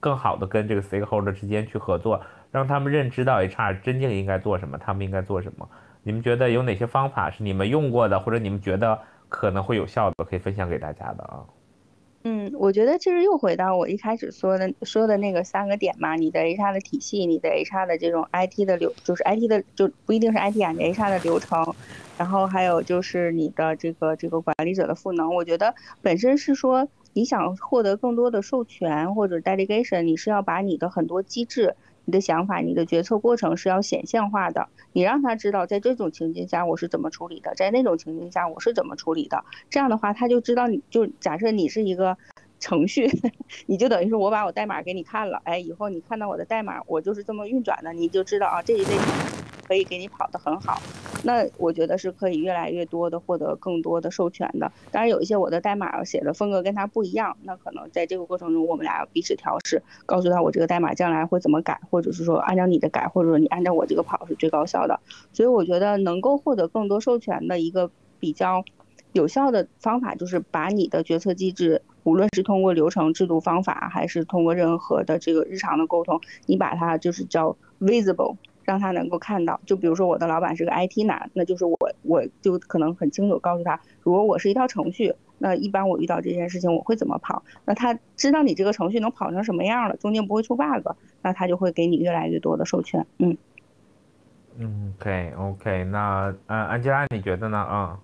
[0.00, 2.18] 更好的跟这个 stakeholder 之间去合作，
[2.50, 5.68] 让他们认知到 HR 真正应该做什么，他们应该做什么。
[6.02, 8.98] 你们觉得有哪些方法是你们用过的，或者你们觉得
[9.34, 11.44] 可能会有效的，可以分享给大家的啊？
[12.22, 21.74] 嗯，我觉得其实又回到我一开始说的说的那个三个点嘛，你的 HR 的体系，你的 HR 的这种 IT 的流，就是 IT 的就不一定是 IT 啊，你 HR 的流程，
[22.16, 25.34] 然后还有就是你的这个这个管理者的赋能。
[25.34, 31.74] 我觉得本身是说你想获得更多的授权或者 delegation，你是要把你的很多机制。
[32.04, 34.68] 你的想法，你的决策过程是要显象化的。
[34.92, 39.44] 你让他知道，在这种情境下我是怎么处理的，在那种情境下我是怎么处理的。
[39.70, 42.16] 这样的话，他就知道，你就假设你是一个
[42.64, 43.06] 程序，
[43.66, 48.96] 你就等于是我把我代码给你看了，哎，以后你看到我的代码，我就是这么运转的，你就知道啊，这一类
[49.68, 50.80] 可以给你跑得很好。
[51.24, 54.72] 那我觉得是可以越来越多的获得更多的授权的。
[54.90, 65.00] 当然有一些我的代码写的风格跟他不一样，那可能在这个过程中我们俩要彼此调试，告诉他我这个代码将来会怎么改，或者是说按照你的改，或者说你按照我这个跑是最高效的。
[65.32, 68.64] 所以我觉得能够获得更多授权的一个比较
[69.12, 78.36] 有效的方法，就是把你的决策机制，无论是通过流程、制度、方法，还是通过任何的这个日常的沟通，你把它就是叫 visible。
[78.66, 87.42] 让他能够看到，就比如说我的老板是个 IT 男，那就是我我就可能很清楚告诉他，如果我是一套程序，那一般我遇到这件事情我会怎么跑？
[87.66, 93.06] 那他知道你这个程序能跑成什么样了，中间不会出 bug，那他就会给你越来越多的授权。
[93.18, 93.36] 嗯，
[94.56, 97.58] 嗯，OK OK，那呃，安吉拉你觉得呢？
[97.58, 98.00] 啊，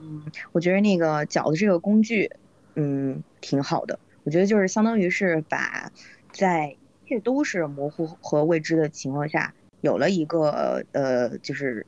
[0.00, 0.22] 嗯，
[0.52, 2.30] 我觉得那个饺子这个工具，
[2.74, 3.98] 嗯，挺好的。
[4.24, 5.90] 我觉得就是相当于是把
[6.32, 9.54] 在一切都是模糊和未知的情况下。
[9.80, 11.84] 有了一个呃，就是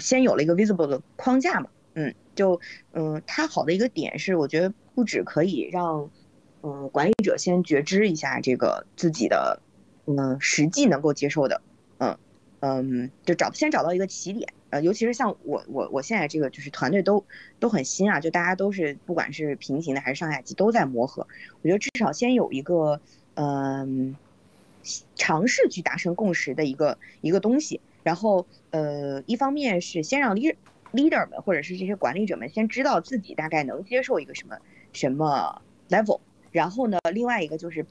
[0.00, 2.58] 先有了一个 visible 的框架嘛，嗯，就
[2.92, 6.10] 嗯，它好的一个点是，我觉得不止可以让
[6.62, 9.60] 嗯管理者先觉知一下这个自己的
[10.06, 11.60] 嗯实际能够接受的
[11.98, 12.16] 嗯
[12.60, 14.48] 嗯，就找先找到一个起点，
[14.82, 17.24] 尤其是像我我我现在这个就是团队都
[17.58, 21.26] 都很新啊，就大家都是不管是平行的还是上下级都在磨合。
[21.62, 23.00] 我觉得至少先有一个
[23.34, 24.16] 嗯
[25.14, 30.56] 尝试去达成共识的一个一个东西，然后呃一方面是先让 leader
[30.92, 34.56] leader 们或者是这些管理者们先知道自己大概能接受一个什么
[34.92, 36.20] 什么 level，
[36.52, 37.84] 然后呢另外一个就是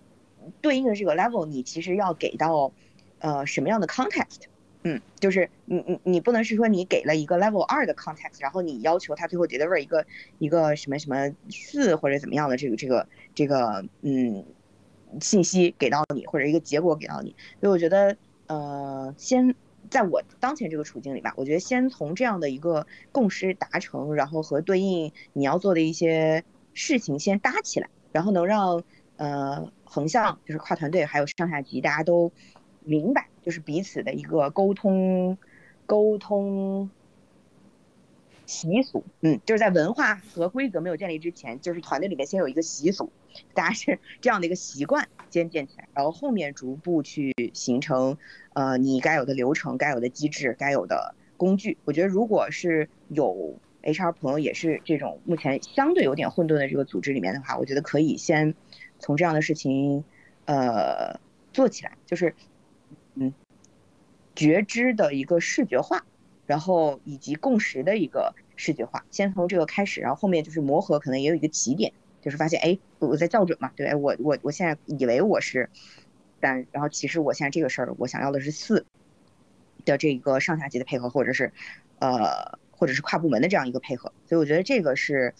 [0.62, 2.72] 对应的这个 level 你其实要给到
[3.20, 4.44] 呃什么样的 context。
[4.88, 10.06] 嗯，就是你你你不能是说你给了一个 level 二的 context，然后你要求他最后 deliver 一个
[10.38, 14.46] 一个什么什么四或者怎么样的这个这个这个嗯
[15.20, 17.36] 信息给到你，或者一个结果给到你。
[17.60, 19.56] 所以我觉得呃，先
[19.90, 26.44] 在我当前这个处境里吧，我觉得先从这样的一个共识达成，然后和对应你要做的一些
[26.76, 28.84] 事情先搭起来，然后能让
[29.18, 32.32] 呃横向就是跨团队还有上下级大家都
[32.82, 33.30] 明白。
[33.46, 35.38] 就是彼此的一个沟通，
[35.86, 36.90] 沟通
[38.48, 43.12] 习俗，嗯，就是在文化和规则没有建立之前，就是团队里面先有一个习俗，
[43.54, 48.18] 大家是这样的一个习惯先建起来，然后后面逐步去形成，
[48.54, 51.78] 呃，你该有的流程、该有的机制、该有的工具。
[51.86, 58.56] 我觉得如果是有 HR 朋友也是这种目前相对有点混沌的这个组织里面的话，我觉得可以先
[58.98, 60.04] 从这样的事情，
[60.46, 61.20] 呃，
[61.54, 62.34] 做起来，就是。
[63.16, 63.34] 嗯，
[64.36, 66.06] 觉知的一个视觉化，
[66.46, 75.70] 然后以及共识的一个视觉化，先从这个开始，然后后面就是磨合，可能也有一个起点，就是发现，哎，我在校准嘛，对，我我我现在以为我是
[76.42, 78.86] 三，然后其实我现在这个事儿，我想要的是四
[79.86, 81.52] 的这一个上下级的配合，或者是
[82.00, 85.34] 呃，或者是跨部门的这样一个配合，所以我觉得这个是，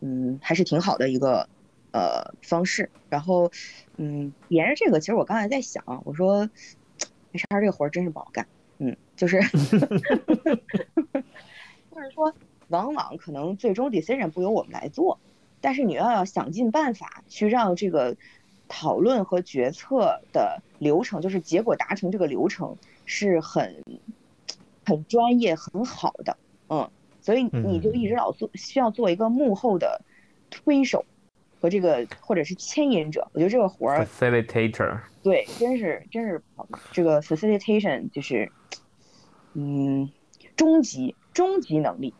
[0.00, 1.48] 嗯，还是挺好的一个
[1.92, 2.90] 呃方式。
[3.08, 3.50] 然后，
[3.96, 6.50] 嗯，沿着这个，其实我刚才在想，我说。
[7.32, 8.46] HR 这个活儿真是不好干，
[8.78, 9.56] 嗯，就是， 就
[12.00, 12.32] 是说，
[12.68, 15.18] 往往可能最终 decision 不由我们来做，
[15.60, 18.16] 但是你要要想尽办法去让这个
[18.68, 23.82] 讨论和决策的流程，就是结果达成这个流程是很
[24.84, 26.36] 很专业很好的，
[26.68, 26.90] 嗯，
[27.20, 30.00] 所以你就一直老做需要做一个幕后的
[30.50, 31.04] 推手。
[31.62, 36.42] 和这个或者是牵引者，我觉得这个活儿，facilitator，对，真是真是
[36.90, 38.50] 这个 facilitation 就是，
[39.54, 40.10] 嗯，
[40.56, 42.12] 终极终极能力，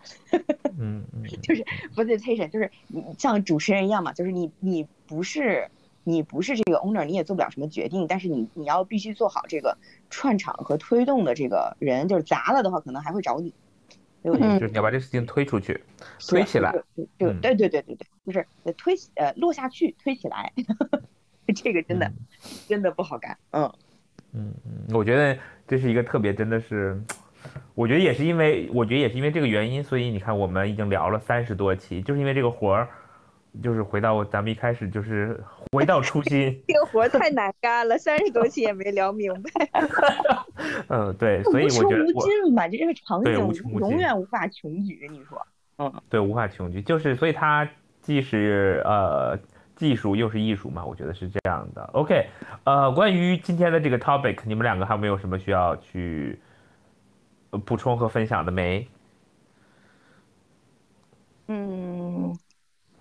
[0.79, 1.65] 嗯 嗯，就是
[1.97, 5.69] facilitation 就是你像主持人一样嘛，就是你你不是
[6.05, 9.77] 你不是这个 owner，你也做不了什么决定，但是你你要必须做好这个
[10.09, 13.53] 串场和推动的这个人，就是砸了的话，可能还会找你。
[14.25, 15.81] 嗯，就是你要把这事情推出去，
[16.29, 16.73] 推起来，
[17.19, 18.47] 就对对对对对，就是
[18.77, 20.53] 推呃落下去，推起来，
[21.55, 22.11] 这个真的
[22.69, 23.73] 真的不好干，嗯
[24.33, 27.01] 嗯嗯，我觉得这是一个特别，真的是，
[27.75, 32.89] 我觉得也是因为，我觉得也是因为这个原因，所以你看我们已经聊了三十多期，就是因为这个活儿。
[33.63, 35.39] 就是回到咱们一开始，就是
[35.73, 36.59] 回到初心。
[36.67, 39.69] 这个活太难干了，三十多期也没聊明白。
[40.89, 43.33] 嗯，对，所以我觉得无尽吧，这个场景
[43.79, 45.09] 永远无法穷举。
[45.11, 45.47] 你说，
[45.79, 47.69] 嗯，对，无法穷举，就是所以它
[48.01, 49.39] 既是呃
[49.77, 51.83] 技术又是艺术嘛，我觉得是这样的。
[51.93, 52.27] OK，
[52.65, 56.39] 呃，关于今天的这个 topic，你们两个还有没有什么需要去
[57.65, 58.89] 补充和分享的没？
[61.49, 62.37] 嗯。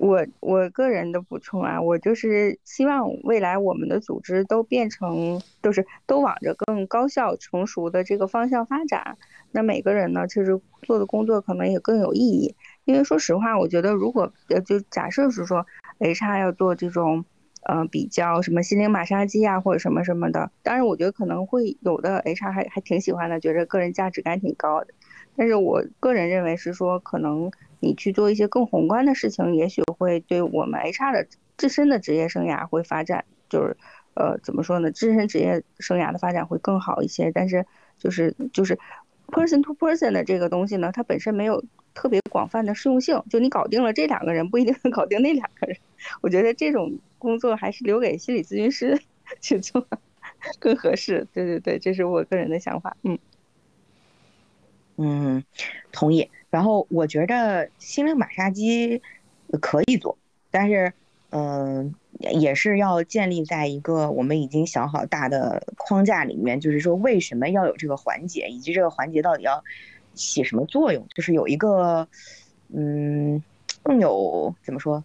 [0.02, 9.19] 我我个人的补充啊，我就是希望未来我们的组织都变成，就是都往着更高效、成熟的这个方向发展。
[9.52, 12.56] 那每个人呢，其实做的工作可能也更有意义。
[12.86, 15.68] 因为说实话，我觉得如果呃，就假设是说
[15.99, 17.23] HR 要做这种，
[17.61, 24.88] 呃，比较什么心灵马杀鸡啊，或者什么什么的，当然我觉得可能会有的 HR 还还挺喜欢的，觉得个人价值感挺高的。
[25.36, 27.52] 但是我个人认为是说可能。
[27.82, 31.28] 你去做一些更宏观的事情，也许会对我们 HR 的
[31.58, 33.76] 自身的职业生涯会发展，就是，
[34.14, 34.91] 呃，怎么说呢？
[34.91, 37.32] 自身职业生涯的发展会更好一些。
[37.32, 37.66] 但是，
[37.98, 38.80] 就是就是
[39.28, 41.64] person to person 的这个东西呢，它本身没有
[41.94, 43.22] 特别广泛的适用性。
[43.30, 45.76] 就你搞定了这两个人，不一定能搞定那两个人。
[46.22, 49.02] 我觉得这种工作还是留给心理咨询师
[49.41, 49.88] 去做
[50.60, 51.28] 更合适。
[51.34, 52.95] 对对对，这是我个人的想法。
[53.03, 53.18] 嗯
[54.98, 55.44] 嗯，
[55.91, 56.30] 同意。
[56.52, 59.02] 然后我觉得心灵马杀鸡
[59.61, 60.18] 可以做，
[60.52, 60.94] 但是
[61.30, 69.64] 嗯，也是要建立在一个我们已经想好大的框架里面，就是说为什么要有这个环节，以及这个环节到底要
[70.14, 72.06] 起什么作用，就是有一个
[72.68, 73.41] 嗯
[73.82, 75.02] 更有怎么说，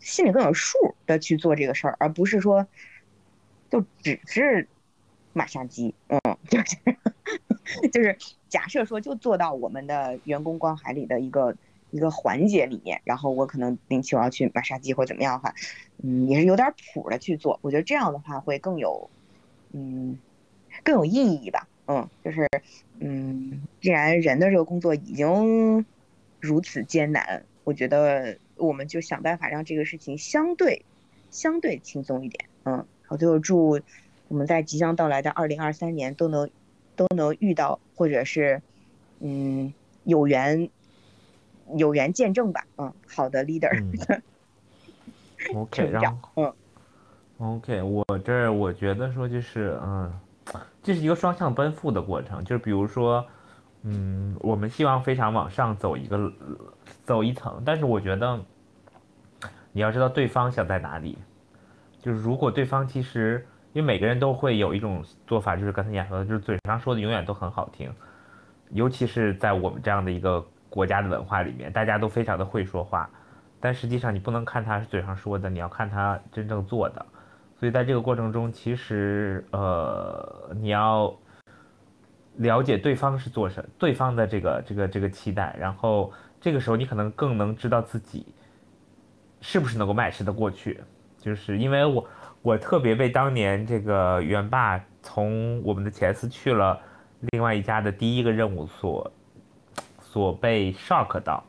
[0.00, 0.76] 心里更有数
[1.06, 2.66] 的去做这个事儿，而不是说
[3.70, 4.66] 就只是
[5.32, 6.18] 马杀鸡，嗯，
[6.50, 6.76] 就是。
[7.92, 8.16] 就是
[8.48, 11.54] 假设说就做到我们的员工关怀里的一个
[11.90, 15.54] 一个环节里面，然后我可能定期我要去马杀鸡或怎么样的话，
[16.02, 17.58] 嗯，也是有点谱的去做。
[17.62, 19.08] 我觉得这样的话会更有，
[19.72, 20.18] 嗯，
[20.82, 21.68] 更有意义吧。
[21.86, 22.48] 嗯，就是
[22.98, 25.84] 嗯，既然人的这个工作已经
[26.40, 30.84] 如此艰难，我觉得我们就想办法让这个事情相对
[31.30, 32.44] 相对轻松一点。
[32.64, 33.80] 嗯，好，最后祝
[34.28, 36.50] 我们在即将到来的二零二三年都能。
[36.94, 38.60] 都能遇到，或者是，
[39.20, 39.72] 嗯，
[40.04, 40.68] 有缘，
[41.74, 43.70] 有缘见证吧，嗯，好的 leader。
[45.54, 46.54] OK，然后，嗯
[47.38, 50.12] ，OK，我这我觉得说就是，嗯，
[50.82, 53.26] 这是一个双向奔赴的过程，就是比如说，
[53.82, 56.32] 嗯，我们希望非常往上走一个，
[57.04, 58.38] 走一层，但是我觉得，
[59.72, 61.18] 你要知道对方想在哪里，
[62.00, 63.46] 就是如果对方其实。
[63.72, 67.90] 因为每个人都会有一种做法，就是刚才你说的，就是嘴上说的永远都很好听，
[68.70, 73.08] 尤其是在我们这样的一个国家的文化里面，大家都非常的会说话，
[73.60, 77.06] 但实际上你不能看他是嘴上说的，你要看他真正做的。
[77.58, 81.16] 所以在这个过程中，其实呃，你要
[82.36, 86.12] 了解对方是做什，对方的这个这个这个期待，然后
[86.42, 88.34] 这个时候你可能更能知道自己
[89.40, 90.78] 是不是能够 match 的过去，
[91.16, 92.06] 就是因为我。
[92.42, 96.76] 我特别被当年这个元霸从我们的前司去了
[97.30, 99.12] 另外一家的第一个任务所
[100.00, 101.42] 所被 shock 到，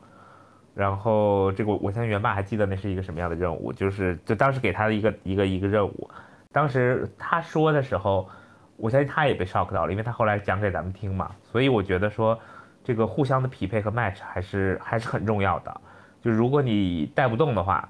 [0.72, 6.08] 然后这个我相信元霸还记得那是一个什么样的任务，就是就当时给他的一个一个一个任务，
[6.52, 8.28] 当时他说的时候，
[8.76, 12.38] 我相信他也被 shock 到了，因为他后来讲给咱们听嘛，所以我觉得说
[12.84, 15.80] 这个互相的匹配和 match 还是还是很重要的，
[16.22, 17.88] 就如果你带不动的话。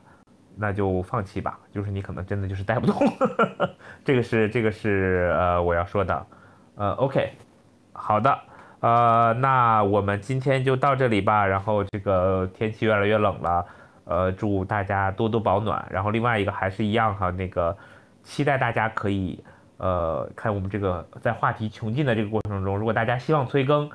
[0.56, 2.96] 那就放弃吧，就是你可能真的就是带不动，
[4.04, 6.26] 这个是这个是呃我要说的，
[6.76, 7.32] 呃 OK，
[7.92, 8.38] 好的，
[8.80, 13.66] 呃那我们今天就到这里吧，然后这个天气越来越冷了，
[14.04, 17.76] 呃祝大家多多保暖，然后另外一个还是一样哈，那个
[18.22, 19.42] 期待大家可以
[19.78, 23.90] 呃看我们这个在话题穷尽的这个过程中，如果大家希望催更，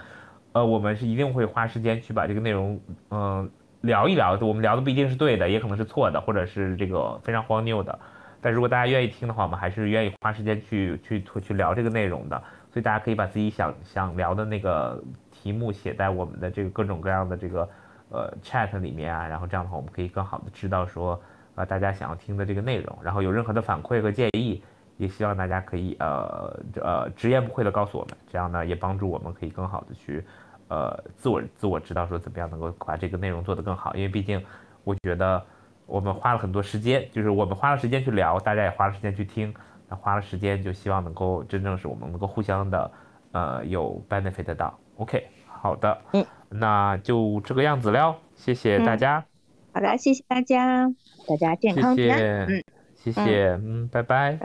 [0.52, 2.80] 呃我们是一定会花时间去把这个内容
[3.12, 3.50] 嗯。
[3.82, 7.98] 聊一聊，我们聊的不一定是对的，也可能是错的，或者是这个非常荒谬的。
[8.42, 12.42] 但如果大家愿意听的话，我们还是愿意花时间去去去聊这个内容的。
[12.72, 15.02] 所以大家可以把自己想想聊的那个
[15.32, 17.68] 题目写在我们的这个各种各样的这个
[18.10, 21.20] 呃 chat 里面啊，然后这样的话我们可以更好的知道说
[21.56, 22.98] 呃大家想要听的这个内容。
[23.02, 24.62] 然后有任何的反馈和建议，
[24.98, 30.24] 也希望大家可以呃呃直言不讳的告诉我们，这样呢也帮助我们可以更好的去。
[30.70, 34.42] 呃，自我自我知道说怎么样能够把这个内容做得更好，因为毕竟
[34.84, 35.44] 我觉得
[35.86, 39.54] 我们花了很多时间，就是我们花了时间去聊，大家也花了时间去听，
[39.88, 42.92] 那花了时间就希望能够真正是我们能够互相的
[43.32, 44.80] 呃有 benefit 到。
[44.98, 49.26] OK，好的，嗯，那就这个样子了，谢谢大家。
[49.74, 50.88] 好的，谢谢大家，
[51.28, 52.20] 大家健康平安。
[52.48, 52.64] 嗯，
[52.96, 54.40] 谢谢，嗯，拜拜。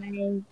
[0.00, 0.51] 拜。